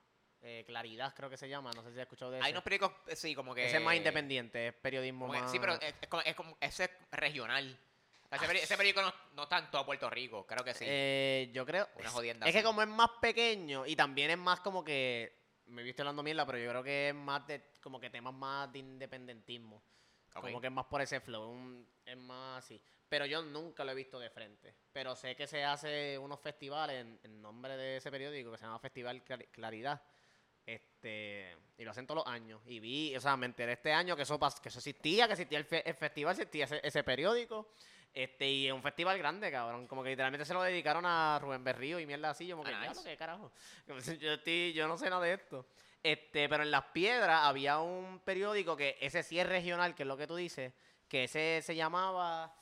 eh, 0.41 0.63
Claridad, 0.67 1.13
creo 1.15 1.29
que 1.29 1.37
se 1.37 1.47
llama. 1.49 1.71
No 1.73 1.81
sé 1.81 1.89
si 1.91 1.95
has 1.99 2.03
escuchado 2.03 2.29
de 2.31 2.37
Hay 2.37 2.43
ese. 2.43 2.51
unos 2.51 2.63
periódicos, 2.63 2.91
eh, 3.07 3.15
sí, 3.15 3.33
como 3.33 3.55
que... 3.55 3.65
Ese 3.65 3.77
es 3.77 3.83
más 3.83 3.95
independiente, 3.95 4.67
es 4.67 4.73
periodismo 4.75 5.25
como 5.27 5.33
que- 5.33 5.41
más... 5.41 5.51
Sí, 5.51 5.59
pero 5.59 5.73
es, 5.73 5.95
es 6.01 6.07
como, 6.07 6.21
es 6.23 6.35
como- 6.35 6.57
ese 6.61 6.83
es 6.83 6.91
regional. 7.11 7.79
Ese, 8.31 8.45
peri- 8.47 8.59
ese 8.63 8.75
periódico 8.77 9.01
no, 9.01 9.13
no 9.35 9.43
está 9.43 9.59
en 9.59 9.71
todo 9.71 9.85
Puerto 9.85 10.09
Rico, 10.09 10.45
creo 10.45 10.63
que 10.63 10.73
sí. 10.73 10.85
Eh, 10.87 11.49
yo 11.53 11.65
creo... 11.65 11.87
Una 11.95 12.09
jodienda 12.09 12.47
Es 12.47 12.53
que 12.53 12.63
como 12.63 12.81
es 12.81 12.87
más 12.87 13.09
pequeño 13.21 13.85
y 13.85 13.95
también 13.95 14.31
es 14.31 14.37
más 14.37 14.59
como 14.61 14.83
que... 14.83 15.43
Me 15.67 15.81
viste 15.83 16.01
hablando 16.01 16.21
mierda, 16.21 16.45
pero 16.45 16.57
yo 16.59 16.69
creo 16.69 16.83
que 16.83 17.09
es 17.09 17.15
más 17.15 17.45
de... 17.47 17.71
Como 17.81 17.99
que 17.99 18.09
temas 18.09 18.33
más 18.33 18.71
de 18.71 18.79
independentismo. 18.79 19.81
Como 20.33 20.59
que 20.59 20.67
es 20.67 20.73
más 20.73 20.85
por 20.85 21.01
ese 21.01 21.19
flow, 21.21 21.49
un- 21.49 21.87
es 22.05 22.17
más 22.17 22.63
así. 22.65 22.81
Pero 23.07 23.25
yo 23.25 23.41
nunca 23.41 23.83
lo 23.85 23.91
he 23.91 23.95
visto 23.95 24.19
de 24.19 24.29
frente. 24.29 24.75
Pero 24.91 25.15
sé 25.15 25.35
que 25.35 25.47
se 25.47 25.63
hace 25.63 26.17
unos 26.17 26.39
festivales 26.41 27.01
en, 27.01 27.19
en 27.23 27.41
nombre 27.41 27.77
de 27.77 27.97
ese 27.97 28.11
periódico 28.11 28.51
que 28.51 28.57
se 28.57 28.65
llama 28.65 28.79
Festival 28.79 29.23
Clari- 29.23 29.47
Claridad. 29.49 30.01
Este, 30.65 31.55
y 31.77 31.83
lo 31.83 31.91
hacen 31.91 32.07
todos 32.07 32.25
los 32.25 32.33
años. 32.33 32.61
Y 32.65 32.79
vi, 32.79 33.15
o 33.15 33.21
sea, 33.21 33.37
me 33.37 33.45
enteré 33.45 33.73
este 33.73 33.93
año 33.93 34.15
que 34.15 34.23
eso, 34.23 34.39
que 34.39 34.69
eso 34.69 34.79
existía, 34.79 35.27
que 35.27 35.33
existía 35.33 35.59
el, 35.59 35.65
fe- 35.65 35.87
el 35.87 35.95
festival, 35.95 36.33
existía 36.33 36.65
ese, 36.65 36.81
ese 36.83 37.03
periódico. 37.03 37.69
Este, 38.15 38.49
y 38.49 38.67
es 38.67 38.73
un 38.73 38.81
festival 38.81 39.17
grande, 39.17 39.51
cabrón. 39.51 39.87
Como 39.87 40.01
que 40.01 40.09
literalmente 40.11 40.45
se 40.45 40.53
lo 40.53 40.63
dedicaron 40.63 41.05
a 41.05 41.37
Rubén 41.39 41.63
Berrío 41.65 41.99
y 41.99 42.05
mierda 42.05 42.29
así. 42.29 42.47
Yo 42.47 42.55
como 42.55 42.63
que, 42.67 42.73
Ah, 42.73 42.79
"Diablo, 42.79 42.99
nice. 43.01 43.09
¿qué 43.11 43.17
carajo? 43.17 43.51
Yo, 44.21 44.31
estoy- 44.33 44.71
yo 44.73 44.87
no 44.87 44.97
sé 44.97 45.09
nada 45.09 45.21
de 45.25 45.33
esto. 45.33 45.67
Este, 46.01 46.47
pero 46.47 46.63
en 46.63 46.71
Las 46.71 46.85
Piedras 46.85 47.41
había 47.43 47.79
un 47.79 48.19
periódico 48.23 48.77
que 48.77 48.97
ese 49.01 49.21
sí 49.21 49.37
es 49.39 49.45
regional, 49.47 49.93
que 49.95 50.03
es 50.03 50.07
lo 50.07 50.15
que 50.15 50.27
tú 50.27 50.35
dices, 50.37 50.71
que 51.09 51.25
ese 51.25 51.61
se 51.61 51.75
llamaba... 51.75 52.55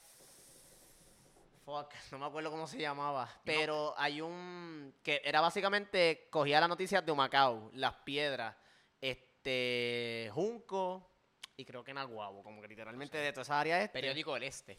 Fuck, 1.66 1.93
no 2.12 2.18
me 2.20 2.26
acuerdo 2.26 2.51
cómo 2.51 2.68
se 2.68 2.78
llamaba. 2.80 3.30
Pero 3.45 3.93
hay 3.97 4.20
un... 4.22 4.93
que 5.04 5.22
era 5.24 5.39
básicamente, 5.39 6.28
cogía 6.30 6.60
las 6.60 6.68
noticias 6.68 7.06
de 7.06 7.12
Humacao, 7.12 7.70
Las 7.76 7.93
Piedras, 7.95 8.56
este... 8.99 10.30
Junco 10.34 11.10
y 11.56 11.64
creo 11.66 11.84
que 11.84 11.93
Naguabo, 11.93 12.41
como 12.43 12.62
que 12.62 12.68
literalmente 12.68 13.18
de 13.18 13.32
toda 13.32 13.43
esa 13.43 13.60
área 13.60 13.82
este. 13.82 13.93
Periódico 13.93 14.34
del 14.34 14.43
Este. 14.43 14.78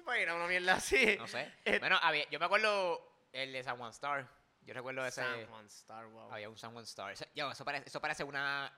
¿Tú 0.00 0.04
te 0.04 0.10
imaginas 0.10 0.36
una 0.36 0.46
mierda 0.46 0.74
así? 0.74 1.16
No 1.18 1.26
sé. 1.28 1.52
Eh, 1.64 1.78
bueno, 1.78 1.98
había- 2.02 2.28
yo 2.30 2.38
me 2.38 2.46
acuerdo 2.46 3.28
el 3.32 3.52
de 3.52 3.62
San 3.62 3.76
Juan 3.76 3.90
Star. 3.90 4.26
Yo 4.62 4.74
recuerdo 4.74 5.04
ese... 5.06 5.22
San 5.22 5.46
Juan 5.46 5.66
Star, 5.66 6.06
wow. 6.06 6.32
Había 6.32 6.48
un 6.48 6.56
San 6.58 6.72
Juan 6.72 6.84
Star. 6.84 7.12
Eso, 7.12 7.24
yo, 7.34 7.50
eso, 7.50 7.64
parece, 7.64 7.88
eso 7.88 8.00
parece 8.00 8.24
una... 8.24 8.72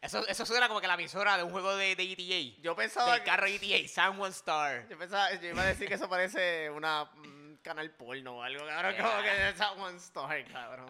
Eso, 0.00 0.26
eso 0.28 0.44
suena 0.46 0.68
como 0.68 0.80
que 0.80 0.86
la 0.86 0.94
emisora 0.94 1.36
de 1.36 1.42
un 1.42 1.50
juego 1.50 1.74
de, 1.76 1.96
de 1.96 2.02
ETA. 2.12 2.60
Yo 2.62 2.76
pensaba 2.76 3.12
Del 3.12 3.20
que- 3.22 3.30
carro 3.30 3.46
ETA, 3.46 3.88
San 3.88 4.16
Juan 4.16 4.30
Star. 4.30 4.88
Yo 4.88 4.98
pensaba, 4.98 5.32
yo 5.34 5.48
iba 5.48 5.62
a 5.62 5.66
decir 5.66 5.88
que 5.88 5.94
eso 5.94 6.08
parece 6.08 6.70
una 6.70 7.10
un 7.16 7.58
canal 7.62 7.90
porno 7.90 8.36
o 8.38 8.42
algo, 8.42 8.64
cabrón, 8.66 8.94
como 8.96 9.22
que 9.22 9.30
de 9.30 9.48
esa 9.50 9.72
One 9.72 9.96
Star, 9.96 10.44
cabrón. 10.52 10.88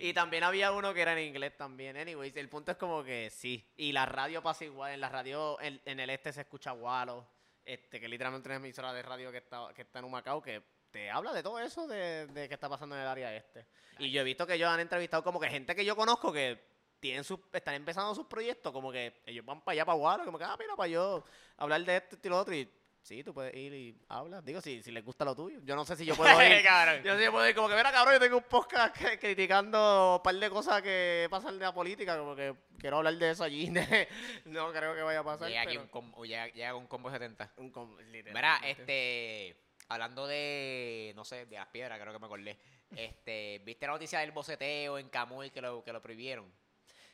Y 0.00 0.12
también 0.12 0.44
había 0.44 0.70
uno 0.72 0.92
que 0.92 1.00
era 1.00 1.12
en 1.14 1.20
inglés 1.20 1.56
también. 1.56 1.96
Anyways, 1.96 2.36
el 2.36 2.48
punto 2.50 2.72
es 2.72 2.76
como 2.76 3.02
que 3.02 3.30
sí. 3.30 3.66
Y 3.76 3.92
la 3.92 4.04
radio 4.06 4.42
pasa 4.42 4.64
igual. 4.64 4.92
En 4.92 5.00
la 5.00 5.08
radio, 5.08 5.58
en, 5.60 5.80
en 5.86 6.00
el 6.00 6.10
este 6.10 6.32
se 6.32 6.42
escucha 6.42 6.72
Walo. 6.74 7.26
Este, 7.64 8.00
que 8.00 8.08
literalmente 8.08 8.48
una 8.48 8.56
emisora 8.56 8.92
de 8.92 9.02
radio 9.02 9.30
que 9.30 9.38
está, 9.38 9.68
que 9.74 9.82
está 9.82 10.00
en 10.00 10.06
Humacao, 10.06 10.42
que 10.42 10.62
te 10.90 11.10
habla 11.10 11.32
de 11.32 11.42
todo 11.42 11.58
eso 11.60 11.86
de, 11.86 12.26
de 12.26 12.48
que 12.48 12.54
está 12.54 12.68
pasando 12.68 12.94
en 12.96 13.02
el 13.02 13.08
área 13.08 13.34
este. 13.34 13.66
Y 13.98 14.10
yo 14.10 14.20
he 14.20 14.24
visto 14.24 14.46
que 14.46 14.54
ellos 14.54 14.68
han 14.68 14.80
entrevistado 14.80 15.22
como 15.22 15.40
que 15.40 15.48
gente 15.48 15.74
que 15.74 15.84
yo 15.84 15.96
conozco 15.96 16.32
que 16.32 16.72
tienen 17.02 17.24
sus, 17.24 17.40
están 17.52 17.74
empezando 17.74 18.14
sus 18.14 18.26
proyectos, 18.26 18.72
como 18.72 18.92
que 18.92 19.22
ellos 19.26 19.44
van 19.44 19.60
para 19.60 19.72
allá, 19.72 19.84
para 19.84 19.98
Walo, 19.98 20.24
como 20.24 20.38
que, 20.38 20.44
ah, 20.44 20.56
mira, 20.56 20.76
para 20.76 20.88
yo 20.88 21.24
hablar 21.56 21.84
de 21.84 21.96
esto 21.96 22.16
y 22.22 22.28
lo 22.28 22.38
otro. 22.38 22.54
Y 22.54 22.70
sí, 23.02 23.22
tú 23.22 23.34
puedes 23.34 23.54
ir 23.54 23.72
y 23.74 23.98
hablas. 24.08 24.44
Digo, 24.44 24.60
si, 24.60 24.82
si 24.82 24.90
les 24.92 25.04
gusta 25.04 25.24
lo 25.24 25.34
tuyo. 25.34 25.58
Yo 25.64 25.76
no 25.76 25.84
sé 25.84 25.96
si 25.96 26.04
yo 26.04 26.14
puedo 26.16 26.30
ir. 26.42 26.62
Yo 27.04 27.18
sí 27.18 27.24
puedo 27.30 27.48
ir 27.48 27.54
como 27.54 27.68
que, 27.68 27.74
mira, 27.76 27.92
cabrón, 27.92 28.14
yo 28.14 28.20
tengo 28.20 28.36
un 28.38 28.44
podcast 28.44 28.96
que- 28.96 29.18
criticando 29.18 30.16
un 30.16 30.22
par 30.22 30.34
de 30.34 30.48
cosas 30.50 30.80
que 30.82 31.26
pasan 31.30 31.58
de 31.58 31.64
la 31.64 31.74
política, 31.74 32.16
como 32.18 32.34
que 32.34 32.54
quiero 32.78 32.98
hablar 32.98 33.14
de 33.14 33.30
eso 33.30 33.44
allí. 33.44 33.70
no 34.46 34.72
creo 34.72 34.94
que 34.94 35.02
vaya 35.02 35.20
a 35.20 35.24
pasar. 35.24 35.48
Llega 35.48 35.62
aquí 35.62 35.70
pero 35.72 35.82
un 35.82 35.88
combo, 35.88 36.24
llega, 36.24 36.46
llega 36.48 36.74
un 36.74 36.86
combo 36.86 37.10
70. 37.10 37.52
un 37.58 37.70
com- 37.70 37.96
Mira, 37.96 38.10
literalmente. 38.12 38.70
este... 38.70 39.56
Hablando 39.88 40.26
de... 40.26 41.12
No 41.16 41.24
sé, 41.24 41.44
de 41.44 41.56
las 41.56 41.66
piedras, 41.68 42.00
creo 42.00 42.12
que 42.14 42.18
me 42.18 42.24
acordé. 42.26 42.56
Este... 42.96 43.60
¿Viste 43.64 43.86
la 43.86 43.92
noticia 43.92 44.20
del 44.20 44.30
boceteo 44.32 44.96
en 44.98 45.08
Camuy 45.10 45.50
que 45.50 45.60
lo, 45.60 45.84
que 45.84 45.92
lo 45.92 46.00
prohibieron? 46.00 46.50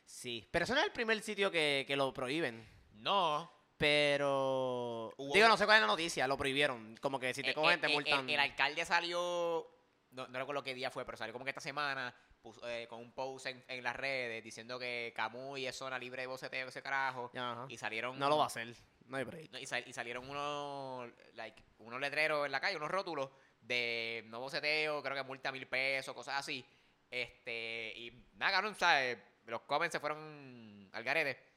Sí, 0.04 0.46
pero 0.52 0.64
eso 0.64 0.74
no 0.74 0.80
es 0.80 0.86
el 0.86 0.92
primer 0.92 1.20
sitio 1.20 1.50
que, 1.50 1.84
que 1.88 1.96
lo 1.96 2.12
prohíben. 2.14 2.64
No. 2.94 3.50
Pero. 3.78 5.12
Hubo 5.16 5.32
Digo, 5.34 5.48
no 5.48 5.56
sé 5.56 5.64
cuál 5.64 5.76
es 5.76 5.80
la 5.82 5.86
noticia, 5.86 6.26
lo 6.26 6.36
prohibieron. 6.36 6.96
Como 7.00 7.18
que 7.18 7.32
si 7.32 7.42
te 7.42 7.50
Eh, 7.50 7.54
cogen, 7.54 7.78
eh, 7.78 7.82
te 7.82 7.86
eh, 7.86 7.94
multan. 7.94 8.28
El, 8.28 8.34
el 8.34 8.40
alcalde 8.40 8.84
salió, 8.84 9.66
no, 10.10 10.26
no 10.28 10.38
recuerdo 10.38 10.62
qué 10.62 10.74
día 10.74 10.90
fue, 10.90 11.04
pero 11.04 11.16
salió 11.16 11.32
como 11.32 11.44
que 11.44 11.50
esta 11.50 11.60
semana 11.60 12.14
puso, 12.42 12.68
eh, 12.68 12.86
con 12.88 13.00
un 13.00 13.12
post 13.12 13.46
en, 13.46 13.64
en 13.68 13.82
las 13.82 13.96
redes 13.96 14.42
diciendo 14.44 14.78
que 14.78 15.12
Camuy 15.14 15.66
es 15.66 15.76
zona 15.76 15.98
libre 15.98 16.22
de 16.22 16.26
boceteo, 16.26 16.68
ese 16.68 16.82
carajo. 16.82 17.30
Ajá. 17.36 17.66
Y 17.68 17.76
salieron... 17.78 18.18
No 18.18 18.28
lo 18.28 18.36
va 18.38 18.44
a 18.44 18.46
hacer. 18.48 18.74
No 19.06 19.16
hay 19.16 19.24
break. 19.24 19.54
Y, 19.60 19.66
sal- 19.66 19.84
y 19.86 19.92
salieron 19.92 20.28
unos, 20.28 21.10
like, 21.34 21.62
unos 21.78 22.00
letreros 22.00 22.44
en 22.46 22.52
la 22.52 22.60
calle, 22.60 22.76
unos 22.76 22.90
rótulos 22.90 23.30
de 23.60 24.22
no 24.26 24.40
boceteo, 24.40 25.02
creo 25.02 25.14
que 25.16 25.22
multa 25.22 25.50
mil 25.50 25.66
pesos, 25.66 26.14
cosas 26.14 26.36
así. 26.40 26.64
Este, 27.10 27.92
y 27.96 28.10
nada, 28.34 28.52
cabrón, 28.52 28.74
¿sabes? 28.74 29.16
Los 29.46 29.62
comments 29.62 29.92
se 29.92 30.00
fueron 30.00 30.90
al 30.92 31.02
garete. 31.04 31.47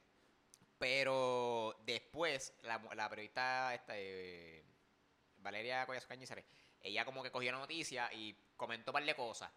Pero 0.82 1.76
después, 1.86 2.52
la, 2.62 2.82
la 2.96 3.08
periodista 3.08 3.72
esta, 3.72 3.92
eh, 3.96 4.64
Valeria 5.36 5.86
Collazo 5.86 6.08
Cañizares, 6.08 6.44
ella 6.80 7.04
como 7.04 7.22
que 7.22 7.30
cogió 7.30 7.52
la 7.52 7.58
noticia 7.58 8.12
y 8.12 8.34
comentó 8.56 8.90
un 8.90 8.94
par 8.94 9.04
de 9.04 9.14
cosas. 9.14 9.52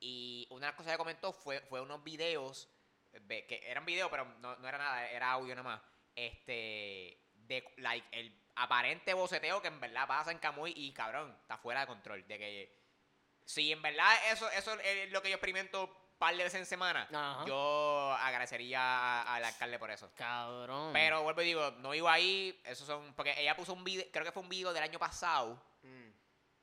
Y 0.00 0.48
una 0.50 0.66
de 0.66 0.72
las 0.72 0.76
cosas 0.76 0.90
que 0.90 0.98
comentó 0.98 1.32
fue, 1.32 1.60
fue 1.60 1.80
unos 1.80 2.02
videos, 2.02 2.68
que 3.28 3.62
eran 3.62 3.86
videos, 3.86 4.10
pero 4.10 4.24
no, 4.40 4.56
no 4.56 4.66
era 4.66 4.78
nada, 4.78 5.08
era 5.08 5.30
audio 5.30 5.54
nada 5.54 5.62
más. 5.62 5.80
Este, 6.12 7.20
de 7.34 7.64
like, 7.76 8.08
el 8.10 8.36
aparente 8.56 9.14
boceteo 9.14 9.62
que 9.62 9.68
en 9.68 9.78
verdad 9.78 10.08
pasa 10.08 10.32
en 10.32 10.38
Camuy 10.38 10.72
y 10.74 10.92
cabrón, 10.92 11.38
está 11.40 11.56
fuera 11.56 11.82
de 11.82 11.86
control. 11.86 12.26
De 12.26 12.36
que 12.36 12.82
si 13.44 13.70
en 13.70 13.80
verdad 13.80 14.12
eso, 14.32 14.50
eso 14.50 14.76
es 14.80 15.08
lo 15.12 15.22
que 15.22 15.28
yo 15.28 15.36
experimento 15.36 16.03
par 16.18 16.36
de 16.36 16.44
veces 16.44 16.60
en 16.60 16.66
semana, 16.66 17.08
Ajá. 17.12 17.44
yo 17.46 18.12
agradecería 18.20 19.22
al 19.22 19.44
alcalde 19.44 19.78
por 19.78 19.90
eso. 19.90 20.10
Cabrón. 20.16 20.92
Pero 20.92 21.22
vuelvo 21.22 21.42
y 21.42 21.46
digo, 21.46 21.70
no 21.78 21.94
iba 21.94 22.12
ahí, 22.12 22.60
esos 22.64 22.86
son, 22.86 23.14
porque 23.14 23.34
ella 23.40 23.56
puso 23.56 23.72
un 23.72 23.84
video, 23.84 24.06
creo 24.12 24.24
que 24.24 24.32
fue 24.32 24.42
un 24.42 24.48
video 24.48 24.72
del 24.72 24.82
año 24.82 24.98
pasado, 24.98 25.60
Mm. 25.82 26.10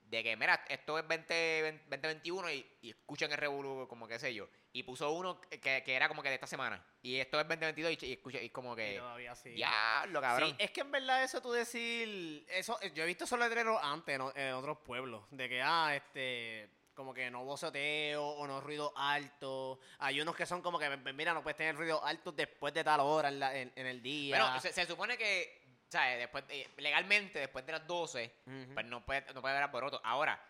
de 0.09 0.23
que, 0.23 0.35
mira, 0.35 0.65
esto 0.67 0.97
es 0.97 1.07
20, 1.07 1.83
2021 1.89 2.51
y, 2.51 2.65
y 2.81 2.89
escuchen 2.89 3.31
el 3.31 3.37
revolú, 3.37 3.87
como 3.87 4.07
que 4.07 4.17
sé 4.19 4.33
yo. 4.33 4.47
Y 4.73 4.83
puso 4.83 5.11
uno 5.11 5.39
que, 5.41 5.59
que 5.59 5.93
era 5.93 6.07
como 6.07 6.23
que 6.23 6.29
de 6.29 6.35
esta 6.35 6.47
semana. 6.47 6.83
Y 7.03 7.17
esto 7.17 7.39
es 7.39 7.47
2022 7.47 7.91
y, 8.01 8.05
y 8.07 8.13
escucha, 8.13 8.41
y 8.41 8.49
como 8.49 8.73
Y 8.73 8.77
que, 8.77 8.97
todavía 8.97 9.35
sí. 9.35 9.49
diablo, 9.51 10.19
cabrón. 10.21 10.49
Sí, 10.49 10.55
es 10.59 10.71
que 10.71 10.81
en 10.81 10.91
verdad 10.91 11.23
eso 11.23 11.39
tú 11.41 11.51
decir, 11.51 12.45
eso, 12.49 12.79
yo 12.95 13.03
he 13.03 13.05
visto 13.05 13.25
esos 13.25 13.37
letreros 13.37 13.79
antes 13.83 14.19
en 14.35 14.53
otros 14.53 14.79
pueblos, 14.79 15.23
de 15.29 15.47
que, 15.47 15.61
ah, 15.61 15.95
este, 15.95 16.69
como 16.93 17.13
que 17.13 17.29
no 17.31 17.43
boceteo 17.45 18.23
o 18.25 18.47
no 18.47 18.61
ruido 18.61 18.93
alto. 18.95 19.79
Hay 19.99 20.19
unos 20.21 20.35
que 20.35 20.45
son 20.45 20.61
como 20.61 20.77
que, 20.79 20.89
mira, 21.13 21.33
no 21.33 21.41
puedes 21.43 21.57
tener 21.57 21.75
ruido 21.75 22.03
alto 22.03 22.31
después 22.31 22.73
de 22.73 22.83
tal 22.83 22.99
hora 23.01 23.29
en, 23.29 23.39
la- 23.39 23.55
en- 23.57 23.71
en 23.75 23.85
el 23.87 24.01
día. 24.01 24.37
Bueno, 24.43 24.59
se, 24.59 24.71
se 24.73 24.85
supone 24.85 25.17
que, 25.17 25.79
¿sabes? 25.89 26.19
Después, 26.19 26.47
de- 26.47 26.69
legalmente, 26.77 27.39
después 27.39 27.65
de 27.65 27.71
las 27.73 27.87
12, 27.87 28.33
Ujú. 28.45 28.73
pues 28.73 28.85
no 28.85 29.05
puede, 29.05 29.21
no 29.33 29.41
puede 29.41 29.53
haber 29.55 29.63
alboroto. 29.63 30.01
Ahora, 30.03 30.43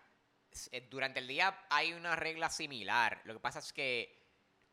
eh, 0.72 0.88
durante 0.90 1.20
el 1.20 1.28
día 1.28 1.66
hay 1.70 1.94
una 1.94 2.16
regla 2.16 2.50
similar. 2.50 3.22
Lo 3.26 3.34
que 3.34 3.40
pasa 3.40 3.60
es 3.60 3.72
que 3.72 4.21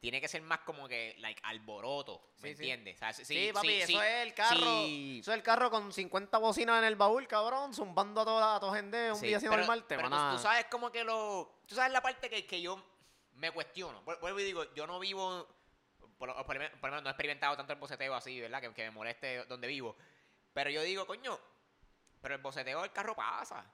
tiene 0.01 0.21
que 0.21 0.29
ser 0.29 0.43
más 0.43 0.61
como 0.61 0.87
que, 0.87 1.17
like, 1.19 1.41
alboroto, 1.45 2.31
¿me 2.41 2.51
Sí, 2.51 2.57
sí. 2.57 2.71
entiendes? 2.71 2.97
O 2.97 2.99
sea, 3.01 3.13
si- 3.13 3.25
Sí, 3.25 3.51
papi, 3.53 3.69
si- 3.69 3.75
eso 3.81 3.87
si- 3.89 3.97
es 3.99 4.27
el 4.27 4.35
carro. 4.35 4.81
Eso 4.85 5.33
es 5.33 5.37
el 5.37 5.43
carro 5.43 5.71
con 5.71 5.93
50 5.93 6.39
bocinas 6.39 6.79
en 6.79 6.85
el 6.85 6.95
baúl, 6.97 7.27
cabrón, 7.27 7.75
zumbando 7.75 8.21
a 8.21 8.25
toda, 8.25 8.57
a 8.57 8.61
toda 8.61 8.77
gente 8.77 9.11
un 9.13 9.21
día 9.21 9.39
así 9.39 9.47
pero- 9.47 9.59
normal, 9.59 9.85
te 9.87 9.97
pero 9.97 10.09
van 10.09 10.37
tú, 10.37 10.43
sabes 10.43 10.67
como 10.67 10.93
que 10.93 11.03
lo... 11.05 11.63
Tú 11.67 11.75
sabes 11.75 11.91
la 11.93 12.01
parte 12.01 12.31
que, 12.31 12.47
que 12.47 12.61
yo 12.63 12.81
me 13.33 13.51
cuestiono. 13.51 14.03
Vuel- 14.05 14.21
Vuelvo 14.21 14.39
y 14.41 14.45
digo, 14.45 14.73
yo 14.75 14.87
no 14.87 14.99
vivo... 15.01 15.47
Por, 16.17 16.29
lo- 16.29 16.47
por 16.47 16.55
lo 16.57 16.61
menos 16.63 16.79
por 16.81 16.91
lo 16.91 16.95
menos 16.95 17.03
no 17.05 17.09
he 17.11 17.13
experimentado 17.13 17.57
tanto 17.57 17.73
el 17.73 17.79
boceteo 17.79 18.15
así, 18.15 18.41
¿verdad? 18.41 18.61
Que, 18.61 18.73
que 18.75 18.83
me 18.85 18.91
moleste 18.91 19.45
donde 19.45 19.67
vivo. 19.69 19.97
Pero 20.53 20.69
yo 20.71 20.83
digo, 20.83 21.07
coño, 21.07 21.39
pero 22.21 22.35
el 22.35 22.41
boceteo 22.41 22.83
del 22.83 22.93
carro 22.93 23.15
pasa. 23.15 23.65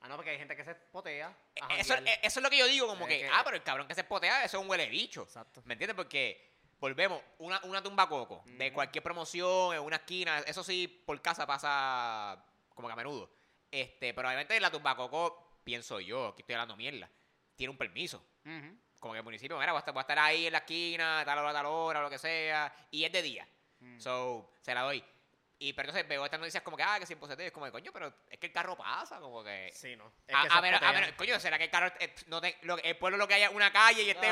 Ah, 0.00 0.08
no, 0.08 0.14
porque 0.16 0.30
hay 0.30 0.38
gente 0.38 0.54
que 0.54 0.64
se 0.64 0.74
potea. 0.74 1.36
Eh, 1.54 1.60
Eso, 1.78 1.94
eh, 1.94 2.20
eso 2.22 2.38
es 2.40 2.42
lo 2.42 2.48
que 2.50 2.58
yo 2.58 2.66
digo, 2.66 2.86
como 2.86 3.06
Es 3.06 3.12
que, 3.12 3.18
que- 3.20 3.28
ah, 3.32 3.42
pero 3.44 3.56
el 3.56 3.62
cabrón 3.62 3.88
que 3.88 3.94
se 3.94 4.04
potea, 4.04 4.44
eso 4.44 4.56
es 4.58 4.62
un 4.62 4.70
huele 4.70 4.86
bicho. 4.88 5.22
Exacto. 5.22 5.60
¿Me 5.64 5.74
entiendes? 5.74 5.96
Porque, 5.96 6.52
volvemos, 6.78 7.20
una, 7.38 7.60
una 7.64 7.82
tumba 7.82 8.08
coco 8.08 8.42
de 8.46 8.72
cualquier 8.72 9.02
promoción, 9.02 9.74
en 9.74 9.80
una 9.80 9.96
esquina, 9.96 10.38
eso 10.46 10.62
sí, 10.62 10.86
por 11.04 11.20
casa 11.20 11.46
pasa 11.46 12.44
como 12.74 12.86
que 12.88 12.92
a 12.92 12.96
menudo. 12.96 13.30
Este, 13.70 14.14
pero 14.14 14.28
obviamente 14.28 14.58
la 14.60 14.70
tumba 14.70 14.94
coco, 14.96 15.58
pienso 15.64 15.98
yo, 16.00 16.34
que 16.34 16.42
estoy 16.42 16.54
hablando 16.54 16.76
mierda, 16.76 17.10
tiene 17.56 17.70
un 17.72 17.76
permiso. 17.76 18.24
Como 19.00 19.12
que 19.12 19.18
el 19.18 19.24
municipio, 19.24 19.58
mira, 19.58 19.72
voy 19.72 19.78
a 19.78 19.80
estar, 19.80 19.92
voy 19.92 20.00
a 20.00 20.02
estar 20.02 20.18
ahí 20.20 20.46
en 20.46 20.52
la 20.52 20.58
esquina, 20.58 21.22
tal 21.24 21.38
hora, 21.38 21.52
tal 21.52 21.66
hora, 21.66 22.00
lo 22.02 22.08
que 22.10 22.18
sea, 22.18 22.72
y 22.90 23.04
es 23.04 23.12
de 23.12 23.22
día. 23.22 23.48
Mm. 23.80 23.98
So, 24.00 24.50
se 24.62 24.72
la 24.74 24.82
doy. 24.82 25.04
Y 25.60 25.72
pero 25.72 25.88
entonces 25.88 26.08
veo 26.08 26.24
estas 26.24 26.38
noticias 26.38 26.62
como 26.62 26.76
que, 26.76 26.84
ah, 26.84 26.98
que 27.00 27.06
sin 27.06 27.18
posete. 27.18 27.42
Y 27.42 27.46
es 27.46 27.52
como, 27.52 27.68
coño, 27.72 27.90
pero 27.92 28.12
es 28.30 28.38
que 28.38 28.46
el 28.46 28.52
carro 28.52 28.76
pasa, 28.76 29.18
como 29.18 29.42
que. 29.42 29.70
Sí, 29.74 29.96
no. 29.96 30.12
Es 30.26 30.34
A, 30.36 30.42
que 30.42 30.48
a 30.48 30.50
se 30.54 30.60
ver, 30.60 30.74
a 30.84 30.92
ver, 30.92 31.16
coño, 31.16 31.40
¿será 31.40 31.58
que 31.58 31.64
el 31.64 31.70
carro 31.70 31.92
eh, 31.98 32.14
no 32.28 32.40
te- 32.40 32.56
lo- 32.62 32.78
el 32.78 32.96
pueblo 32.96 33.16
lo 33.18 33.26
que 33.26 33.34
haya 33.34 33.46
es 33.48 33.52
una 33.54 33.72
calle 33.72 34.02
y 34.04 34.10
esté 34.10 34.30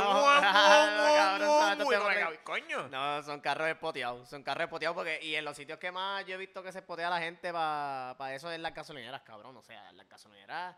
Coño. 2.44 2.88
No, 2.88 3.22
son 3.22 3.40
carros 3.40 3.68
espoteados. 3.68 4.28
Son 4.28 4.42
carros 4.42 4.64
espoteados 4.64 4.94
porque. 4.94 5.18
Y 5.22 5.34
en 5.34 5.44
los 5.44 5.56
sitios 5.56 5.78
que 5.78 5.90
más 5.90 6.24
yo 6.26 6.34
he 6.34 6.38
visto 6.38 6.62
que 6.62 6.70
se 6.72 6.78
espotea 6.78 7.10
la 7.10 7.18
gente 7.18 7.52
para 7.52 8.34
eso 8.34 8.50
es 8.50 8.60
las 8.60 8.72
gasolineras, 8.74 9.22
cabrón. 9.22 9.56
O 9.56 9.62
sea, 9.62 9.90
las 9.92 10.08
gasolineras. 10.08 10.76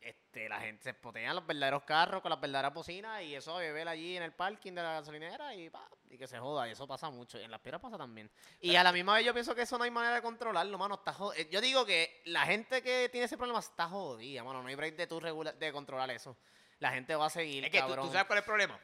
Este, 0.00 0.48
la 0.48 0.60
gente 0.60 0.84
se 0.84 0.90
espotean 0.90 1.34
los 1.34 1.44
verdaderos 1.44 1.82
carros 1.82 2.22
con 2.22 2.30
las 2.30 2.40
verdaderas 2.40 2.72
bocinas 2.72 3.20
y 3.22 3.34
eso 3.34 3.56
a 3.56 3.58
beber 3.60 3.88
allí 3.88 4.16
en 4.16 4.22
el 4.22 4.32
parking 4.32 4.72
de 4.72 4.82
la 4.82 4.92
gasolinera 4.92 5.54
y 5.56 5.68
pa, 5.70 5.88
y 6.08 6.16
que 6.16 6.28
se 6.28 6.38
joda. 6.38 6.68
Y 6.68 6.70
eso 6.72 6.86
pasa 6.86 7.10
mucho. 7.10 7.38
Y 7.38 7.42
en 7.42 7.50
las 7.50 7.60
piedras 7.60 7.82
pasa 7.82 7.98
también. 7.98 8.30
Y 8.60 8.76
a 8.76 8.84
la 8.84 8.92
misma 8.92 9.14
vez 9.14 9.26
yo 9.26 9.34
pienso 9.34 9.54
que 9.56 9.62
eso 9.62 9.76
no 9.76 9.82
hay 9.84 9.90
manera 9.90 10.14
de 10.14 10.22
controlarlo, 10.22 10.78
mano. 10.78 10.94
Está 10.94 11.12
jod- 11.12 11.34
eh, 11.36 11.48
Yo 11.50 11.60
digo 11.60 11.84
que 11.84 12.22
la 12.26 12.46
gente 12.46 12.80
que 12.80 13.08
tiene 13.10 13.24
ese 13.26 13.36
problema 13.36 13.58
está 13.58 13.88
jodida, 13.88 14.44
mano. 14.44 14.62
No 14.62 14.68
hay 14.68 14.76
break 14.76 14.94
de 14.96 15.06
tú 15.08 15.18
regula- 15.18 15.52
de 15.52 15.72
controlar 15.72 16.08
eso. 16.12 16.38
La 16.78 16.92
gente 16.92 17.16
va 17.16 17.26
a 17.26 17.30
seguir, 17.30 17.64
Es 17.64 17.70
que 17.72 17.80
tú, 17.80 17.88
cabrón. 17.88 18.06
tú 18.06 18.12
sabes 18.12 18.26
cuál 18.28 18.38
es 18.38 18.42
el 18.44 18.46
problema. 18.46 18.80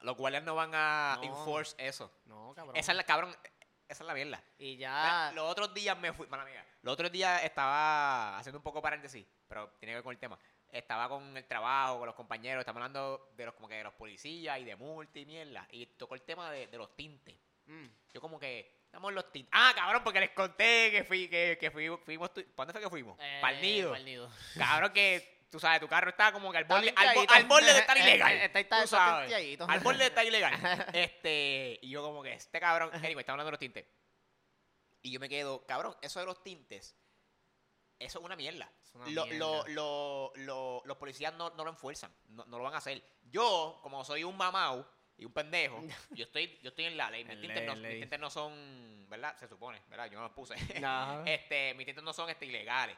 Los 0.00 0.16
guardias 0.16 0.42
no 0.42 0.54
van 0.54 0.70
a 0.74 1.16
No. 1.16 1.22
enforce 1.24 1.74
eso. 1.78 2.10
No, 2.24 2.52
cabrón. 2.54 2.76
Esa 2.76 2.92
es 2.92 2.96
la, 2.96 3.04
cabrón, 3.04 3.34
esa 3.88 4.02
es 4.02 4.06
la 4.06 4.14
mierda. 4.14 4.42
Y 4.58 4.76
ya. 4.76 5.30
Los 5.34 5.50
otros 5.50 5.72
días 5.74 5.98
me 5.98 6.12
fui, 6.12 6.26
mala 6.26 6.44
mía, 6.44 6.64
los 6.84 6.92
otros 6.92 7.10
días 7.10 7.42
estaba 7.44 8.38
haciendo 8.38 8.58
un 8.58 8.62
poco 8.62 8.80
paréntesis, 8.82 9.26
pero 9.48 9.70
tiene 9.80 9.92
que 9.92 9.96
ver 9.96 10.02
con 10.04 10.12
el 10.12 10.18
tema. 10.18 10.38
Estaba 10.70 11.08
con 11.08 11.36
el 11.36 11.44
trabajo, 11.46 11.98
con 11.98 12.06
los 12.06 12.14
compañeros, 12.14 12.60
estamos 12.60 12.78
hablando 12.80 13.30
de 13.36 13.46
los 13.46 13.54
como 13.54 13.68
que 13.68 13.76
de 13.76 13.84
los 13.84 13.94
policías 13.94 14.58
y 14.58 14.64
de 14.64 14.76
multa 14.76 15.18
y 15.18 15.24
mierda. 15.24 15.66
Y 15.70 15.86
tocó 15.86 16.14
el 16.14 16.22
tema 16.22 16.50
de, 16.50 16.66
de 16.66 16.76
los 16.78 16.94
tintes. 16.96 17.36
Mm. 17.66 17.86
Yo 18.12 18.20
como 18.20 18.38
que, 18.38 18.80
estamos 18.84 19.08
en 19.10 19.14
los 19.14 19.30
tintes. 19.32 19.50
Ah, 19.54 19.72
cabrón, 19.74 20.02
porque 20.04 20.20
les 20.20 20.30
conté 20.30 20.90
que 20.90 21.04
fui, 21.04 21.28
que, 21.28 21.56
que 21.60 21.70
fui- 21.70 21.88
fuimos, 22.04 22.32
tu- 22.34 22.44
¿para 22.54 22.66
dónde 22.66 22.72
fue 22.72 22.80
que 22.82 22.90
fuimos? 22.90 23.16
Eh, 23.20 23.38
nido. 23.62 23.92
pa'l 23.92 24.04
nido. 24.04 24.30
Cabrón 24.58 24.92
que, 24.92 25.46
tú 25.50 25.60
sabes, 25.60 25.80
tu 25.80 25.86
carro 25.88 26.10
está 26.10 26.32
como 26.32 26.50
que 26.52 26.58
al 26.58 26.64
borde, 26.64 26.92
al, 26.96 27.14
bo- 27.14 27.24
al 27.32 27.44
borde 27.44 27.72
de 27.72 27.78
estar 27.78 27.96
ilegal. 27.96 28.32
está- 28.34 28.60
está- 28.60 28.82
tú 28.82 28.88
sabes. 28.88 29.32
Al 29.68 29.80
borde 29.80 29.98
de 30.00 30.06
estar 30.06 30.26
ilegal. 30.26 30.86
Este, 30.92 31.78
y 31.82 31.88
yo 31.90 32.02
como 32.02 32.22
que, 32.22 32.32
este 32.34 32.58
cabrón, 32.60 32.90
anyway, 32.94 33.20
está 33.20 33.32
hablando 33.32 33.46
de 33.46 33.52
los 33.52 33.60
tintes. 33.60 33.86
Y 35.04 35.10
yo 35.10 35.20
me 35.20 35.28
quedo, 35.28 35.66
cabrón, 35.66 35.94
eso 36.00 36.18
de 36.18 36.24
los 36.24 36.42
tintes, 36.42 36.96
eso 37.98 38.18
es 38.18 38.24
una 38.24 38.36
mierda. 38.36 38.72
Es 38.82 38.94
una 38.94 39.06
Lo- 39.10 39.26
mierda. 39.26 39.38
lo- 39.38 39.64
lo- 39.68 40.32
lo- 40.36 40.82
los 40.86 40.96
policías 40.96 41.34
no, 41.34 41.50
no 41.50 41.62
lo 41.62 41.68
enfuerzan, 41.70 42.10
no, 42.30 42.46
no 42.46 42.56
lo 42.56 42.64
van 42.64 42.72
a 42.72 42.78
hacer. 42.78 43.04
Yo, 43.24 43.78
como 43.82 44.02
soy 44.02 44.24
un 44.24 44.34
mamau 44.34 44.82
y 45.18 45.26
un 45.26 45.32
pendejo, 45.34 45.78
yo 46.10 46.24
estoy, 46.24 46.58
yo 46.62 46.70
estoy 46.70 46.86
en 46.86 46.96
la 46.96 47.10
ley. 47.10 47.22
Mis 47.26 47.38
tintes, 47.38 47.58
ley, 47.58 47.66
no, 47.66 47.76
mis 47.76 48.00
tintes 48.00 48.18
no 48.18 48.30
son, 48.30 49.06
¿verdad? 49.10 49.36
Se 49.36 49.46
supone, 49.46 49.82
¿verdad? 49.88 50.06
Yo 50.06 50.16
no 50.16 50.22
los 50.24 50.32
puse. 50.32 50.54
Este, 51.26 51.74
mis 51.74 51.84
tintes 51.84 52.02
no 52.02 52.14
son 52.14 52.30
este, 52.30 52.46
ilegales. 52.46 52.96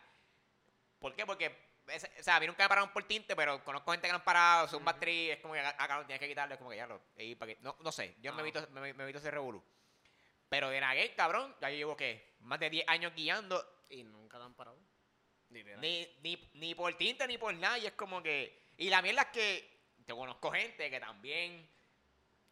¿Por 1.00 1.12
qué? 1.16 1.26
Porque, 1.26 1.48
o 1.88 2.22
sea, 2.22 2.36
a 2.36 2.40
mí 2.40 2.46
nunca 2.46 2.62
me 2.62 2.68
pararon 2.68 2.92
por 2.92 3.02
tinte, 3.02 3.34
pero 3.34 3.64
conozco 3.64 3.90
gente 3.90 4.07
que 4.07 4.12
no 4.12 4.18
han 4.18 4.24
parado, 4.24 4.68
son 4.68 4.76
Ujú. 4.76 4.84
battery, 4.86 5.30
es 5.32 5.40
como 5.40 5.54
que 5.54 5.61
acá 5.61 6.04
tienes 6.07 6.20
que 6.20 6.28
quitarlo, 6.28 6.54
es 6.54 6.59
como 6.59 6.70
que 6.70 6.76
ya 6.76 6.86
lo, 6.86 7.00
y 7.16 7.34
para 7.34 7.52
que- 7.52 7.61
no, 7.62 7.76
no 7.80 7.90
sé, 7.90 8.14
yo 8.20 8.32
me 8.32 8.42
Ah. 8.42 8.44
evito, 8.44 8.64
me, 8.70 8.94
me 8.94 9.02
evito 9.02 9.18
ese 9.18 9.30
revolú. 9.32 9.61
Pero 10.49 10.70
de 10.70 10.80
Naguet, 10.80 11.14
cabrón, 11.16 11.55
ya 11.61 11.70
yo 11.70 11.76
llevo, 11.76 11.97
¿qué? 11.97 12.34
Más 12.40 12.61
de 12.61 12.70
10 12.70 12.88
años 12.88 13.12
guiando, 13.14 13.64
Y 13.90 14.03
nunca 14.05 14.38
te 14.38 14.44
han 14.44 14.55
parado. 14.55 14.78
Ni, 15.49 15.62
ni, 16.22 16.51
ni 16.55 16.74
por 16.74 16.92
tinte 16.94 17.26
ni 17.28 17.38
por 17.38 17.55
nada, 17.55 17.78
y 17.78 17.86
es 17.86 17.92
como 17.92 18.22
que, 18.22 18.68
y 18.78 18.90
la 18.90 19.01
mierda 19.01 19.22
es 19.22 19.28
que 19.28 19.80
yo 20.07 20.16
conozco 20.16 20.51
gente 20.51 20.90
que 20.90 20.99
también 21.01 21.68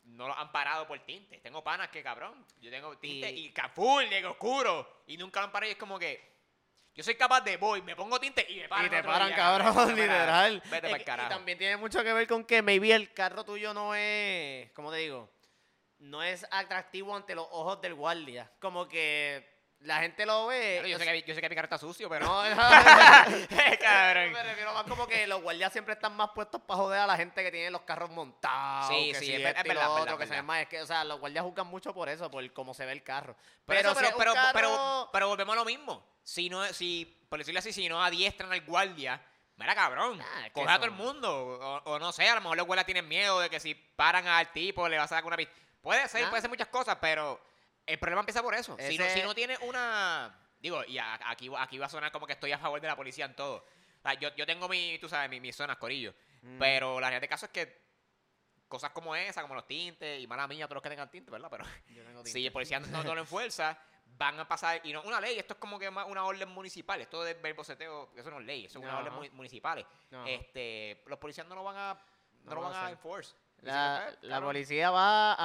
no 0.05 0.29
lo 0.29 0.39
han 0.39 0.53
parado 0.53 0.87
por 0.87 0.99
tinte. 1.01 1.39
Tengo 1.39 1.63
panas 1.65 1.89
que, 1.89 2.03
cabrón, 2.03 2.47
yo 2.61 2.71
tengo 2.71 2.97
tinte 2.99 3.31
Y- 3.33 3.47
y, 3.47 3.51
caful, 3.53 4.09
negro 4.09 4.33
oscuro, 4.33 5.03
y 5.09 5.17
nunca 5.17 5.41
lo 5.41 5.47
han 5.47 5.53
parado, 5.53 5.69
y 5.71 5.73
es 5.73 5.79
como 5.79 5.99
que... 5.99 6.33
Yo 6.95 7.03
soy 7.03 7.17
capaz 7.17 7.41
de 7.41 7.57
voy, 7.57 7.83
me 7.83 7.97
pongo 7.97 8.21
tinte 8.21 8.47
y 8.49 8.61
me 8.61 8.69
paran. 8.69 8.87
Y 8.87 8.89
te 8.91 9.03
paran, 9.03 9.27
día, 9.27 9.37
cabrón, 9.37 9.75
Mira, 9.75 9.97
literal. 10.07 10.63
Vete 10.67 10.71
para 10.71 10.89
el 10.91 10.97
que- 10.97 11.03
y 11.03 11.05
carajo. 11.05 11.29
también 11.31 11.59
tiene 11.59 11.77
mucho 11.77 12.05
que 12.05 12.13
ver 12.13 12.29
con 12.29 12.45
que 12.45 12.63
maybe 12.63 12.93
el 12.93 13.13
carro 13.13 13.45
tuyo 13.45 13.75
no 13.75 13.97
es, 13.97 14.71
¿cómo 14.73 14.93
te 14.93 14.99
digo? 14.99 15.29
No 16.05 16.23
es 16.23 16.47
atractivo 16.51 17.17
ante 17.17 17.35
los 17.35 17.47
ojos 17.51 17.81
del 17.81 17.95
guardia. 17.95 18.51
Como 18.61 18.87
que 18.89 19.53
la 19.81 20.01
gente 20.01 20.27
lo 20.27 20.47
ve. 20.47 20.77
Claro, 20.81 20.89
yo, 20.89 20.99
sé 20.99 21.05
que, 21.05 21.23
yo 21.23 21.35
sé 21.35 21.41
que 21.41 21.49
mi 21.49 21.55
carro 21.55 21.65
está 21.67 21.79
sucio, 21.79 22.09
pero... 22.09 22.27
No, 22.27 22.43
no, 22.51 22.57
Cabrón. 23.81 24.33
Me 24.33 24.43
refiero 24.43 24.73
más 24.75 24.85
como 24.85 25.07
que 25.07 25.27
los 25.27 25.43
guardias 25.43 25.73
siempre 25.73 25.95
están 25.95 26.15
más 26.17 26.31
puestos 26.35 26.61
para 26.63 26.79
joder 26.79 27.01
a 27.01 27.07
la 27.07 27.17
gente 27.17 27.43
que 27.43 27.51
tiene 27.51 27.71
los 27.71 27.83
carros 27.83 28.11
montados. 28.11 28.89
Sí, 28.89 29.13
que 29.13 29.19
sí, 29.19 29.27
si 29.27 29.33
es 29.35 29.43
verdad, 29.43 29.91
otro, 30.03 30.19
que 30.19 30.27
se 30.27 30.35
llama, 30.35 30.61
es 30.61 30.69
que, 30.69 30.83
o 30.83 30.87
sea, 30.87 31.05
los 31.05 31.21
guardias 31.21 31.45
juzgan 31.45 31.67
mucho 31.67 31.93
por 31.95 32.09
eso, 32.09 32.31
por 32.31 32.51
cómo 32.53 32.75
se 32.75 32.85
ve 32.87 32.93
el 32.93 33.03
carro. 33.03 33.35
Pero, 33.67 33.81
Pero, 33.81 33.91
eso, 33.93 34.01
pero, 34.01 34.17
pero, 34.19 34.35
carro- 34.35 34.53
pero, 34.55 35.09
pero 35.13 35.29
volvemos 35.29 35.53
a 35.55 35.57
lo 35.57 35.65
mismo. 35.65 36.07
Si 36.23 36.49
no, 36.49 36.65
si, 36.73 37.05
por 37.29 37.39
decirlo 37.39 37.59
así, 37.61 37.73
si 37.73 37.89
no 37.89 38.03
adiestran 38.03 38.53
al 38.53 38.61
guardia, 38.63 39.21
mira 39.57 39.75
cabrón, 39.75 40.21
Ah, 40.23 40.49
coge 40.53 40.71
a 40.71 40.77
todo 40.77 40.87
el 40.87 40.93
mundo. 40.93 41.31
O, 41.85 41.93
o 41.93 41.99
no 41.99 42.13
sé, 42.13 42.29
a 42.29 42.35
lo 42.37 42.41
mejor 42.41 42.57
los 42.57 42.67
guardias 42.67 42.87
tienen 42.87 43.07
miedo 43.09 43.41
de 43.41 43.51
que 43.51 43.61
si 43.61 43.75
paran 43.75 44.27
al 44.27 44.51
tipo 44.53 44.89
le 44.89 44.99
vas 44.99 45.11
a 45.13 45.17
dar 45.17 45.25
una 45.25 45.37
pista. 45.37 45.53
Puede 45.85 46.09
ser, 46.09 46.25
Ah. 46.25 46.31
puede 46.31 46.41
ser 46.41 46.51
muchas 46.51 46.67
cosas, 46.69 46.99
pero 47.01 47.41
el 47.87 47.99
problema 47.99 48.21
empieza 48.23 48.43
por 48.43 48.55
eso. 48.55 48.77
Si, 48.81 48.99
no, 48.99 49.05
si 49.11 49.23
no 49.23 49.35
tiene 49.35 49.57
una... 49.59 50.37
Digo, 50.59 50.83
y 50.85 50.97
a- 50.99 51.21
aquí, 51.31 51.51
aquí 51.59 51.79
va 51.79 51.87
a 51.87 51.91
sonar 51.91 52.11
como 52.11 52.27
que 52.27 52.33
estoy 52.33 52.51
a 52.51 52.59
favor 52.59 52.81
de 52.81 52.89
la 52.89 52.97
policía 52.97 53.27
en 53.27 53.37
todo. 53.37 53.57
O 53.57 54.03
sea, 54.03 54.15
yo, 54.15 54.35
yo 54.35 54.47
tengo 54.47 54.67
mi, 54.69 54.99
tú 54.99 55.09
sabes, 55.09 55.29
mi- 55.31 55.39
mis 55.41 55.55
zonas, 55.55 55.77
corillo. 55.77 56.15
Mm. 56.43 56.59
Pero 56.59 56.95
la 57.01 57.09
realidad 57.09 57.21
del 57.21 57.29
caso 57.31 57.47
es 57.47 57.53
que 57.53 57.85
cosas 58.67 58.91
como 58.93 59.15
esa, 59.15 59.43
como 59.43 59.55
los 59.55 59.67
tintes, 59.67 60.21
y 60.23 60.27
mala 60.27 60.49
mía, 60.49 60.65
todos 60.67 60.77
los 60.77 60.83
que 60.83 60.89
tengan 60.89 61.11
tintes, 61.11 61.31
¿verdad? 61.31 61.49
Pero 61.51 61.65
Yo 61.89 62.03
si 62.25 62.33
tinte. 62.33 62.47
el 62.47 62.53
policía 62.53 62.81
no, 62.81 63.05
no 63.05 63.15
lo 63.15 63.21
enfuerza, 63.21 63.79
van 64.17 64.41
a 64.41 64.49
pasar, 64.49 64.81
y 64.85 64.93
no 64.93 65.03
una 65.03 65.21
ley, 65.21 65.39
esto 65.39 65.53
es 65.55 65.61
como 65.61 65.79
que 65.79 65.89
una 65.89 66.25
orden 66.25 66.49
municipal, 66.49 67.01
esto 67.01 67.23
de 67.23 67.35
verboceteo, 67.35 68.11
eso 68.17 68.31
no 68.31 68.41
es 68.41 68.47
ley, 68.47 68.65
eso 68.65 68.79
es 68.79 68.85
una 68.85 68.99
orden 68.99 69.13
muni- 69.13 69.31
municipales. 69.31 69.85
Ajá. 70.11 70.29
Este, 70.31 71.03
los 71.07 71.19
policías 71.19 71.47
no 71.47 71.55
lo 71.55 71.63
van 71.63 71.77
a, 71.77 71.95
no, 72.45 72.51
No 72.51 72.55
lo 72.55 72.61
van 72.63 72.87
a 72.87 72.91
enforce. 72.91 73.35
La, 73.65 74.01
Dicen, 74.01 74.15
"Eh, 74.15 74.19
la 74.23 74.35
cabrón". 74.37 74.49
policía 74.51 74.91
va 74.91 75.37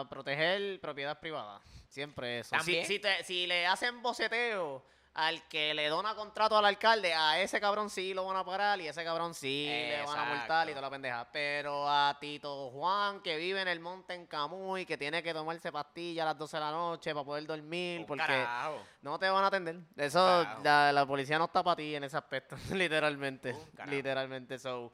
a 0.00 0.08
proteger 0.08 0.80
propiedad 0.80 1.18
privada. 1.20 1.60
Siempre 1.88 2.40
eso. 2.40 2.50
Si, 2.50 2.56
También. 2.58 2.86
si, 2.86 2.98
te- 2.98 3.24
si 3.24 3.46
le 3.46 3.66
hacen 3.66 4.02
boceteo 4.02 4.84
al 5.14 5.48
que 5.48 5.72
le 5.72 5.88
dona 5.88 6.14
contrato 6.14 6.58
al 6.58 6.66
alcalde, 6.66 7.14
a 7.14 7.40
ese 7.40 7.58
cabrón 7.58 7.88
sí 7.88 8.12
lo 8.12 8.26
van 8.26 8.36
a 8.36 8.44
parar 8.44 8.78
y 8.82 8.86
a 8.86 8.90
ese 8.90 9.02
cabrón 9.02 9.32
sí 9.32 9.64
le 9.66 10.04
van 10.04 10.18
a 10.18 10.24
multar 10.26 10.66
y 10.68 10.72
toda 10.72 10.82
la 10.82 10.90
pendeja. 10.90 11.26
Pero 11.32 11.88
a 11.88 12.18
Tito 12.20 12.68
Juan, 12.68 13.22
que 13.22 13.38
vive 13.38 13.62
en 13.62 13.68
el 13.68 13.80
monte 13.80 14.12
en 14.12 14.26
Camuy, 14.26 14.84
que 14.84 14.98
tiene 14.98 15.22
que 15.22 15.32
tomarse 15.32 15.72
pastillas 15.72 16.24
a 16.24 16.26
las 16.26 16.36
12 16.38 16.58
de 16.58 16.60
la 16.64 16.70
noche 16.70 17.14
para 17.14 17.24
poder 17.24 17.46
dormir, 17.46 18.04
porque 18.06 18.26
carajo. 18.26 18.82
no 19.00 19.18
te 19.18 19.30
van 19.30 19.42
a 19.42 19.46
atender. 19.46 19.76
Eso, 19.96 20.46
la, 20.62 20.92
la 20.92 21.06
policía 21.06 21.38
no 21.38 21.46
está 21.46 21.62
para 21.64 21.76
ti 21.76 21.94
en 21.94 22.04
ese 22.04 22.18
aspecto, 22.18 22.54
literalmente. 22.74 23.56
Literalmente, 23.86 24.58
so. 24.58 24.92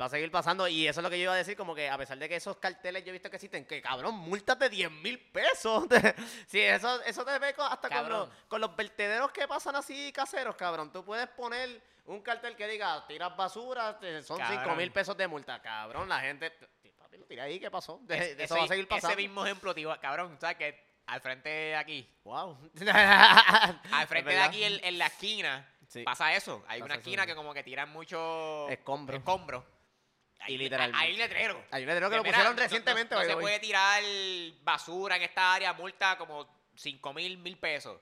Va 0.00 0.06
a 0.06 0.08
seguir 0.08 0.30
pasando. 0.30 0.66
Y 0.66 0.88
eso 0.88 1.00
es 1.00 1.04
lo 1.04 1.10
que 1.10 1.18
yo 1.18 1.24
iba 1.24 1.32
a 1.34 1.36
decir, 1.36 1.56
como 1.56 1.74
que 1.74 1.88
a 1.88 1.96
pesar 1.96 2.18
de 2.18 2.28
que 2.28 2.36
esos 2.36 2.56
carteles 2.56 3.04
yo 3.04 3.10
he 3.10 3.12
visto 3.12 3.30
que 3.30 3.36
existen, 3.36 3.64
que 3.64 3.80
cabrón, 3.80 4.14
multas 4.16 4.58
de 4.58 4.68
10 4.68 4.90
mil 4.90 5.18
pesos. 5.20 5.84
sí, 6.48 6.60
eso, 6.60 7.00
eso 7.02 7.24
te 7.24 7.38
ve 7.38 7.54
hasta 7.58 7.88
con 7.88 8.08
los, 8.08 8.28
con 8.48 8.60
los 8.60 8.74
vertederos 8.74 9.30
que 9.30 9.46
pasan 9.46 9.76
así 9.76 10.12
caseros, 10.12 10.56
cabrón. 10.56 10.92
Tú 10.92 11.04
puedes 11.04 11.28
poner 11.28 11.80
un 12.06 12.20
cartel 12.22 12.56
que 12.56 12.66
diga, 12.66 13.06
tiras 13.06 13.36
basura, 13.36 13.98
son 14.24 14.38
Cabrón. 14.38 14.60
5 14.64 14.76
mil 14.76 14.90
pesos 14.90 15.16
de 15.16 15.28
multa. 15.28 15.62
Cabrón, 15.62 16.08
la 16.08 16.20
gente, 16.20 16.50
papi, 16.98 17.16
lo 17.16 17.24
tira 17.26 17.44
ahí, 17.44 17.60
¿qué 17.60 17.70
pasó? 17.70 18.00
Es- 18.08 18.32
eso 18.38 18.42
ese, 18.42 18.54
va 18.58 18.64
a 18.64 18.68
seguir 18.68 18.88
pasando. 18.88 19.12
ese 19.12 19.22
mismo 19.22 19.44
ejemplo, 19.46 19.74
tío, 19.74 19.96
cabrón, 20.00 20.36
¿sabes 20.40 20.56
que 20.56 20.84
Al 21.06 21.20
frente 21.20 21.48
de 21.48 21.76
aquí, 21.76 22.10
Wow. 22.24 22.58
al 23.92 24.06
frente 24.08 24.30
de 24.32 24.40
aquí 24.40 24.64
en, 24.64 24.84
en 24.84 24.98
la 24.98 25.06
esquina, 25.06 25.70
Sí. 25.86 26.02
pasa 26.02 26.34
eso. 26.34 26.64
Hay 26.66 26.80
Pasa 26.80 26.86
una 26.86 26.94
esquina 26.96 27.26
que 27.26 27.34
como 27.36 27.54
que 27.54 27.62
tiran 27.62 27.90
mucho 27.90 28.68
Escombro. 28.68 29.16
escombro. 29.16 29.64
Ahí- 30.44 30.58
literalmente. 30.58 31.04
Hay 31.04 31.12
un 31.12 31.18
letrero. 31.18 31.64
Hay 31.70 31.82
un 31.82 31.88
letrero 31.88 32.10
que 32.10 32.16
lo 32.16 32.22
Mira, 32.22 32.32
pusieron 32.34 32.54
no- 32.56 32.60
no- 32.60 32.62
recientemente. 32.64 33.14
No, 33.14 33.24
se 33.24 33.36
puede 33.36 33.58
tirar 33.60 34.02
basura 34.62 35.16
en 35.16 35.22
esta 35.22 35.54
área, 35.54 35.72
multa 35.72 36.16
como 36.18 36.48
5 36.76 37.12
mil, 37.12 37.38
mil 37.38 37.56
pesos. 37.58 38.00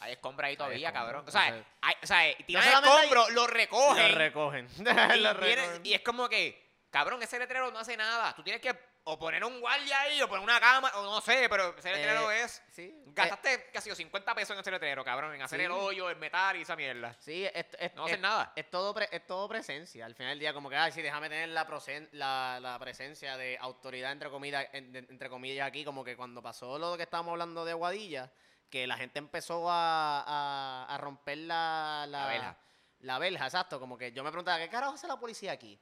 Hay 0.00 0.12
escombro 0.12 0.46
ahí 0.46 0.56
todavía, 0.56 0.92
cabrón. 0.92 1.24
O 1.26 1.30
sea, 1.30 1.64
hay, 1.80 1.94
o 2.02 2.06
sea 2.06 2.36
tiran 2.46 2.62
solamente 2.64 2.98
hay- 2.98 3.34
lo 3.34 3.46
recogen. 3.46 4.12
Lo 4.12 4.18
recogen. 4.18 4.68
y, 4.78 5.20
Lo 5.20 5.32
recogen. 5.32 5.80
y 5.86 5.94
es 5.94 6.00
como 6.02 6.28
que, 6.28 6.70
cabrón, 6.90 7.22
ese 7.22 7.38
letrero 7.38 7.70
no 7.70 7.78
hace 7.78 7.96
nada. 7.96 8.34
Tú 8.34 8.42
tienes 8.42 8.60
que 8.60 8.78
o 9.08 9.16
poner 9.18 9.44
un 9.44 9.60
guardia 9.60 10.00
ahí, 10.00 10.20
o 10.20 10.28
poner 10.28 10.42
una 10.42 10.58
cama, 10.58 10.90
o 10.96 11.02
no 11.04 11.20
sé, 11.20 11.46
pero 11.48 11.76
ese 11.78 11.92
letrero 11.92 12.28
Eh, 12.32 12.42
es... 12.42 12.60
Sí. 12.72 12.92
Gastaste 13.06 13.70
casi 13.72 13.94
50 13.94 14.34
pesos 14.34 14.54
en 14.54 14.60
ese 14.60 14.70
letrero, 14.72 15.04
cabrón, 15.04 15.32
en 15.34 15.42
hacer 15.42 15.60
Sí. 15.60 15.64
el 15.64 15.70
hoyo, 15.70 16.10
el 16.10 16.16
metal 16.16 16.56
y 16.56 16.62
esa 16.62 16.74
mierda. 16.74 17.14
Sí, 17.20 17.44
es, 17.46 17.66
es- 17.78 17.94
No 17.94 18.04
hacen 18.06 18.20
nada. 18.20 18.52
Es 18.56 18.68
todo, 18.68 18.92
pre- 18.92 19.08
es 19.12 19.24
todo 19.24 19.48
presencia. 19.48 20.04
Al 20.06 20.14
final 20.16 20.32
del 20.32 20.40
día, 20.40 20.52
como 20.52 20.68
que, 20.68 20.76
ay, 20.76 20.90
sí, 20.90 21.02
déjame 21.02 21.28
tener 21.28 21.50
la, 21.50 21.66
prosen- 21.68 22.08
la, 22.12 22.58
la 22.60 22.78
presencia 22.80 23.36
de 23.36 23.56
autoridad, 23.60 24.10
entre 24.10 24.28
comillas, 24.28 24.66
entre 24.72 25.28
comillas, 25.30 25.68
aquí. 25.68 25.84
Como 25.84 26.02
que 26.02 26.16
cuando 26.16 26.42
pasó 26.42 26.76
lo 26.76 26.96
que 26.96 27.04
estábamos 27.04 27.30
hablando 27.32 27.64
de 27.64 27.70
Aguadilla, 27.70 28.32
que 28.68 28.88
la 28.88 28.96
gente 28.96 29.20
empezó 29.20 29.70
a, 29.70 30.20
a- 30.26 30.86
a 30.94 30.98
romper 30.98 31.38
la, 31.38 32.06
La 32.08 32.26
verja. 32.26 32.58
La 33.00 33.18
verja, 33.20 33.44
exacto. 33.44 33.78
Como 33.78 33.96
que 33.96 34.10
yo 34.10 34.24
me 34.24 34.30
preguntaba, 34.30 34.58
¿qué 34.58 34.68
carajo 34.68 34.94
hace 34.94 35.06
la 35.06 35.16
policía 35.16 35.52
aquí? 35.52 35.78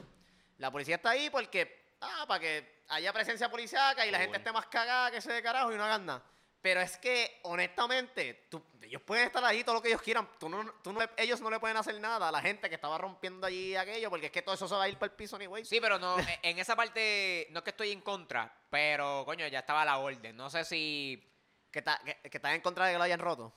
La 0.59 0.71
policía 0.71 0.97
está 0.97 1.11
ahí 1.11 1.31
porque, 1.31 1.84
ah, 2.05 2.27
para 2.27 2.41
que 2.41 2.83
haya 2.89 3.13
presencia 3.13 3.51
policíaca 3.51 4.07
y 4.07 4.11
la 4.11 4.19
gente 4.19 4.39
esté 4.39 4.53
más 4.53 4.67
cagada 4.67 5.11
que 5.11 5.17
ese 5.19 5.33
de 5.33 5.43
carajo 5.43 5.73
y 5.73 5.77
no 5.77 5.85
hagan 5.85 6.07
nada. 6.07 6.23
Pero 6.61 6.81
es 6.81 6.97
que, 6.97 7.41
honestamente, 7.43 8.47
tú- 8.49 8.65
ellos 8.81 9.03
pueden 9.03 9.27
estar 9.27 9.45
ahí 9.45 9.63
todo 9.65 9.75
lo 9.75 9.83
que 9.83 9.89
ellos 9.89 10.01
quieran. 10.01 10.27
Tú 10.39 10.49
no, 10.49 10.65
tú 10.83 10.93
no 10.95 11.01
ellos 11.19 11.41
no 11.43 11.51
le 11.51 11.61
pueden 11.61 11.77
hacer 11.77 11.99
nada 12.01 12.29
a 12.29 12.33
la 12.33 12.41
gente 12.41 12.69
que 12.71 12.75
estaba 12.77 12.97
rompiendo 12.97 13.47
allí 13.47 13.77
aquello, 13.77 14.09
porque 14.09 14.27
es 14.27 14.33
que 14.33 14.41
todo 14.43 14.55
eso 14.55 14.67
se 14.67 14.75
va 14.75 14.85
a 14.85 14.89
ir 14.89 14.97
para 14.99 15.11
el 15.13 15.17
piso, 15.17 15.37
ni 15.39 15.45
güey. 15.47 15.65
Sí, 15.65 15.79
pero 15.81 15.99
no, 15.99 16.17
en 16.43 16.59
esa 16.59 16.75
parte 16.75 17.49
no 17.51 17.59
es 17.59 17.65
que 17.65 17.71
estoy 17.71 17.93
en 17.93 18.01
contra, 18.01 18.51
pero 18.71 19.25
coño, 19.27 19.47
ya 19.49 19.59
estaba 19.59 19.85
la 19.85 19.99
orden. 19.99 20.35
No 20.37 20.49
sé 20.49 20.65
si 20.65 21.23
Que, 21.71 21.81
está, 21.81 22.01
que, 22.05 22.31
que 22.31 22.41
en 22.43 22.61
contra 22.63 22.87
de 22.87 22.93
que 22.93 22.99
lo 22.99 23.05
hayan 23.05 23.21
roto. 23.21 23.53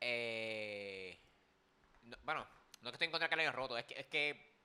eh, 0.00 1.18
no- 2.02 2.16
bueno, 2.22 2.46
no 2.80 2.88
es 2.88 2.92
que 2.92 2.94
estoy 2.94 3.06
en 3.06 3.10
contra 3.12 3.26
de 3.26 3.30
que 3.30 3.36
lo 3.36 3.42
hayan 3.42 3.54
roto, 3.54 3.76
es 3.76 3.84
que, 3.84 4.00
es 4.00 4.06
que 4.06 4.57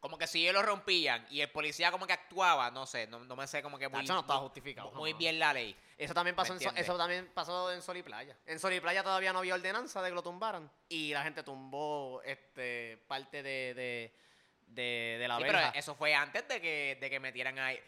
como 0.00 0.16
que 0.16 0.26
si 0.26 0.42
ellos 0.42 0.54
lo 0.54 0.62
rompían 0.62 1.26
y 1.30 1.42
el 1.42 1.50
policía 1.50 1.90
como 1.92 2.06
que 2.06 2.14
actuaba, 2.14 2.70
no 2.70 2.86
sé, 2.86 3.06
no, 3.06 3.18
no 3.20 3.36
me 3.36 3.46
sé 3.46 3.62
como 3.62 3.78
que 3.78 3.86
muy, 3.88 4.04
no 4.06 4.20
estaba 4.20 4.40
muy- 4.40 4.48
justificado. 4.48 4.90
muy 4.92 5.10
jamás. 5.10 5.18
bien 5.18 5.38
la 5.38 5.52
ley. 5.52 5.76
Eso 5.98 6.14
también 6.14 6.34
pasó, 6.34 6.54
¿Me 6.54 6.62
en, 6.64 6.78
eso 6.78 6.96
también 6.96 7.30
pasó 7.34 7.70
en 7.70 7.82
Sol 7.82 7.98
y 7.98 8.02
Playa. 8.02 8.34
En 8.46 8.58
Sol 8.58 8.72
y 8.72 8.80
Playa 8.80 9.02
todavía 9.02 9.32
no 9.34 9.40
había 9.40 9.54
ordenanza 9.54 10.00
de 10.00 10.08
que 10.08 10.14
lo 10.14 10.22
tumbaran. 10.22 10.70
Y 10.88 11.12
la 11.12 11.22
gente 11.22 11.42
tumbó 11.42 12.22
este 12.24 12.96
parte 13.06 13.42
de, 13.42 13.74
de, 13.74 14.14
de, 14.68 15.16
de 15.20 15.28
la 15.28 15.36
Sí, 15.36 15.42
verja. 15.42 15.58
pero 15.68 15.78
eso 15.78 15.94
fue 15.94 16.14
antes 16.14 16.48
de 16.48 16.60
que, 16.62 16.96
de 17.00 17.10
que 17.10 17.20
metieran 17.20 17.58
ahí. 17.58 17.78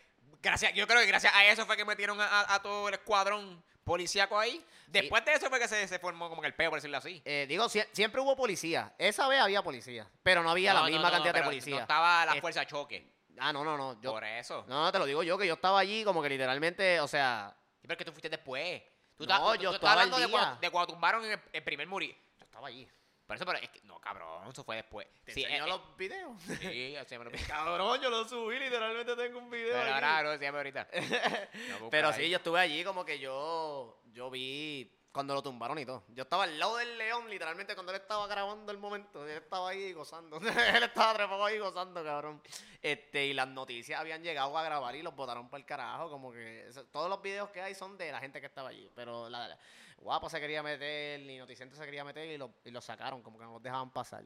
Gracias, 0.43 0.75
yo 0.75 0.87
creo 0.87 1.01
que 1.01 1.07
gracias 1.07 1.33
a 1.35 1.47
eso 1.47 1.65
fue 1.65 1.77
que 1.79 1.85
metieron 1.87 2.21
a, 2.21 2.27
a- 2.27 2.55
a 2.57 2.63
todo 2.63 2.89
el 2.89 2.95
escuadrón 2.95 3.65
policíaco 3.85 4.39
ahí. 4.39 4.65
Después 4.87 5.25
de 5.25 5.33
eso 5.33 5.49
fue 5.49 5.59
que 5.59 5.69
se, 5.69 5.89
se 5.89 5.99
formó 5.99 6.29
como 6.29 6.41
que 6.43 6.49
el 6.49 6.55
peo, 6.55 6.71
por 6.71 6.79
decirlo 6.79 6.99
así. 6.99 7.23
Eh, 7.25 7.47
digo, 7.49 7.65
sie- 7.69 7.89
siempre 7.93 8.21
hubo 8.21 8.37
policía. 8.37 8.93
Esa 8.99 9.27
vez 9.29 9.41
había 9.41 9.63
policía. 9.63 10.07
Pero 10.23 10.43
no 10.43 10.51
había 10.51 10.73
No, 10.75 10.81
la 10.81 10.87
no, 10.87 10.93
misma 10.93 11.09
no, 11.09 11.13
cantidad 11.15 11.35
de 11.35 11.43
policía. 11.43 11.75
No 11.77 11.81
estaba 11.83 12.27
la 12.27 12.35
fuerza 12.41 12.61
de 12.61 12.67
choque. 12.67 13.13
Ah, 13.39 13.53
no, 13.53 13.65
no, 13.65 13.77
no. 13.79 14.01
Yo, 14.03 14.13
por 14.13 14.25
eso. 14.25 14.65
no, 14.69 14.85
no, 14.85 14.93
te 14.93 14.99
lo 14.99 15.07
digo 15.07 15.23
yo, 15.23 15.39
que 15.39 15.47
yo 15.47 15.55
estaba 15.55 15.79
allí 15.81 16.05
como 16.05 16.23
que 16.23 16.29
literalmente, 16.29 17.01
o 17.01 17.09
sea... 17.09 17.57
Sí, 17.81 17.89
pero 17.89 17.95
es 17.95 17.99
que 17.99 18.05
tú 18.05 18.13
fuiste 18.13 18.29
después. 18.29 18.83
Tú 19.17 19.25
No, 19.25 19.35
estás- 19.35 19.53
tú- 19.57 19.63
yo 19.63 19.71
tú 19.71 19.75
estaba 19.77 19.93
al 19.95 19.99
hablando 20.01 20.19
de 20.19 20.27
día. 20.27 20.39
cuando, 20.39 20.61
de 20.61 20.71
cuando 20.71 20.93
tumbaron 20.93 21.25
el, 21.25 21.41
el 21.53 21.63
primer 21.65 21.87
muri. 21.89 22.09
Yo 22.39 22.45
estaba 22.45 22.69
allí. 22.69 22.87
Por 23.27 23.37
eso, 23.37 23.47
pero 23.47 23.59
es 23.59 23.71
que, 23.71 23.81
no, 23.85 23.99
cabrón, 24.01 24.49
eso 24.51 24.65
fue 24.65 24.77
después. 24.77 25.07
Te 25.25 25.33
Sí, 25.33 25.45
enseño 25.45 25.65
eh, 25.65 25.69
los 25.69 25.97
videos. 25.97 26.37
eh, 26.63 27.03
sí, 27.09 27.19
me 27.19 27.25
lo 27.25 27.31
Cabrón, 27.47 28.01
yo 28.01 28.11
lo 28.11 28.29
subí, 28.29 28.59
literalmente 28.59 29.15
tengo 29.17 29.39
un 29.39 29.49
video 29.51 29.73
Pero 29.81 29.95
ahora, 29.95 30.23
no, 30.23 30.39
sí, 30.39 30.45
ahorita. 30.45 30.89
No, 31.81 31.91
Pero 31.91 32.09
ahí. 32.09 32.15
sí, 32.15 32.31
yo 32.31 32.37
estuve 32.39 32.61
allí 32.61 32.85
como 32.85 33.05
que 33.05 33.19
yo, 33.19 34.01
yo 34.13 34.29
vi 34.31 34.99
cuando 35.13 35.35
lo 35.35 35.43
tumbaron 35.43 35.79
y 35.79 35.85
todo. 35.85 36.05
Yo 36.09 36.23
estaba 36.23 36.45
al 36.45 36.59
lado 36.59 36.77
del 36.79 36.97
león, 36.97 37.29
literalmente, 37.29 37.75
cuando 37.75 37.93
él 37.93 38.01
estaba 38.01 38.27
grabando 38.27 38.73
el 38.73 38.79
momento. 38.79 39.25
Él 39.27 39.37
estaba 39.43 39.69
ahí 39.71 39.93
gozando. 39.93 40.39
él 40.39 40.83
estaba 40.83 41.13
trepado 41.15 41.45
ahí 41.45 41.59
gozando, 41.59 42.03
cabrón. 42.03 42.43
Este, 42.81 43.27
y 43.27 43.35
las 43.35 43.47
noticias 43.47 44.01
habían 44.01 44.23
llegado 44.23 44.57
a 44.57 44.63
grabar 44.65 44.97
y 44.97 45.03
los 45.03 45.15
botaron 45.15 45.49
para 45.51 45.61
el 45.61 45.67
carajo. 45.67 46.09
Como 46.11 46.33
que 46.33 46.67
todos 46.91 47.11
los 47.11 47.21
videos 47.21 47.51
que 47.51 47.61
hay 47.61 47.75
son 47.75 47.97
de 47.99 48.11
la 48.11 48.21
gente 48.21 48.41
que 48.41 48.47
estaba 48.47 48.71
allí. 48.71 48.91
Pero 48.95 49.29
la, 49.29 49.49
la- 49.49 49.59
Guapa 50.03 50.29
se 50.29 50.41
quería 50.41 50.63
meter, 50.63 51.21
y 51.21 51.39
Noticiente 51.39 51.77
se 51.77 51.85
quería 51.85 52.05
meter 52.05 52.29
y 52.29 52.37
lo, 52.37 52.53
y 52.65 52.71
lo 52.71 52.81
sacaron, 52.81 53.23
como 53.23 53.39
que 53.39 53.45
no 53.45 53.53
los 53.53 53.63
dejaban 53.63 53.91
pasar. 53.93 54.25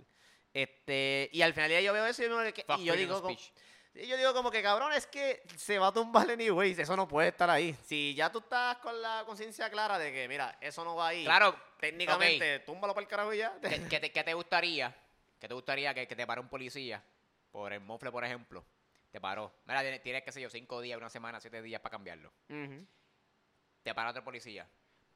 Este, 0.53 1.29
y 1.33 1.43
al 1.43 1.53
final 1.53 1.69
día 1.69 1.81
yo 1.83 1.93
veo 1.93 2.07
eso 2.07 2.25
y, 2.25 2.29
me- 2.31 2.53
Fuck 2.53 2.79
y 2.79 2.85
yo 2.85 2.97
digo, 2.97 3.21
como- 3.21 3.37
y 3.95 4.07
yo 4.07 4.17
digo 4.17 4.33
como 4.33 4.51
que 4.51 4.63
cabrón, 4.63 4.93
es 4.95 5.07
que 5.07 5.43
se 5.57 5.79
va 5.79 5.89
a 5.89 5.93
tumbar 5.93 6.31
anyways, 6.31 6.79
eso 6.79 6.97
no 6.97 7.07
puede 7.07 7.29
estar 7.29 7.49
ahí. 7.51 7.75
Si 7.85 8.15
ya 8.15 8.31
tú 8.33 8.39
estás 8.39 8.79
con 8.79 9.01
la 9.03 9.23
conciencia 9.27 9.69
clara 9.71 9.99
de 9.99 10.13
que, 10.13 10.29
mira, 10.29 10.57
eso 10.61 10.83
no 10.85 10.97
va 10.97 11.09
ahí. 11.09 11.25
Claro, 11.25 11.55
Técnicamente, 11.79 12.61
túmbalo 12.61 12.95
para 12.95 13.03
el 13.05 13.09
carajo 13.09 13.35
y 13.35 13.39
ya. 13.39 13.55
¿qué, 13.61 13.69
qué 13.89 14.01
te, 14.01 14.11
qué 14.13 14.25
te 14.25 14.33
gustaría? 14.35 14.97
¿Qué 15.39 15.47
te 15.49 15.53
gustaría 15.55 15.93
que, 15.93 16.07
que 16.09 16.17
te 16.17 16.27
pare 16.27 16.41
un 16.41 16.49
policía? 16.49 17.05
Por 17.51 17.73
el 17.75 17.81
mofle, 17.81 18.11
por 18.11 18.25
ejemplo. 18.25 18.65
Te 19.11 19.21
paró. 19.21 19.53
Mira, 19.67 19.81
tienes, 19.83 20.03
tienes, 20.03 20.23
qué 20.23 20.33
sé 20.33 20.41
yo, 20.41 20.49
cinco 20.49 20.81
días, 20.81 20.97
una 20.99 21.11
semana, 21.11 21.39
siete 21.41 21.61
días 21.63 21.81
para 21.83 21.93
cambiarlo. 21.93 22.33
Te 23.83 23.95
para 23.95 24.11
otro 24.11 24.25
policía. 24.25 24.67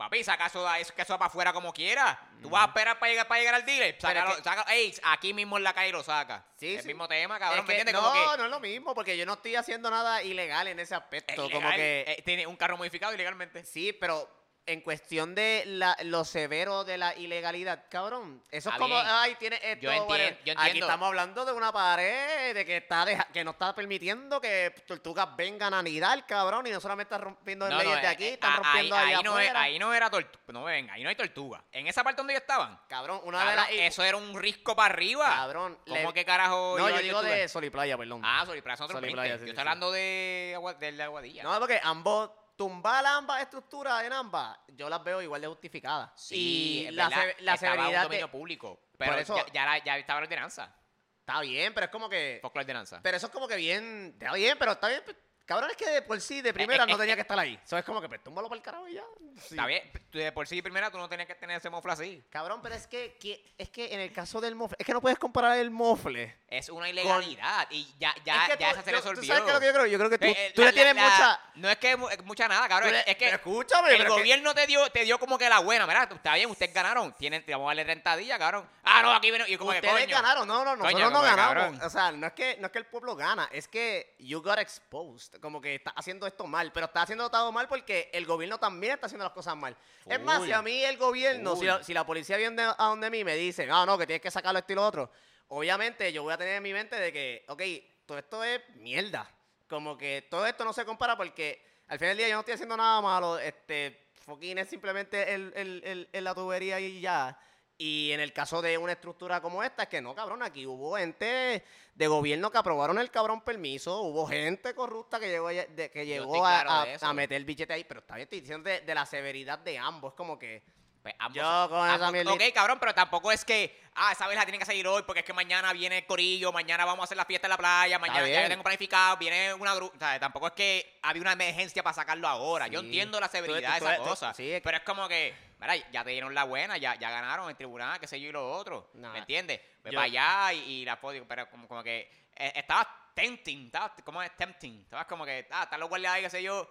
Papi, 0.01 0.25
saca 0.25 0.47
eso, 0.47 0.75
eso, 0.77 0.95
que 0.95 1.03
eso 1.03 1.19
para 1.19 1.27
afuera 1.29 1.53
como 1.53 1.75
quiera. 1.75 2.19
Tú 2.41 2.49
vas 2.49 2.63
a 2.63 2.67
esperar 2.69 2.99
para 2.99 3.11
llegar, 3.11 3.29
para 3.29 3.39
llegar 3.41 3.55
al 3.57 3.67
dealer. 3.67 3.95
Es 3.97 4.01
Sácalo, 4.01 4.35
que- 4.35 4.43
saca, 4.43 4.63
ey, 4.73 4.95
aquí 5.03 5.35
mismo 5.35 5.59
en 5.59 5.63
la 5.65 5.75
calle 5.75 5.93
lo 5.93 6.03
saca. 6.03 6.43
Sí, 6.57 6.77
el 6.77 6.81
sí. 6.81 6.89
mismo 6.89 7.07
tema, 7.07 7.39
cabrón. 7.39 7.59
Es 7.61 7.65
¿Me 7.67 7.75
que 7.75 7.81
entiendes? 7.83 8.03
no, 8.03 8.09
como 8.11 8.31
que 8.33 8.39
no 8.39 8.45
es 8.47 8.51
lo 8.51 8.61
mismo, 8.61 8.95
porque 8.95 9.19
yo 9.19 9.27
no 9.27 9.35
estoy 9.35 9.57
haciendo 9.57 9.91
nada 9.91 10.23
ilegal 10.23 10.69
en 10.69 10.81
ese 10.81 10.95
es 10.95 11.01
aspecto. 11.03 11.35
como 11.43 11.49
ilegal, 11.59 11.77
que. 11.77 12.05
eh, 12.09 12.23
tiene 12.25 12.47
un 12.47 12.57
carro 12.57 12.79
modificado 12.79 13.13
ilegalmente. 13.13 13.63
Sí, 13.65 13.93
pero 13.93 14.27
en 14.73 14.81
cuestión 14.83 15.35
de 15.35 15.65
la, 15.67 15.97
lo 16.05 16.25
severo 16.25 16.85
de 16.85 16.99
la 16.99 17.15
ilegalidad, 17.17 17.85
cabrón. 17.91 18.43
Eso 18.51 18.71
es 18.71 18.77
como, 18.77 18.95
bien. 18.95 19.07
ay, 19.09 19.35
tiene 19.37 19.57
esto. 19.63 19.83
Yo 19.83 19.91
entien- 19.93 20.09
whatever. 20.09 20.45
yo 20.45 20.53
Aquí 20.53 20.61
entiendo. 20.67 20.87
estamos 20.87 21.07
hablando 21.09 21.45
de 21.45 21.53
una 21.53 21.73
pared 21.73 22.55
de 22.55 22.65
que 22.65 22.77
está 22.79 23.05
deja- 23.05 23.29
que 23.33 23.43
no 23.45 23.51
está 23.53 23.75
permitiendo 23.75 24.41
que 24.41 24.75
tortugas 24.87 25.35
vengan 25.37 25.75
a 25.75 25.81
anidar, 25.81 26.25
cabrón, 26.27 26.67
y 26.67 26.71
no 26.71 26.81
solamente 26.81 27.15
están 27.15 27.25
rompiendo 27.25 27.69
No, 27.69 27.77
leyes 27.79 27.95
no, 27.95 28.01
de 28.01 28.07
eh, 28.07 28.11
aquí, 28.11 28.25
eh, 28.25 28.33
están 28.35 28.57
rompiendo 28.57 28.97
ahí, 28.97 29.09
allá 29.09 29.19
ahí 29.19 29.25
no, 29.25 29.35
ahí 29.37 29.79
no 29.79 29.95
era 29.95 30.11
tortuga. 30.11 30.41
No 30.49 30.65
venga, 30.65 30.95
ahí 30.95 31.03
no 31.03 31.09
hay 31.09 31.17
tortuga. 31.17 31.63
En 31.73 31.87
esa 31.87 32.03
parte 32.05 32.19
donde 32.19 32.33
ellos 32.35 32.43
estaban. 32.43 32.79
Cabrón, 32.89 33.21
una 33.25 33.39
cabrón, 33.39 33.67
de 33.69 33.77
las... 33.77 33.93
eso 33.93 34.03
era 34.05 34.17
un 34.17 34.39
risco 34.39 34.75
para 34.77 34.93
arriba. 34.95 35.27
Cabrón, 35.29 35.79
¿Cómo 35.87 36.09
le- 36.09 36.13
que 36.15 36.25
carajo? 36.25 36.77
No, 36.79 36.89
yo 36.91 36.99
digo 36.99 37.23
de 37.23 37.49
Sol 37.49 37.65
y 37.65 37.71
Playa, 37.71 37.97
perdón. 37.97 38.23
Ah, 38.25 38.45
Sol 38.47 38.57
y 38.57 38.61
20. 38.61 39.11
Playa, 39.13 39.35
Yo 39.35 39.39
sí, 39.39 39.45
estoy 39.45 39.55
sí. 39.55 39.59
hablando 39.61 39.91
de, 39.93 40.53
agua, 40.57 40.75
de 40.75 40.93
la 40.93 41.05
aguadilla. 41.05 41.43
No, 41.43 41.59
porque 41.59 41.81
ambos, 41.83 42.31
tumbar 42.61 43.07
ambas 43.07 43.41
estructuras 43.41 44.05
en 44.05 44.13
ambas, 44.13 44.55
yo 44.69 44.91
las 44.91 45.03
veo 45.03 45.23
igual 45.23 45.41
de 45.41 45.47
justificadas. 45.47 46.11
sí, 46.15 46.87
y 46.89 46.91
la, 46.91 47.09
verdad, 47.09 47.25
se- 47.39 47.43
la 47.43 47.55
estaba 47.55 47.73
un 47.73 47.79
severidad 47.79 48.01
de... 48.01 48.05
dominio 48.05 48.31
público. 48.31 48.81
Pero 48.99 49.15
eso- 49.15 49.47
ya, 49.55 49.83
ya, 49.83 49.97
estaba 49.97 50.21
la 50.21 50.25
ordenanza. 50.27 50.77
Está 51.21 51.41
bien, 51.41 51.73
pero 51.73 51.87
es 51.87 51.91
como 51.91 52.11
que... 52.11 52.39
Fuck 52.43 52.55
la 52.57 52.61
ordenanza. 52.61 53.01
Pero 53.03 53.17
eso 53.17 53.29
es 53.29 53.33
como 53.33 53.49
que 53.49 53.57
bien... 53.57 54.15
Está 54.21 54.35
bien, 54.35 54.59
pero 54.59 54.73
está 54.73 54.89
bien... 54.89 55.03
Cabrón, 55.51 55.69
es 55.73 55.77
que 55.77 55.91
de 55.91 56.03
por 56.03 56.21
sí, 56.21 56.43
de 56.43 56.55
primera, 56.55 56.85
eh, 56.85 56.87
no 56.87 56.95
eh, 56.95 56.99
tenía 56.99 57.17
que 57.17 57.23
estar 57.23 57.37
ahí. 57.37 57.59
Eso 57.65 57.77
es 57.77 57.85
como 57.85 58.01
que, 58.01 58.09
pues, 58.09 58.23
túmbalo 58.23 58.49
para 58.49 58.59
el 58.59 58.63
carajo 58.63 58.87
y 58.87 58.95
ya. 58.95 59.03
Sí. 59.37 59.49
Está 59.55 59.67
bien, 59.67 59.83
tú 60.09 60.19
de 60.19 60.31
por 60.31 60.47
sí 60.47 60.63
primera 60.63 60.93
tú 60.93 60.99
no 60.99 61.09
tenías 61.09 61.27
que 61.27 61.35
tener 61.35 61.57
ese 61.57 61.69
mofle 61.69 61.93
así. 61.93 62.23
Cabrón, 62.31 62.61
pero 62.63 62.77
es 62.77 62.87
que, 62.87 63.17
que- 63.21 63.45
es 63.59 63.69
que 63.69 63.93
en 63.93 63.99
el 63.99 64.13
caso 64.13 64.41
del 64.41 64.55
mofle... 64.55 64.77
Es 64.79 64.87
que 64.87 64.93
no 64.93 65.01
puedes 65.01 65.19
comparar 65.19 65.59
el 65.59 65.73
mofle. 65.73 66.37
Es 66.49 66.69
una 66.69 66.89
ilegalidad 66.89 67.67
y 67.71 67.85
ya, 67.99 68.15
ya, 68.25 68.47
es 68.47 68.51
que 68.57 68.59
ya 68.63 68.69
tú- 68.69 68.75
esa 68.75 68.83
se 68.85 68.91
yo- 68.93 68.97
resolvió. 68.99 69.21
¿Tú 69.23 69.27
sabes 69.27 69.43
qué 69.43 69.49
es 69.49 69.55
lo 69.55 69.61
que 69.61 69.67
yo 69.67 69.73
creo? 69.73 69.87
Yo 69.87 69.99
creo 69.99 70.11
que 70.11 70.19
tú, 70.19 70.25
Eh, 70.27 70.35
eh, 70.37 70.53
tú 70.55 70.61
la- 70.63 70.67
le 70.69 70.73
tienes 70.73 70.95
la- 70.95 71.03
la- 71.03 71.11
mucha... 71.11 71.41
No 71.57 71.69
es 71.69 71.77
que 71.79 71.97
mu- 71.97 72.09
mucha 72.27 72.47
nada, 72.47 72.69
cabrón. 72.69 72.93
le- 72.93 72.99
es 73.01 73.17
que 73.17 73.25
pero 73.25 73.37
escúchame, 73.37 73.89
el 73.91 73.97
pero 73.97 74.09
es 74.11 74.15
que- 74.15 74.21
gobierno 74.21 74.55
te 74.55 74.67
dio 74.69 74.89
te 74.91 75.05
dio 75.05 75.19
como 75.19 75.37
que 75.37 75.49
la 75.49 75.59
buena. 75.59 75.85
Mira, 75.87 76.05
está 76.13 76.35
bien, 76.37 76.49
ustedes 76.49 76.73
ganaron. 76.73 77.13
Tienen, 77.17 77.45
te 77.45 77.51
vamos 77.53 77.67
a 77.67 77.71
darle 77.71 77.85
rentadilla, 77.85 78.39
cabrón. 78.39 78.69
Ah, 78.85 79.03
no, 79.03 79.11
aquí 79.13 79.31
viene. 79.31 79.47
Y 79.49 79.57
como 79.57 79.73
que 79.73 79.79
Ustedes 79.79 80.05
coño. 80.05 80.17
ganaron, 80.17 80.47
no, 80.47 80.59
no, 80.65 80.77
nosotros 80.77 80.93
Coño, 80.93 81.05
no 81.07 81.11
como 81.13 81.25
que 81.25 81.31
ganamos. 81.31 81.55
cabrón. 81.55 81.81
O 81.83 81.91
sea, 81.91 82.13
no 82.13 82.27
es, 82.29 82.33
que, 82.35 82.57
no 82.61 82.67
es 82.67 82.73
que 82.73 82.79
el 82.79 82.87
pueblo 82.87 83.17
gana, 83.17 83.49
es 83.53 83.67
que 83.69 84.15
you 84.21 84.41
got 84.43 84.59
exposed. 84.59 85.40
Como 85.41 85.61
que 85.61 85.77
está 85.77 85.91
haciendo 85.93 86.27
esto 86.27 86.47
mal, 86.47 86.71
pero 86.73 86.87
está 86.87 87.03
haciendo 87.03 87.31
todo 87.31 87.51
mal 87.53 87.67
porque 87.69 88.11
el 88.13 88.27
gobierno 88.27 88.59
también 88.59 88.95
está 88.95 89.07
haciendo 89.07 89.25
las 89.25 89.33
cosas 89.33 89.57
mal. 89.57 89.77
Es 90.07 90.21
más, 90.21 90.43
si 90.45 90.53
a 90.53 90.63
mí 90.63 90.85
el 90.85 90.97
gobierno, 90.99 91.55
si 91.57 91.65
la, 91.65 91.83
si 91.83 91.95
la 91.95 92.05
policía 92.05 92.37
viene 92.37 92.63
a 92.63 92.85
donde 92.87 93.09
mí 93.11 93.25
me 93.25 93.35
dice, 93.37 93.67
no, 93.67 93.87
no, 93.87 93.97
que 93.97 94.07
tienes 94.07 94.21
que 94.23 94.31
sacarlo 94.31 94.59
esto 94.59 94.73
y 94.73 94.77
lo 94.77 94.87
otro, 94.87 95.11
obviamente 95.49 96.13
yo 96.13 96.23
voy 96.23 96.33
a 96.33 96.39
tener 96.39 96.57
en 96.57 96.63
mi 96.63 96.73
mente 96.73 96.97
de 96.97 97.13
que, 97.13 97.45
ok, 97.49 97.63
todo 98.07 98.19
esto 98.19 98.45
es 98.45 98.61
mierda. 98.77 99.31
Como 99.69 99.97
que 99.97 100.27
todo 100.31 100.47
esto 100.47 100.65
no 100.65 100.73
se 100.73 100.85
compara 100.85 101.17
porque 101.17 101.65
al 101.89 101.99
final 101.99 102.11
del 102.11 102.19
día 102.19 102.29
yo 102.29 102.35
no 102.35 102.41
estoy 102.41 102.55
haciendo 102.55 102.77
nada 102.77 103.01
malo. 103.01 103.39
Este, 103.39 104.09
fucking 104.27 104.59
es 104.59 104.69
simplemente 104.69 105.33
el, 105.33 105.53
el, 105.57 105.83
el- 105.85 106.09
el- 106.13 106.25
la 106.25 106.35
tubería 106.35 106.79
y 106.81 107.01
ya. 107.01 107.39
Y 107.83 108.13
en 108.13 108.21
el 108.21 108.35
caso 108.35 108.61
de 108.61 108.77
una 108.77 108.93
estructura 108.93 109.41
como 109.41 109.63
esta, 109.63 109.85
es 109.85 109.89
que 109.89 110.03
no, 110.03 110.15
cabrón, 110.15 110.43
aquí 110.43 110.67
hubo 110.67 110.99
gente 110.99 111.65
de 111.95 112.07
gobierno 112.09 112.51
que 112.51 112.59
aprobaron 112.59 112.99
el 112.99 113.11
cabrón 113.11 113.41
permiso, 113.41 114.03
hubo 114.03 114.27
gente 114.27 114.75
corrupta 114.75 115.19
que 115.19 115.29
llegó, 115.31 115.49
a- 115.49 115.53
de- 115.53 115.91
que 115.91 116.05
llegó 116.05 116.45
a, 116.45 116.61
a- 116.83 117.15
meter 117.15 117.43
billete 117.43 117.73
ahí, 117.73 117.85
pero 117.85 118.01
está 118.01 118.17
bien, 118.17 118.25
estoy 118.25 118.41
diciendo 118.41 118.69
de, 118.69 118.83
de 118.83 118.95
la 118.95 119.07
severidad 119.07 119.59
de 119.61 119.79
ambos, 119.79 120.13
como 120.13 120.39
que... 120.39 120.63
Pues 121.03 121.15
ambos- 121.19 121.37
Yo 121.37 121.69
con 121.71 121.87
esa 121.87 121.95
ambos- 121.95 122.13
mierdita- 122.13 122.35
Ok, 122.49 122.55
cabrón, 122.55 122.79
pero 122.79 122.93
tampoco 122.95 123.33
es 123.33 123.43
que, 123.45 123.81
ah, 123.95 124.13
esa 124.13 124.27
vez 124.27 124.37
la 124.37 124.45
tienen 124.45 124.59
que 124.59 124.67
salir 124.67 124.87
hoy 124.87 125.03
porque 125.05 125.21
es 125.21 125.25
que 125.27 125.33
mañana 125.33 125.73
viene 125.73 125.99
el 125.99 126.07
corillo, 126.07 126.53
mañana 126.53 126.85
vamos 126.85 127.01
a 127.01 127.05
hacer 127.05 127.17
la 127.17 127.25
fiesta 127.25 127.47
en 127.47 127.51
la 127.51 127.57
playa, 127.57 127.99
mañana 127.99 128.29
ya 128.29 128.43
yo 128.43 128.49
tengo 128.49 128.63
planificado, 128.63 129.17
viene 129.17 129.55
una 129.55 129.75
grupa. 129.75 129.97
O 129.97 129.99
sea, 129.99 130.21
tampoco 130.21 130.49
es 130.49 130.53
que 130.53 130.99
había 131.03 131.23
una 131.23 131.33
emergencia 131.33 131.83
para 131.83 131.95
sacarlo 131.95 132.29
ahora. 132.29 132.67
Yo 132.69 132.81
entiendo 132.81 133.19
la 133.19 133.29
severidad 133.29 133.79
tú- 133.79 133.85
de 133.87 133.93
esa 133.93 134.03
tú- 134.03 134.09
cosa. 134.11 134.35
sí, 134.35 134.51
es 134.51 134.59
que- 134.59 134.63
pero 134.63 134.77
es 134.77 134.83
como 134.83 135.09
que, 135.09 135.35
mira, 135.59 135.77
ya 135.91 136.05
te 136.05 136.11
dieron 136.11 136.35
la 136.35 136.45
buena, 136.45 136.77
ya, 136.77 136.95
ya 136.97 137.11
ganaron 137.11 137.49
el 137.49 137.57
tribunal, 137.57 137.99
qué 137.99 138.07
sé 138.07 138.21
yo 138.21 138.29
y 138.29 138.33
lo 138.33 138.51
otro. 138.53 138.91
Nah. 138.95 139.13
¿Me 139.13 139.21
entiendes? 139.21 139.59
Ve 139.83 139.93
Yo- 139.93 139.97
para 139.97 140.05
allá 140.05 140.53
y, 140.53 140.59
y 140.59 140.85
la 140.85 140.99
foto, 140.99 141.25
pero 141.27 141.49
como, 141.49 141.67
como 141.67 141.83
que 141.83 142.11
eh, 142.37 142.53
estaba 142.57 142.87
tempting, 143.15 143.67
estaba, 143.67 143.95
¿cómo 144.05 144.23
es 144.23 144.35
tempting? 144.37 144.83
Estabas 144.83 145.07
como 145.07 145.25
que, 145.25 145.47
ah, 145.51 145.63
están 145.65 145.81
los 145.81 145.89
guardias 145.89 146.13
ahí, 146.15 146.23
qué 146.23 146.31
sé 146.31 146.43
yo, 146.43 146.69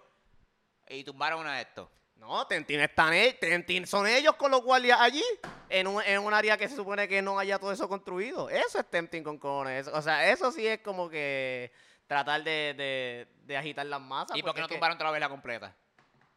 y 0.88 1.02
tumbaron 1.04 1.40
una 1.40 1.56
de 1.56 1.62
estos. 1.62 1.88
No, 2.20 2.46
Tentin 2.46 2.80
están 2.80 3.14
ellos, 3.14 3.40
Tentin 3.40 3.86
son 3.86 4.06
ellos 4.06 4.36
con 4.36 4.50
los 4.50 4.62
guardias 4.62 5.00
allí, 5.00 5.24
en 5.70 5.86
un, 5.86 6.02
en 6.02 6.18
un 6.20 6.34
área 6.34 6.58
que 6.58 6.68
se 6.68 6.76
supone 6.76 7.08
que 7.08 7.22
no 7.22 7.38
haya 7.38 7.58
todo 7.58 7.72
eso 7.72 7.88
construido. 7.88 8.50
Eso 8.50 8.78
es 8.78 8.90
Tempting 8.90 9.24
con 9.24 9.38
cojones. 9.38 9.88
O 9.88 10.02
sea, 10.02 10.30
eso 10.30 10.52
sí 10.52 10.66
es 10.66 10.80
como 10.80 11.08
que 11.08 11.72
tratar 12.06 12.44
de, 12.44 12.74
de, 12.76 13.26
de 13.46 13.56
agitar 13.56 13.86
las 13.86 14.00
masas. 14.02 14.36
¿Y 14.36 14.42
por 14.42 14.54
qué 14.54 14.60
no 14.60 14.68
tumbaron 14.68 14.98
toda 14.98 15.08
la 15.08 15.12
vez 15.12 15.20
la 15.20 15.28
completa? 15.30 15.74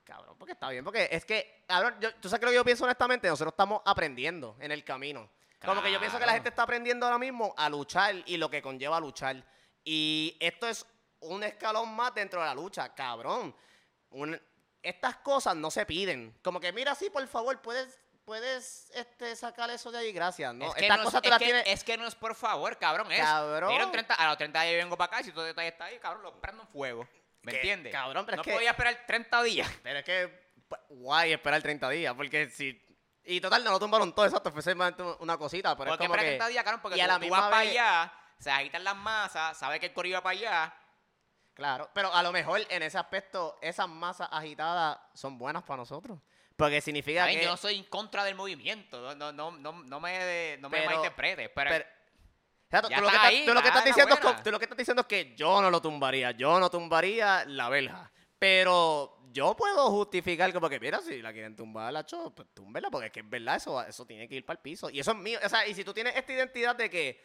Cabrón, 0.06 0.38
porque 0.38 0.54
está 0.54 0.70
bien, 0.70 0.86
porque 0.86 1.10
es 1.12 1.26
que, 1.26 1.64
cabrón, 1.68 1.96
yo, 2.00 2.16
tú 2.16 2.30
sabes 2.30 2.40
que 2.40 2.46
lo 2.46 2.52
que 2.52 2.56
yo 2.58 2.66
pienso 2.66 2.86
honestamente, 2.86 3.28
nosotros 3.28 3.52
estamos 3.52 3.82
aprendiendo 3.86 4.56
en 4.62 4.72
el 4.72 4.84
camino. 4.86 5.30
Como 5.66 5.82
que 5.82 5.92
yo 5.92 6.00
pienso 6.00 6.18
que 6.18 6.26
la 6.26 6.34
gente 6.34 6.50
está 6.50 6.64
aprendiendo 6.64 7.06
ahora 7.06 7.18
mismo 7.18 7.54
a 7.58 7.70
luchar 7.70 8.16
y 8.26 8.38
lo 8.38 8.50
que 8.50 8.62
conlleva 8.62 9.00
luchar. 9.02 9.44
Y 9.84 10.38
esto 10.40 10.66
es 10.68 10.86
un 11.20 11.44
escalón 11.44 11.94
más 11.94 12.14
dentro 12.16 12.40
de 12.40 12.48
la 12.48 12.56
lucha, 12.56 12.94
cabrón. 12.94 13.54
Un- 14.10 14.40
estas 14.84 15.16
cosas 15.18 15.56
no 15.56 15.72
se 15.72 15.86
piden. 15.86 16.38
Como 16.44 16.60
que, 16.60 16.72
mira, 16.74 16.94
sí, 16.96 17.10
por 17.10 17.26
favor, 17.28 17.60
puedes, 17.62 18.00
puedes 18.26 18.92
este, 18.94 19.36
sacar 19.36 19.70
eso 19.70 19.92
de 19.92 20.00
ahí, 20.00 20.12
gracias. 20.12 20.54
¿no? 20.54 20.68
Es 20.68 20.74
que, 20.76 20.82
estas 20.82 20.98
no, 21.00 21.04
cosas 21.06 21.22
es, 21.24 21.38
que, 21.38 21.64
es 21.72 21.84
que 21.84 21.98
no 21.98 22.06
es 22.08 22.16
por 22.16 22.36
favor, 22.36 22.78
cabrón. 22.78 23.12
Es, 23.12 23.20
Cabrón. 23.20 23.70
dieron 23.70 23.92
30, 23.92 24.14
a 24.14 24.28
los 24.28 24.38
30 24.38 24.62
días 24.62 24.74
yo 24.74 24.78
vengo 24.80 24.98
para 24.98 25.08
acá 25.08 25.22
y 25.22 25.24
si 25.26 25.32
todo 25.32 25.44
detalle 25.46 25.70
está 25.70 25.86
ahí, 25.86 25.98
cabrón, 26.00 26.24
lo 26.24 26.40
prendo 26.40 26.62
en 26.64 26.68
fuego. 26.70 27.08
¿Me 27.42 27.56
entiendes? 27.56 27.92
cabrón, 27.92 28.26
pero 28.26 28.38
no 28.38 28.42
es 28.42 28.48
que- 28.48 28.54
podía 28.54 28.70
esperar 28.72 29.04
30 29.06 29.44
días. 29.44 29.70
Pero 29.84 30.00
es 30.00 30.06
que, 30.06 30.50
pues, 30.70 30.82
guay 30.90 31.34
esperar 31.34 31.62
30 31.62 31.90
días, 31.90 32.14
porque 32.16 32.50
si... 32.50 32.82
Y 33.26 33.40
total, 33.42 33.64
no 33.64 33.72
lo 33.72 33.80
tumbaron 33.80 34.14
todo, 34.14 34.26
exacto, 34.26 34.52
fue 34.52 34.62
simplemente 34.62 35.02
una 35.20 35.38
cosita, 35.38 35.76
pero 35.78 35.92
porque 35.92 36.04
es 36.04 36.10
como 36.10 36.20
que... 36.20 36.26
30 36.28 36.48
días, 36.50 36.64
cabrón, 36.64 36.82
porque 36.82 36.98
y 36.98 37.02
a 37.02 37.06
tú, 37.06 37.08
la 37.10 37.16
tú 37.16 37.22
misma 37.22 37.40
vas 37.40 37.50
para 37.50 37.62
vez- 37.64 37.72
allá, 37.72 38.14
se 38.38 38.52
agitan 38.52 38.84
las 38.84 38.96
masas, 38.98 39.58
sabes 39.58 39.80
que 39.80 39.86
el 39.88 39.94
corrido 39.94 40.16
va 40.18 40.24
para 40.24 40.38
allá. 40.38 40.76
Claro, 41.54 41.90
pero 41.94 42.14
a 42.14 42.24
lo 42.24 42.32
mejor 42.32 42.62
en 42.70 42.82
ese 42.84 42.98
aspecto, 42.98 43.58
esas 43.62 43.88
masas 43.88 44.28
agitadas 44.32 44.98
son 45.14 45.38
buenas 45.38 45.64
para 45.64 45.78
nosotros. 45.78 46.20
Porque 46.56 46.82
significa 46.82 47.26
Ay, 47.26 47.38
que... 47.38 47.44
Yo 47.44 47.50
no 47.50 47.58
soy 47.58 47.78
en 47.78 47.84
contra 47.86 48.24
del 48.24 48.36
movimiento, 48.36 49.02
no, 49.02 49.16
no, 49.16 49.32
no, 49.32 49.52
no, 49.52 49.84
no 49.84 50.00
me, 50.00 50.58
no 50.58 50.70
me 50.70 50.86
malinterpretes, 50.86 51.50
pero, 51.54 51.70
pero- 51.70 51.86
Exacto, 52.66 52.90
Ya 52.90 52.98
tú, 52.98 53.04
lo 53.04 53.10
que 53.10 53.16
está 53.16 53.30
estás- 53.30 53.46
tú 53.46 53.54
lo 53.54 53.62
que 53.62 53.86
diciendo 53.86 54.16
es 54.16 54.20
que, 54.20 54.44
tú 54.44 54.52
lo 54.52 54.60
que 54.60 54.66
estás 54.66 54.78
diciendo 54.78 55.02
es 55.02 55.08
que 55.08 55.36
yo 55.36 55.62
no 55.62 55.70
lo 55.70 55.80
tumbaría, 55.80 56.32
yo 56.32 56.60
no 56.60 56.72
tumbaría 56.72 57.46
la 57.46 57.70
verja. 57.70 58.12
Pero 58.40 59.20
yo 59.32 59.56
puedo 59.56 59.92
justificar 59.92 60.52
que, 60.52 60.80
mira, 60.80 61.00
si 61.02 61.22
la 61.22 61.32
quieren 61.32 61.56
tumbar 61.56 61.94
la 61.94 62.04
cho, 62.04 62.32
pues 62.32 62.48
túmbela, 62.54 62.90
porque 62.90 63.08
es 63.08 63.12
que 63.14 63.20
es 63.20 63.30
verdad, 63.30 63.58
eso, 63.58 63.82
eso 63.84 64.06
tiene 64.08 64.28
que 64.28 64.36
ir 64.36 64.46
para 64.46 64.58
el 64.58 64.62
piso. 64.62 64.90
Y 64.90 65.00
eso 65.00 65.12
es 65.12 65.18
mío. 65.18 65.40
O 65.44 65.50
sea, 65.50 65.68
y 65.68 65.76
si 65.76 65.84
tú 65.84 65.94
tienes 65.94 66.16
esta 66.16 66.34
identidad 66.34 66.76
de 66.76 66.90
que 66.90 67.24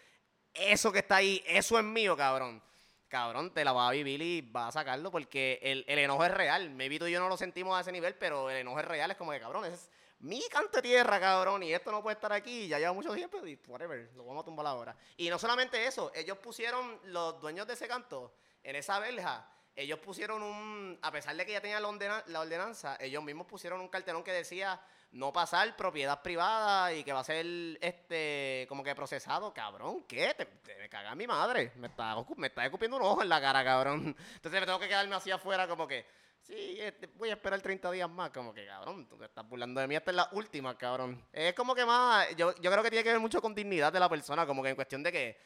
eso 0.53 0.93
que 0.93 0.99
está 0.99 1.17
ahí, 1.17 1.43
eso 1.47 1.79
es 1.79 1.85
mío, 1.85 2.15
cabrón. 2.15 2.63
Cabrón, 3.09 3.55
te 3.55 3.65
la 3.65 3.73
va 3.73 3.89
a 3.89 3.93
vivir 3.93 4.21
y 4.21 4.43
va 4.43 4.69
a 4.69 4.73
sacarlo 4.73 5.11
porque 5.11 5.59
el, 5.63 5.85
el 5.89 5.99
enojo 5.99 6.25
es 6.25 6.31
real. 6.31 6.71
Maybe 6.71 6.99
tú 6.99 7.07
y 7.07 7.13
yo 7.13 7.21
no 7.21 7.29
lo 7.29 7.37
sentimos 7.39 7.77
a 7.77 7.81
ese 7.81 7.91
nivel, 7.91 8.15
pero 8.15 8.51
el 8.51 8.59
enojo 8.59 8.81
es 8.81 8.85
real. 8.85 9.11
Es 9.11 9.17
como 9.17 9.33
que, 9.33 9.41
cabrón, 9.41 9.65
es 9.65 9.91
mi 10.21 10.43
canto 10.49 10.79
de 10.79 10.83
tierra, 10.83 11.21
cabrón, 11.21 11.63
y 11.63 11.73
esto 11.73 11.93
no 11.93 12.03
puede 12.03 12.15
estar 12.15 12.33
aquí. 12.33 12.69
Ya 12.69 12.79
lleva 12.79 12.93
mucho 12.93 13.15
tiempo 13.15 13.45
y 13.47 13.59
whatever, 13.67 14.11
lo 14.15 14.25
vamos 14.25 14.43
a 14.43 14.45
tumbar 14.45 14.67
ahora. 14.67 14.97
Y 15.17 15.31
no 15.31 15.39
solamente 15.39 15.87
eso, 15.87 16.13
ellos 16.15 16.39
pusieron, 16.39 17.01
los 17.05 17.41
dueños 17.41 17.67
de 17.67 17.75
ese 17.75 17.87
canto, 17.87 18.35
en 18.63 18.77
esa 18.77 18.99
verja, 18.99 19.49
ellos 19.77 20.01
pusieron 20.01 20.43
un, 20.43 20.99
a 21.01 21.13
pesar 21.13 21.37
de 21.37 21.47
que 21.47 21.53
ya 21.53 21.61
tenían 21.61 21.83
la, 21.83 22.25
la 22.27 22.41
ordenanza, 22.41 22.97
ellos 23.01 23.23
mismos 23.23 23.47
pusieron 23.47 23.81
un 23.81 23.89
cartelón 23.89 24.25
que 24.25 24.33
decía 24.33 24.81
no 25.13 25.33
pasar 25.33 25.75
propiedad 25.77 26.23
privada 26.23 26.93
y 26.93 27.03
que 27.03 27.13
va 27.13 27.21
a 27.21 27.25
ser 27.25 27.47
este 27.81 28.67
como 28.69 28.85
que 28.85 28.95
procesado, 28.95 29.53
cabrón, 29.55 30.05
¿qué? 30.07 30.35
Te, 30.35 30.47
me 30.77 30.89
caga 30.89 31.15
mi 31.15 31.27
madre, 31.27 31.73
me 31.77 31.89
está, 31.89 32.17
me 32.37 32.49
está 32.49 32.65
escupiendo 32.65 32.97
un 32.97 33.03
ojo 33.03 33.23
en 33.23 33.29
la 33.29 33.41
cara, 33.41 33.65
cabrón. 33.65 34.15
Entonces 34.35 34.61
me 34.61 34.67
tengo 34.67 34.79
que 34.79 34.89
quedarme 34.89 35.15
así 35.15 35.31
afuera 35.31 35.67
como 35.67 35.87
que, 35.87 36.05
sí, 36.43 36.79
este, 36.81 37.07
voy 37.07 37.31
a 37.31 37.35
esperar 37.35 37.61
30 37.61 37.91
días 37.91 38.11
más, 38.11 38.31
como 38.31 38.53
que, 38.53 38.67
cabrón, 38.67 39.09
tú 39.09 39.17
te 39.17 39.25
estás 39.25 39.49
burlando 39.49 39.81
de 39.81 39.89
mí, 39.89 39.97
esta 39.97 40.11
es 40.11 40.17
la 40.17 40.29
última, 40.33 40.77
cabrón. 40.77 41.27
Es 41.33 41.55
como 41.55 41.75
que 41.75 41.87
más, 41.87 42.29
yo, 42.37 42.55
yo 42.57 42.71
creo 42.71 42.83
que 42.83 42.91
tiene 42.91 43.05
que 43.05 43.11
ver 43.11 43.21
mucho 43.21 43.41
con 43.41 43.55
dignidad 43.55 43.93
de 43.93 44.01
la 44.01 44.09
persona, 44.09 44.47
como 44.47 44.63
que 44.63 44.71
en 44.71 44.77
cuestión 44.77 45.03
de 45.03 45.13
que 45.13 45.39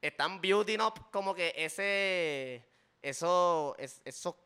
están 0.00 0.40
building 0.40 0.80
up 0.80 1.10
como 1.10 1.34
que 1.34 1.52
ese, 1.56 2.68
eso, 3.02 3.76
es, 3.78 4.02
eso, 4.04 4.36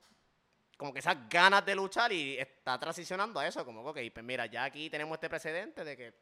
como 0.81 0.95
que 0.95 1.01
esas 1.01 1.29
ganas 1.29 1.63
de 1.67 1.75
luchar 1.75 2.11
y 2.11 2.39
está 2.39 2.81
transicionando 2.81 3.39
a 3.39 3.47
eso, 3.47 3.67
como 3.67 3.93
que, 3.93 4.11
pues 4.11 4.25
mira, 4.25 4.47
ya 4.47 4.65
aquí 4.65 4.89
tenemos 4.89 5.15
este 5.17 5.29
precedente 5.29 5.85
de 5.85 5.95
que, 5.95 6.15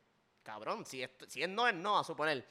cabrón, 0.42 0.84
si, 0.84 1.06
si 1.28 1.44
es 1.44 1.48
no, 1.48 1.68
es 1.68 1.74
no, 1.76 1.96
a 1.96 2.02
suponer. 2.02 2.44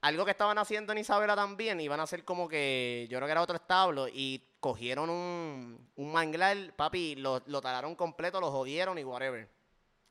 Algo 0.00 0.24
que 0.24 0.32
estaban 0.32 0.58
haciendo 0.58 0.90
en 0.90 0.98
Isabela 0.98 1.36
también, 1.36 1.80
iban 1.80 2.00
a 2.00 2.02
hacer 2.02 2.24
como 2.24 2.48
que, 2.48 3.06
yo 3.08 3.16
creo 3.18 3.28
que 3.28 3.30
era 3.30 3.42
otro 3.42 3.54
establo, 3.54 4.08
y 4.08 4.42
cogieron 4.58 5.08
un, 5.08 5.88
un 5.94 6.12
manglar, 6.12 6.74
papi, 6.74 7.14
lo, 7.14 7.40
lo 7.46 7.60
talaron 7.60 7.94
completo, 7.94 8.40
lo 8.40 8.50
jodieron 8.50 8.98
y 8.98 9.04
whatever. 9.04 9.48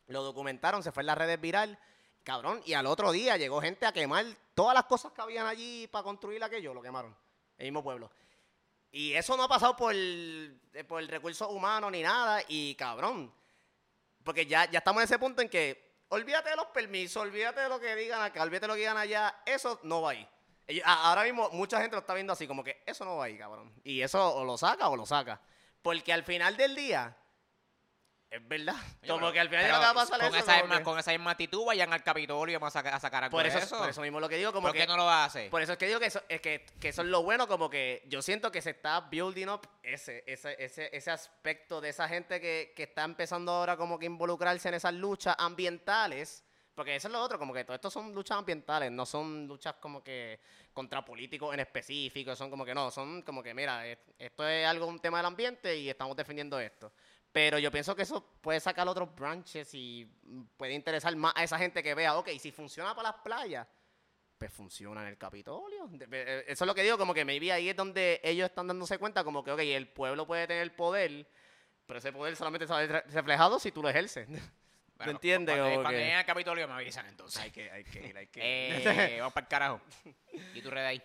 Lo 0.07 0.23
documentaron, 0.23 0.81
se 0.81 0.93
fue 0.93 1.03
en 1.03 1.07
las 1.07 1.17
redes 1.17 1.41
viral, 1.41 1.77
cabrón, 2.23 2.61
y 2.65 2.75
al 2.75 2.85
otro 2.85 3.11
día 3.11 3.35
llegó 3.35 3.59
gente 3.59 3.85
a 3.85 3.91
quemar 3.91 4.25
todas 4.55 4.73
las 4.73 4.85
cosas 4.85 5.11
que 5.11 5.21
habían 5.21 5.47
allí 5.47 5.85
para 5.87 6.03
construir 6.03 6.41
aquello, 6.45 6.73
lo 6.73 6.81
quemaron, 6.81 7.13
el 7.57 7.65
mismo 7.65 7.83
pueblo. 7.83 8.09
Y 8.91 9.13
eso 9.13 9.37
no 9.37 9.43
ha 9.43 9.47
pasado 9.47 9.75
por, 9.75 9.93
eh, 9.95 10.83
por 10.87 11.01
el 11.01 11.07
recurso 11.07 11.49
humano 11.49 11.89
ni 11.89 12.01
nada, 12.01 12.43
y 12.47 12.75
cabrón, 12.75 13.33
porque 14.23 14.45
ya, 14.45 14.69
ya 14.69 14.79
estamos 14.79 15.01
en 15.01 15.05
ese 15.05 15.19
punto 15.19 15.41
en 15.41 15.49
que 15.49 15.91
olvídate 16.09 16.49
de 16.49 16.55
los 16.57 16.67
permisos, 16.67 17.21
olvídate 17.23 17.61
de 17.61 17.69
lo 17.69 17.79
que 17.79 17.95
digan 17.95 18.21
acá, 18.21 18.43
olvídate 18.43 18.65
de 18.65 18.67
lo 18.67 18.73
que 18.73 18.81
digan 18.81 18.97
allá, 18.97 19.41
eso 19.45 19.79
no 19.83 20.01
va 20.01 20.11
ahí. 20.11 20.27
Ahora 20.85 21.23
mismo 21.23 21.49
mucha 21.51 21.79
gente 21.81 21.95
lo 21.95 22.01
está 22.01 22.13
viendo 22.13 22.33
así, 22.33 22.47
como 22.47 22.63
que 22.63 22.83
eso 22.85 23.03
no 23.05 23.17
va 23.17 23.25
ahí, 23.25 23.37
cabrón. 23.37 23.73
Y 23.83 24.01
eso 24.01 24.35
o 24.35 24.43
lo 24.43 24.57
saca 24.57 24.89
o 24.89 24.95
lo 24.95 25.05
saca. 25.05 25.41
Porque 25.81 26.13
al 26.13 26.23
final 26.23 26.55
del 26.57 26.75
día, 26.75 27.15
es 28.31 28.47
verdad. 28.47 28.75
Como 29.05 29.19
pero- 29.19 29.31
que 29.33 29.39
al 29.41 29.49
final 29.49 29.63
pero 29.65 29.75
lo 29.75 29.79
que 29.81 29.85
va 29.85 29.91
a 29.91 29.93
pasar 29.93 30.19
con 30.19 30.27
eso. 30.29 30.37
esa, 30.37 30.57
misma, 30.61 30.77
que- 30.77 30.83
con 30.83 30.97
esa 30.99 31.11
misma 31.11 31.31
actitud 31.31 31.65
vayan 31.65 31.91
al 31.93 32.01
Capitolio 32.03 32.53
y 32.53 32.55
vamos 32.55 32.73
a 32.75 32.79
sacar, 32.79 32.93
a 32.95 32.99
sacar 32.99 33.23
algo 33.25 33.31
por, 33.37 33.43
de 33.43 33.49
eso, 33.49 33.57
eso. 33.59 33.77
por 33.77 33.89
eso 33.89 34.01
mismo 34.01 34.19
lo 34.19 34.29
que 34.29 34.37
digo, 34.37 34.51
como 34.53 34.67
¿Por 34.69 34.73
que 34.73 34.79
qué 34.81 34.87
no 34.87 34.95
lo 34.97 35.09
hace? 35.09 35.49
por 35.49 35.61
eso 35.61 35.73
es 35.73 35.77
que 35.77 35.85
digo 35.87 35.99
que 35.99 36.05
eso, 36.07 36.21
es 36.29 36.39
que, 36.41 36.65
que 36.79 36.89
eso 36.89 37.01
es 37.01 37.09
lo 37.09 37.21
bueno, 37.23 37.47
como 37.47 37.69
que 37.69 38.01
yo 38.07 38.21
siento 38.21 38.51
que 38.51 38.61
se 38.61 38.69
está 38.71 39.01
building 39.01 39.47
up 39.49 39.67
ese, 39.83 40.23
ese, 40.25 40.55
ese, 40.63 40.89
ese 40.95 41.11
aspecto 41.11 41.81
de 41.81 41.89
esa 41.89 42.07
gente 42.07 42.39
que, 42.39 42.73
que 42.75 42.83
está 42.83 43.03
empezando 43.03 43.51
ahora 43.51 43.75
como 43.77 43.99
que 43.99 44.05
involucrarse 44.05 44.69
en 44.69 44.75
esas 44.75 44.93
luchas 44.93 45.35
ambientales. 45.37 46.43
Porque 46.73 46.95
eso 46.95 47.09
es 47.09 47.11
lo 47.11 47.19
otro, 47.21 47.37
como 47.37 47.53
que 47.53 47.65
todo 47.65 47.75
esto 47.75 47.91
son 47.91 48.13
luchas 48.15 48.37
ambientales, 48.37 48.89
no 48.91 49.05
son 49.05 49.45
luchas 49.45 49.75
como 49.81 50.01
que 50.01 50.39
contra 50.71 51.03
políticos 51.03 51.53
en 51.53 51.59
específico, 51.59 52.33
son 52.33 52.49
como 52.49 52.63
que 52.63 52.73
no, 52.73 52.89
son 52.89 53.23
como 53.23 53.43
que 53.43 53.53
mira, 53.53 53.85
es- 53.85 53.97
esto 54.17 54.47
es 54.47 54.65
algo, 54.65 54.85
un 54.85 54.99
tema 54.99 55.17
del 55.17 55.25
ambiente 55.25 55.75
y 55.75 55.89
estamos 55.89 56.15
defendiendo 56.15 56.57
esto. 56.61 56.93
Pero 57.31 57.57
yo 57.59 57.71
pienso 57.71 57.95
que 57.95 58.01
eso 58.01 58.21
puede 58.41 58.59
sacar 58.59 58.87
otros 58.87 59.13
branches 59.15 59.69
y 59.73 60.05
puede 60.57 60.73
interesar 60.73 61.15
más 61.15 61.33
a 61.35 61.43
esa 61.43 61.57
gente 61.57 61.81
que 61.81 61.93
vea, 61.95 62.17
ok, 62.17 62.29
si 62.39 62.51
funciona 62.51 62.93
para 62.93 63.11
las 63.11 63.21
playas, 63.21 63.65
pues 64.37 64.51
funciona 64.51 65.01
en 65.01 65.07
el 65.07 65.17
Capitolio. 65.17 65.87
De- 65.87 66.07
eh, 66.11 66.43
Eso 66.47 66.65
es 66.65 66.67
lo 66.67 66.75
que 66.75 66.83
digo, 66.83 66.97
como 66.97 67.13
que 67.13 67.23
maybe 67.23 67.51
ahí 67.51 67.69
es 67.69 67.75
donde 67.75 68.19
ellos 68.23 68.49
están 68.49 68.67
dándose 68.67 68.97
cuenta, 68.97 69.23
como 69.23 69.43
que, 69.43 69.51
ok, 69.51 69.59
el 69.59 69.87
pueblo 69.87 70.27
puede 70.27 70.45
tener 70.47 70.75
poder, 70.75 71.25
pero 71.85 71.99
ese 71.99 72.11
poder 72.11 72.35
solamente 72.35 72.67
se 72.67 72.73
va 72.73 72.79
a 72.79 72.85
ver 72.85 73.05
reflejado 73.07 73.59
si 73.59 73.71
tú 73.71 73.81
lo 73.81 73.87
ejerces. 73.89 74.27
¿Me 74.29 74.39
Bueno, 74.97 75.11
entiendes? 75.13 75.55
Cuando, 75.57 75.81
cuando 75.81 75.99
lleguen 75.99 76.15
al 76.17 76.25
Capitolio 76.25 76.67
me 76.67 76.73
avisan 76.73 77.05
entonces. 77.07 77.41
Hay 77.41 77.49
que, 77.51 77.71
hay 77.71 77.83
que 77.85 78.07
ir, 78.07 78.17
hay 78.17 78.27
que 78.27 78.39
ir. 78.39 78.45
Eh, 78.87 79.15
vamos 79.19 79.33
para 79.33 79.45
el 79.45 79.49
carajo. 79.49 79.81
¿Y 80.53 80.61
tu 80.61 80.69
red 80.69 80.85
ahí? 80.85 81.01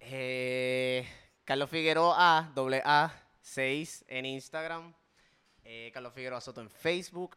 Eh, 0.00 1.08
Carlos 1.44 1.70
Figueroa 1.70 2.52
doble 2.54 2.82
A, 2.84 3.12
6 3.40 4.04
en 4.08 4.26
Instagram. 4.26 4.94
Eh, 5.64 5.90
Carlos 5.92 6.12
Figueroa 6.12 6.40
Soto 6.40 6.60
en 6.60 6.70
Facebook. 6.70 7.36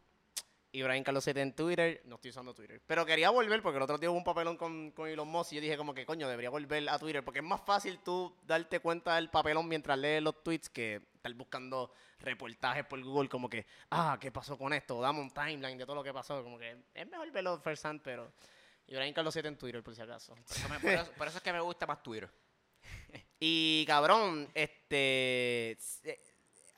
Ibrahim 0.72 1.04
Carlos 1.04 1.24
7 1.24 1.40
en 1.40 1.54
Twitter. 1.54 2.02
No 2.04 2.16
estoy 2.16 2.30
usando 2.30 2.52
Twitter. 2.54 2.82
Pero 2.86 3.06
quería 3.06 3.30
volver 3.30 3.62
porque 3.62 3.76
el 3.78 3.82
otro 3.82 3.96
día 3.98 4.10
hubo 4.10 4.18
un 4.18 4.24
papelón 4.24 4.56
con, 4.58 4.90
con 4.90 5.08
Elon 5.08 5.26
Musk 5.28 5.52
y 5.52 5.54
yo 5.56 5.60
dije 5.62 5.76
como 5.76 5.94
que 5.94 6.04
coño, 6.04 6.28
debería 6.28 6.50
volver 6.50 6.86
a 6.90 6.98
Twitter 6.98 7.24
porque 7.24 7.38
es 7.38 7.44
más 7.44 7.62
fácil 7.64 8.00
tú 8.00 8.36
darte 8.44 8.80
cuenta 8.80 9.14
del 9.16 9.30
papelón 9.30 9.68
mientras 9.68 9.96
lees 9.98 10.22
los 10.22 10.42
tweets 10.42 10.68
que 10.68 11.00
estar 11.14 11.32
buscando 11.34 11.92
reportajes 12.18 12.84
por 12.84 13.00
Google 13.02 13.28
como 13.28 13.48
que, 13.48 13.64
ah, 13.90 14.18
¿qué 14.20 14.30
pasó 14.30 14.58
con 14.58 14.72
esto? 14.74 15.00
Dame 15.00 15.20
un 15.20 15.30
timeline 15.30 15.78
de 15.78 15.84
todo 15.86 15.96
lo 15.96 16.02
que 16.04 16.12
pasó. 16.12 16.42
Como 16.42 16.58
que 16.58 16.76
es 16.92 17.08
mejor 17.08 17.30
verlo 17.30 17.58
first 17.60 17.86
hand, 17.86 18.00
pero... 18.02 18.32
Ibrahim 18.88 19.14
Carlos 19.14 19.32
7 19.34 19.48
en 19.48 19.56
Twitter 19.58 19.82
por 19.82 19.94
si 19.96 20.02
acaso. 20.02 20.34
Por 20.36 20.44
eso, 20.56 20.68
me- 20.68 20.78
por 20.78 20.90
eso- 20.90 21.12
por 21.18 21.26
eso 21.28 21.36
es 21.38 21.42
que 21.42 21.52
me 21.52 21.60
gusta 21.60 21.86
más 21.86 22.02
Twitter. 22.02 22.28
Y 23.40 23.84
cabrón, 23.86 24.48
este 24.54 25.76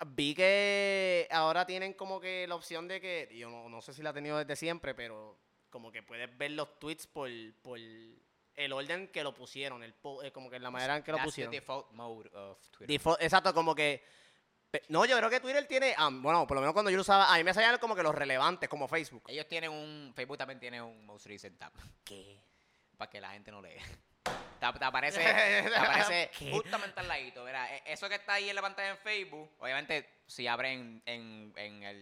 vi 0.06 0.34
que 0.34 1.26
ahora 1.30 1.66
tienen 1.66 1.92
como 1.94 2.20
que 2.20 2.46
la 2.46 2.54
opción 2.54 2.86
de 2.88 3.00
que, 3.00 3.28
yo 3.36 3.50
no, 3.50 3.68
no 3.68 3.80
sé 3.82 3.92
si 3.92 4.02
la 4.02 4.10
he 4.10 4.14
tenido 4.14 4.38
desde 4.38 4.56
siempre, 4.56 4.94
pero 4.94 5.38
como 5.70 5.90
que 5.92 6.02
puedes 6.02 6.36
ver 6.38 6.52
los 6.52 6.78
tweets 6.78 7.06
por, 7.06 7.28
por 7.62 7.78
el 7.78 8.72
orden 8.72 9.08
que 9.08 9.22
lo 9.22 9.34
pusieron, 9.34 9.82
el 9.82 9.94
po- 9.94 10.22
eh, 10.22 10.32
como 10.32 10.48
que 10.50 10.58
la 10.58 10.70
manera 10.70 10.96
en 10.96 11.02
que 11.02 11.10
lo 11.12 11.18
That's 11.18 11.26
the 11.26 11.30
pusieron. 11.30 11.52
default 11.52 11.90
mode 11.92 12.30
of 12.34 12.68
Twitter. 12.70 13.00
Default- 13.00 13.18
exacto, 13.20 13.52
como 13.54 13.74
que 13.74 14.02
no, 14.88 15.06
yo 15.06 15.16
creo 15.16 15.30
que 15.30 15.40
Twitter 15.40 15.66
tiene, 15.66 15.94
ah, 15.96 16.10
bueno, 16.12 16.46
por 16.46 16.54
lo 16.56 16.60
menos 16.60 16.74
cuando 16.74 16.90
yo 16.90 16.96
lo 16.96 17.00
usaba, 17.00 17.32
a 17.32 17.38
mí 17.38 17.44
me 17.44 17.54
salían 17.54 17.78
como 17.78 17.96
que 17.96 18.02
los 18.02 18.14
relevantes, 18.14 18.68
como 18.68 18.86
Facebook. 18.86 19.22
Ellos 19.28 19.46
tienen 19.48 19.70
un. 19.70 20.12
Facebook 20.14 20.36
también 20.36 20.60
tiene 20.60 20.82
un 20.82 21.06
most 21.06 21.24
recent 21.26 21.58
tab. 21.58 21.72
¿Qué? 22.04 22.38
Para 22.98 23.10
que 23.10 23.18
la 23.20 23.30
gente 23.30 23.50
no 23.50 23.62
lea. 23.62 23.82
Te, 24.60 24.78
te 24.78 24.84
aparece, 24.84 25.20
te 25.68 25.76
aparece 25.76 26.30
¿Qué? 26.38 26.50
justamente 26.50 26.98
al 27.00 27.08
ladito. 27.08 27.44
Mira, 27.44 27.74
e- 27.76 27.82
eso 27.86 28.08
que 28.08 28.16
está 28.16 28.34
ahí 28.34 28.48
en 28.48 28.56
la 28.56 28.62
pantalla 28.62 28.90
en 28.90 28.98
Facebook, 28.98 29.50
obviamente, 29.58 30.08
si 30.26 30.46
abren 30.46 31.02
en, 31.06 31.52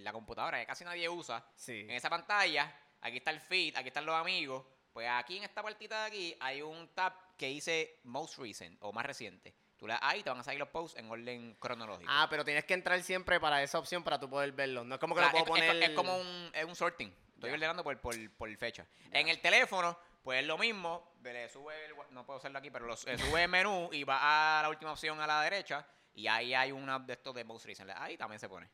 la 0.05 0.13
computadora, 0.13 0.59
que 0.61 0.67
casi 0.67 0.85
nadie 0.85 1.09
usa, 1.09 1.45
Sí. 1.55 1.81
en 1.81 1.91
esa 1.91 2.09
pantalla, 2.11 2.75
aquí 3.03 3.19
está 3.19 3.31
el 3.31 3.41
feed, 3.41 3.77
aquí 3.77 3.89
están 3.89 4.07
los 4.07 4.15
amigos. 4.15 4.65
Pues 4.93 5.07
aquí 5.11 5.37
en 5.37 5.45
esta 5.45 5.63
partita 5.63 6.01
de 6.03 6.07
aquí 6.07 6.37
hay 6.41 6.63
un 6.63 6.89
tab 6.95 7.13
que 7.37 7.49
dice 7.49 8.01
Most 8.05 8.39
Recent 8.39 8.79
o 8.81 8.93
más 8.93 9.05
reciente. 9.05 9.55
Tú 9.77 9.87
le 9.87 9.93
das 9.93 10.01
ahí 10.03 10.21
y 10.21 10.23
te 10.23 10.31
van 10.31 10.41
a 10.41 10.43
salir 10.43 10.59
los 10.59 10.71
posts 10.71 10.99
en 10.99 11.11
orden 11.11 11.55
cronológico. 11.61 12.11
Ah, 12.11 12.27
pero 12.31 12.47
tienes 12.47 12.65
que 12.65 12.73
entrar 12.73 12.99
siempre 13.03 13.39
para 13.39 13.63
esa 13.63 13.79
opción 13.79 14.03
para 14.03 14.19
tú 14.19 14.31
poder 14.31 14.53
verlo. 14.53 14.85
No 14.85 14.95
es 14.95 15.01
como 15.01 15.15
que 15.15 15.21
Claro, 15.21 15.39
lo 15.41 15.45
puedo 15.45 15.63
es, 15.63 15.69
poner. 15.69 15.91
es 15.91 15.95
como 15.95 16.17
un, 16.17 16.51
es 16.55 16.65
un 16.65 16.75
sorting. 16.75 17.15
Estoy 17.35 17.51
ordenando 17.51 17.85
por, 17.85 18.01
por, 18.01 18.15
por 18.39 18.57
fecha. 18.57 18.87
En 19.13 19.29
el 19.29 19.39
teléfono, 19.43 19.99
pues 20.27 20.41
es 20.41 20.47
lo 20.47 20.59
mismo. 20.59 21.15
Le 21.23 21.49
sube 21.49 21.73
el, 21.87 21.95
no 22.11 22.27
puedo 22.27 22.39
hacerlo 22.41 22.59
aquí, 22.59 22.71
pero 22.71 22.85
lo, 22.85 22.95
le 23.07 23.17
sube 23.19 23.43
el 23.45 23.49
menú 23.49 23.89
y 23.93 24.03
va 24.05 24.59
a 24.59 24.63
la 24.63 24.69
última 24.69 24.91
opción 24.93 25.21
a 25.21 25.27
la 25.27 25.41
derecha. 25.43 25.87
Y 26.15 26.27
ahí 26.27 26.53
hay 26.53 26.73
una 26.73 26.99
de 26.99 27.13
estos 27.13 27.33
de 27.35 27.45
Most 27.45 27.65
Recent. 27.67 27.91
Ahí 27.97 28.17
también 28.17 28.41
se 28.41 28.49
pone. 28.49 28.69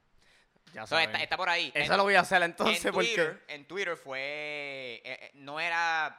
Ya 0.73 0.83
So, 0.87 0.95
saben. 0.95 1.11
está, 1.11 1.23
está 1.23 1.37
por 1.37 1.49
ahí. 1.51 1.71
Eso 1.75 1.93
En- 1.93 1.99
lo 1.99 2.05
voy 2.05 2.15
a 2.15 2.21
hacer 2.21 2.43
entonces 2.43 2.83
en 2.85 2.93
porque... 2.93 3.09
Twitter, 3.09 3.45
en 3.49 3.67
Twitter 3.67 3.97
fue. 3.99 4.21
eh, 4.21 5.03
eh, 5.05 5.31
no 5.35 5.61
era. 5.61 6.19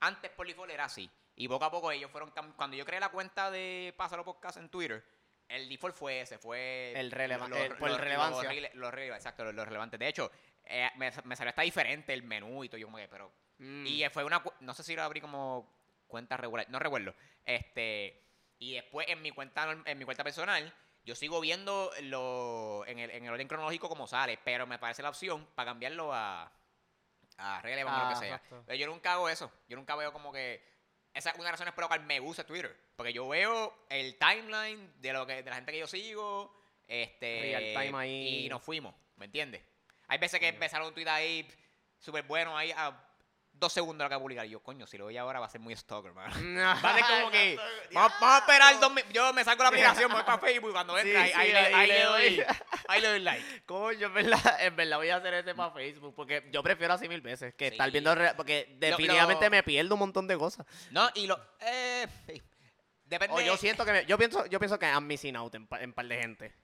Antes 0.00 0.30
default 0.36 0.70
era 0.70 0.84
así. 0.84 1.10
Y 1.36 1.48
poco 1.48 1.64
a 1.64 1.70
poco 1.70 1.90
ellos 1.90 2.10
fueron. 2.10 2.30
Cuando 2.56 2.76
yo 2.76 2.84
creé 2.84 3.00
la 3.00 3.08
cuenta 3.08 3.50
de 3.50 3.94
Pásalo 3.96 4.24
Podcast 4.24 4.58
en 4.58 4.68
Twitter, 4.68 5.02
el 5.48 5.68
default 5.68 5.94
fue 5.96 6.20
ese. 6.20 6.36
Fue. 6.38 6.92
El 6.94 7.10
releva- 7.10 7.48
lo- 7.48 7.56
el- 7.56 7.76
por 7.76 7.90
lo- 7.90 7.96
relevancia. 7.98 8.52
Lo, 8.74 8.90
lo 8.90 8.98
exacto, 9.14 9.44
lo, 9.44 9.52
lo 9.52 9.64
relevante. 9.64 9.96
De 9.96 10.08
hecho, 10.08 10.30
eh, 10.64 10.90
me, 10.96 11.10
me 11.24 11.36
salió 11.36 11.50
hasta 11.50 11.62
diferente 11.62 12.12
el 12.12 12.22
menú 12.22 12.64
y 12.64 12.68
todo. 12.68 12.78
Yo 12.78 12.86
como 12.88 12.98
que, 12.98 13.08
pero. 13.08 13.32
Mm. 13.58 13.86
Y 13.86 14.08
fue 14.10 14.24
una. 14.24 14.42
No 14.60 14.74
sé 14.74 14.82
si 14.82 14.94
lo 14.96 15.02
abrí 15.02 15.20
como 15.20 15.72
cuenta 16.06 16.36
regular. 16.36 16.66
No 16.70 16.78
recuerdo. 16.78 17.14
Este. 17.44 18.24
Y 18.58 18.74
después 18.74 19.06
en 19.08 19.22
mi 19.22 19.30
cuenta, 19.30 19.76
en 19.84 19.98
mi 19.98 20.04
cuenta 20.04 20.24
personal, 20.24 20.72
yo 21.04 21.14
sigo 21.14 21.40
viendo 21.40 21.92
lo, 22.02 22.84
en, 22.86 22.98
el, 22.98 23.10
en 23.10 23.24
el 23.24 23.32
orden 23.32 23.46
cronológico 23.46 23.88
como 23.88 24.06
sale, 24.08 24.38
pero 24.44 24.66
me 24.66 24.78
parece 24.78 25.02
la 25.02 25.10
opción 25.10 25.46
para 25.54 25.70
cambiarlo 25.70 26.12
a, 26.12 26.52
a 27.36 27.62
relevant 27.62 27.96
o 27.96 28.00
lo 28.00 28.06
Ah, 28.06 28.08
que 28.10 28.16
sea. 28.16 28.34
exacto. 28.34 28.64
Pero 28.66 28.76
yo 28.78 28.86
nunca 28.88 29.12
hago 29.12 29.28
eso. 29.28 29.50
Yo 29.68 29.76
nunca 29.76 29.94
veo 29.96 30.12
como 30.12 30.32
que. 30.32 30.62
Esa 31.14 31.30
es 31.30 31.36
una 31.36 31.44
de 31.46 31.50
las 31.52 31.60
razones 31.60 31.74
por 31.74 31.88
la 31.88 31.98
me 32.00 32.20
gusta 32.20 32.44
Twitter. 32.44 32.76
Porque 32.96 33.12
yo 33.12 33.28
veo 33.28 33.86
el 33.88 34.16
timeline 34.18 34.92
de 35.00 35.12
lo 35.12 35.26
que 35.26 35.42
de 35.42 35.50
la 35.50 35.56
gente 35.56 35.72
que 35.72 35.78
yo 35.78 35.86
sigo. 35.86 36.52
Este. 36.86 37.40
Real 37.42 37.84
time 37.86 37.98
ahí. 37.98 38.44
Y 38.44 38.48
nos 38.48 38.62
fuimos. 38.62 38.94
¿Me 39.16 39.26
entiendes? 39.26 39.62
Hay 40.08 40.18
veces 40.18 40.40
que 40.40 40.48
empezaron 40.48 40.88
un 40.88 40.94
tweet 40.94 41.08
ahí 41.08 41.48
súper 41.98 42.24
bueno 42.24 42.56
ahí 42.56 42.72
a 42.76 43.07
dos 43.58 43.72
segundos 43.72 44.04
lo 44.04 44.10
que 44.16 44.20
publicar. 44.20 44.46
Y 44.46 44.50
yo, 44.50 44.60
coño, 44.60 44.86
si 44.86 44.96
lo 44.98 45.04
voy 45.04 45.16
ahora 45.16 45.40
va 45.40 45.46
a 45.46 45.50
ser 45.50 45.60
muy 45.60 45.74
stalker, 45.76 46.12
man. 46.12 46.30
Va 46.84 46.90
a 46.90 46.94
ser 46.94 47.04
como 47.04 47.30
que. 47.30 47.58
Vamos, 47.92 48.12
vamos 48.20 48.34
a 48.34 48.38
esperar 48.38 48.80
dos 48.80 48.92
mi- 48.92 49.02
Yo 49.12 49.32
me 49.32 49.44
saco 49.44 49.62
la 49.62 49.68
aplicación, 49.70 50.10
voy 50.12 50.22
para 50.22 50.38
Facebook 50.38 50.72
cuando 50.72 50.96
Sí, 50.98 51.14
ahí, 51.14 51.28
sí, 51.30 51.34
ahí 51.36 51.52
le, 51.52 51.58
ahí 51.58 51.74
ahí 51.74 51.88
le 51.88 52.02
doy. 52.04 52.44
Ahí 52.88 53.00
le 53.00 53.08
doy 53.08 53.20
like. 53.20 53.62
Coño, 53.66 54.06
en 54.06 54.14
verdad, 54.14 54.56
en 54.64 54.76
verdad 54.76 54.96
voy 54.98 55.08
a 55.10 55.16
hacer 55.16 55.34
ese 55.34 55.54
para 55.54 55.72
Facebook 55.72 56.14
porque 56.14 56.48
yo 56.52 56.62
prefiero 56.62 56.94
así 56.94 57.08
mil 57.08 57.20
veces 57.20 57.54
que 57.54 57.68
estar 57.68 57.90
viendo 57.90 58.14
porque 58.36 58.74
definitivamente 58.78 59.50
me 59.50 59.62
pierdo 59.62 59.94
un 59.94 60.00
montón 60.00 60.26
de 60.26 60.36
cosas. 60.38 60.66
No, 60.90 61.08
y 61.14 61.26
lo. 61.26 61.38
Eh. 61.60 62.06
Depende. 63.04 63.34
O 63.34 63.40
yo 63.40 63.56
siento 63.56 63.84
que 63.84 63.92
me- 63.92 64.04
yo 64.06 64.18
pienso 64.18 64.44
yo 64.46 64.58
pienso 64.58 64.78
que 64.78 64.86
I'm 64.86 65.06
missing 65.06 65.34
out 65.36 65.54
en, 65.54 65.66
en 65.80 65.92
par 65.92 66.06
de 66.06 66.16
gente. 66.20 66.54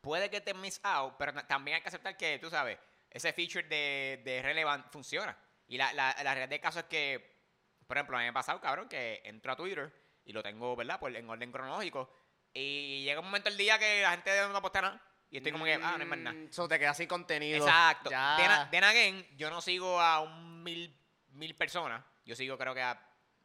puede 0.00 0.30
que 0.30 0.40
te 0.40 0.54
miss 0.54 0.80
out, 0.84 1.14
pero 1.18 1.32
también 1.46 1.76
hay 1.76 1.82
que 1.82 1.88
aceptar 1.88 2.16
que, 2.16 2.38
tú 2.38 2.48
sabes, 2.50 2.78
ese 3.10 3.32
feature 3.32 3.66
de, 3.66 4.20
de 4.24 4.42
relevant 4.42 4.86
funciona. 4.90 5.36
Y 5.68 5.76
la, 5.76 5.92
la, 5.92 6.08
la 6.16 6.34
realidad 6.34 6.48
del 6.48 6.60
caso 6.60 6.80
es 6.80 6.86
que, 6.86 7.38
por 7.86 7.96
ejemplo, 7.96 8.16
a 8.16 8.20
mí 8.20 8.24
me 8.24 8.30
ha 8.30 8.34
pasado, 8.34 8.60
cabrón, 8.60 8.88
que 8.88 9.20
entro 9.24 9.52
a 9.52 9.56
Twitter 9.56 9.92
y 10.24 10.32
lo 10.32 10.42
tengo, 10.42 10.74
¿verdad? 10.74 10.98
Por, 10.98 11.14
en 11.14 11.28
orden 11.28 11.52
cronológico. 11.52 12.10
Y 12.52 13.04
llega 13.04 13.20
un 13.20 13.26
momento 13.26 13.48
del 13.50 13.58
día 13.58 13.78
que 13.78 14.02
la 14.02 14.10
gente 14.12 14.30
no 14.50 14.60
posta 14.62 14.80
nada. 14.80 15.02
Y 15.30 15.36
estoy 15.36 15.52
como 15.52 15.64
que, 15.66 15.74
ah, 15.74 15.94
no 15.96 16.02
hay 16.02 16.06
más 16.06 16.18
nada. 16.18 16.36
Mm, 16.36 16.50
So 16.50 16.66
te 16.66 16.78
quedas 16.78 16.96
sin 16.96 17.06
contenido. 17.06 17.58
Exacto. 17.58 18.10
Ya. 18.10 18.68
Then, 18.70 18.84
again, 18.84 19.26
yo 19.36 19.50
no 19.50 19.60
sigo 19.60 20.00
a 20.00 20.20
un 20.20 20.62
mil, 20.62 20.98
mil 21.32 21.54
personas. 21.54 22.02
Yo 22.24 22.34
sigo 22.34 22.56
creo 22.56 22.74
que 22.74 22.82
a 22.82 22.98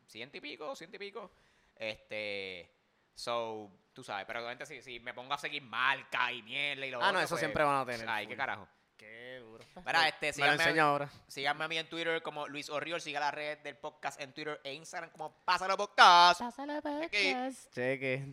ciento 0.07 0.37
y 0.37 0.41
pico, 0.41 0.75
ciento 0.75 0.95
y 0.95 0.99
pico. 0.99 1.31
Este. 1.75 2.73
So, 3.15 3.69
tú 3.93 4.03
sabes, 4.03 4.25
pero 4.25 4.39
obviamente 4.39 4.65
si, 4.65 4.81
si 4.81 4.99
me 5.01 5.13
pongo 5.13 5.33
a 5.33 5.37
seguir 5.37 5.61
marca 5.61 6.31
y 6.31 6.41
mierda 6.41 6.85
y 6.85 6.89
lo 6.91 7.03
Ah, 7.03 7.11
no, 7.11 7.19
eso 7.19 7.29
pues, 7.29 7.39
siempre 7.39 7.63
van 7.63 7.81
a 7.81 7.85
tener. 7.85 8.09
Ay, 8.09 8.27
qué 8.27 8.35
carajo. 8.35 8.67
Qué 8.97 9.39
duro. 9.39 9.63
Mira, 9.85 10.07
este, 10.07 10.27
me 10.27 10.31
lo 10.31 10.53
síganme- 10.53 10.63
enseño 10.63 10.83
ahora. 10.83 11.09
Síganme 11.27 11.63
a 11.65 11.67
mí 11.67 11.77
en 11.77 11.89
Twitter 11.89 12.21
como 12.21 12.47
Luis 12.47 12.69
Orriol. 12.69 13.01
Siga 13.01 13.19
la 13.19 13.31
red 13.31 13.57
del 13.59 13.75
podcast 13.77 14.19
en 14.21 14.33
Twitter 14.33 14.59
e 14.63 14.73
Instagram 14.73 15.09
como 15.11 15.33
Pásalo 15.43 15.75
Podcast. 15.77 16.39
Pásala 16.41 16.81
Cheque. 16.81 17.51
Cheque. 17.73 18.31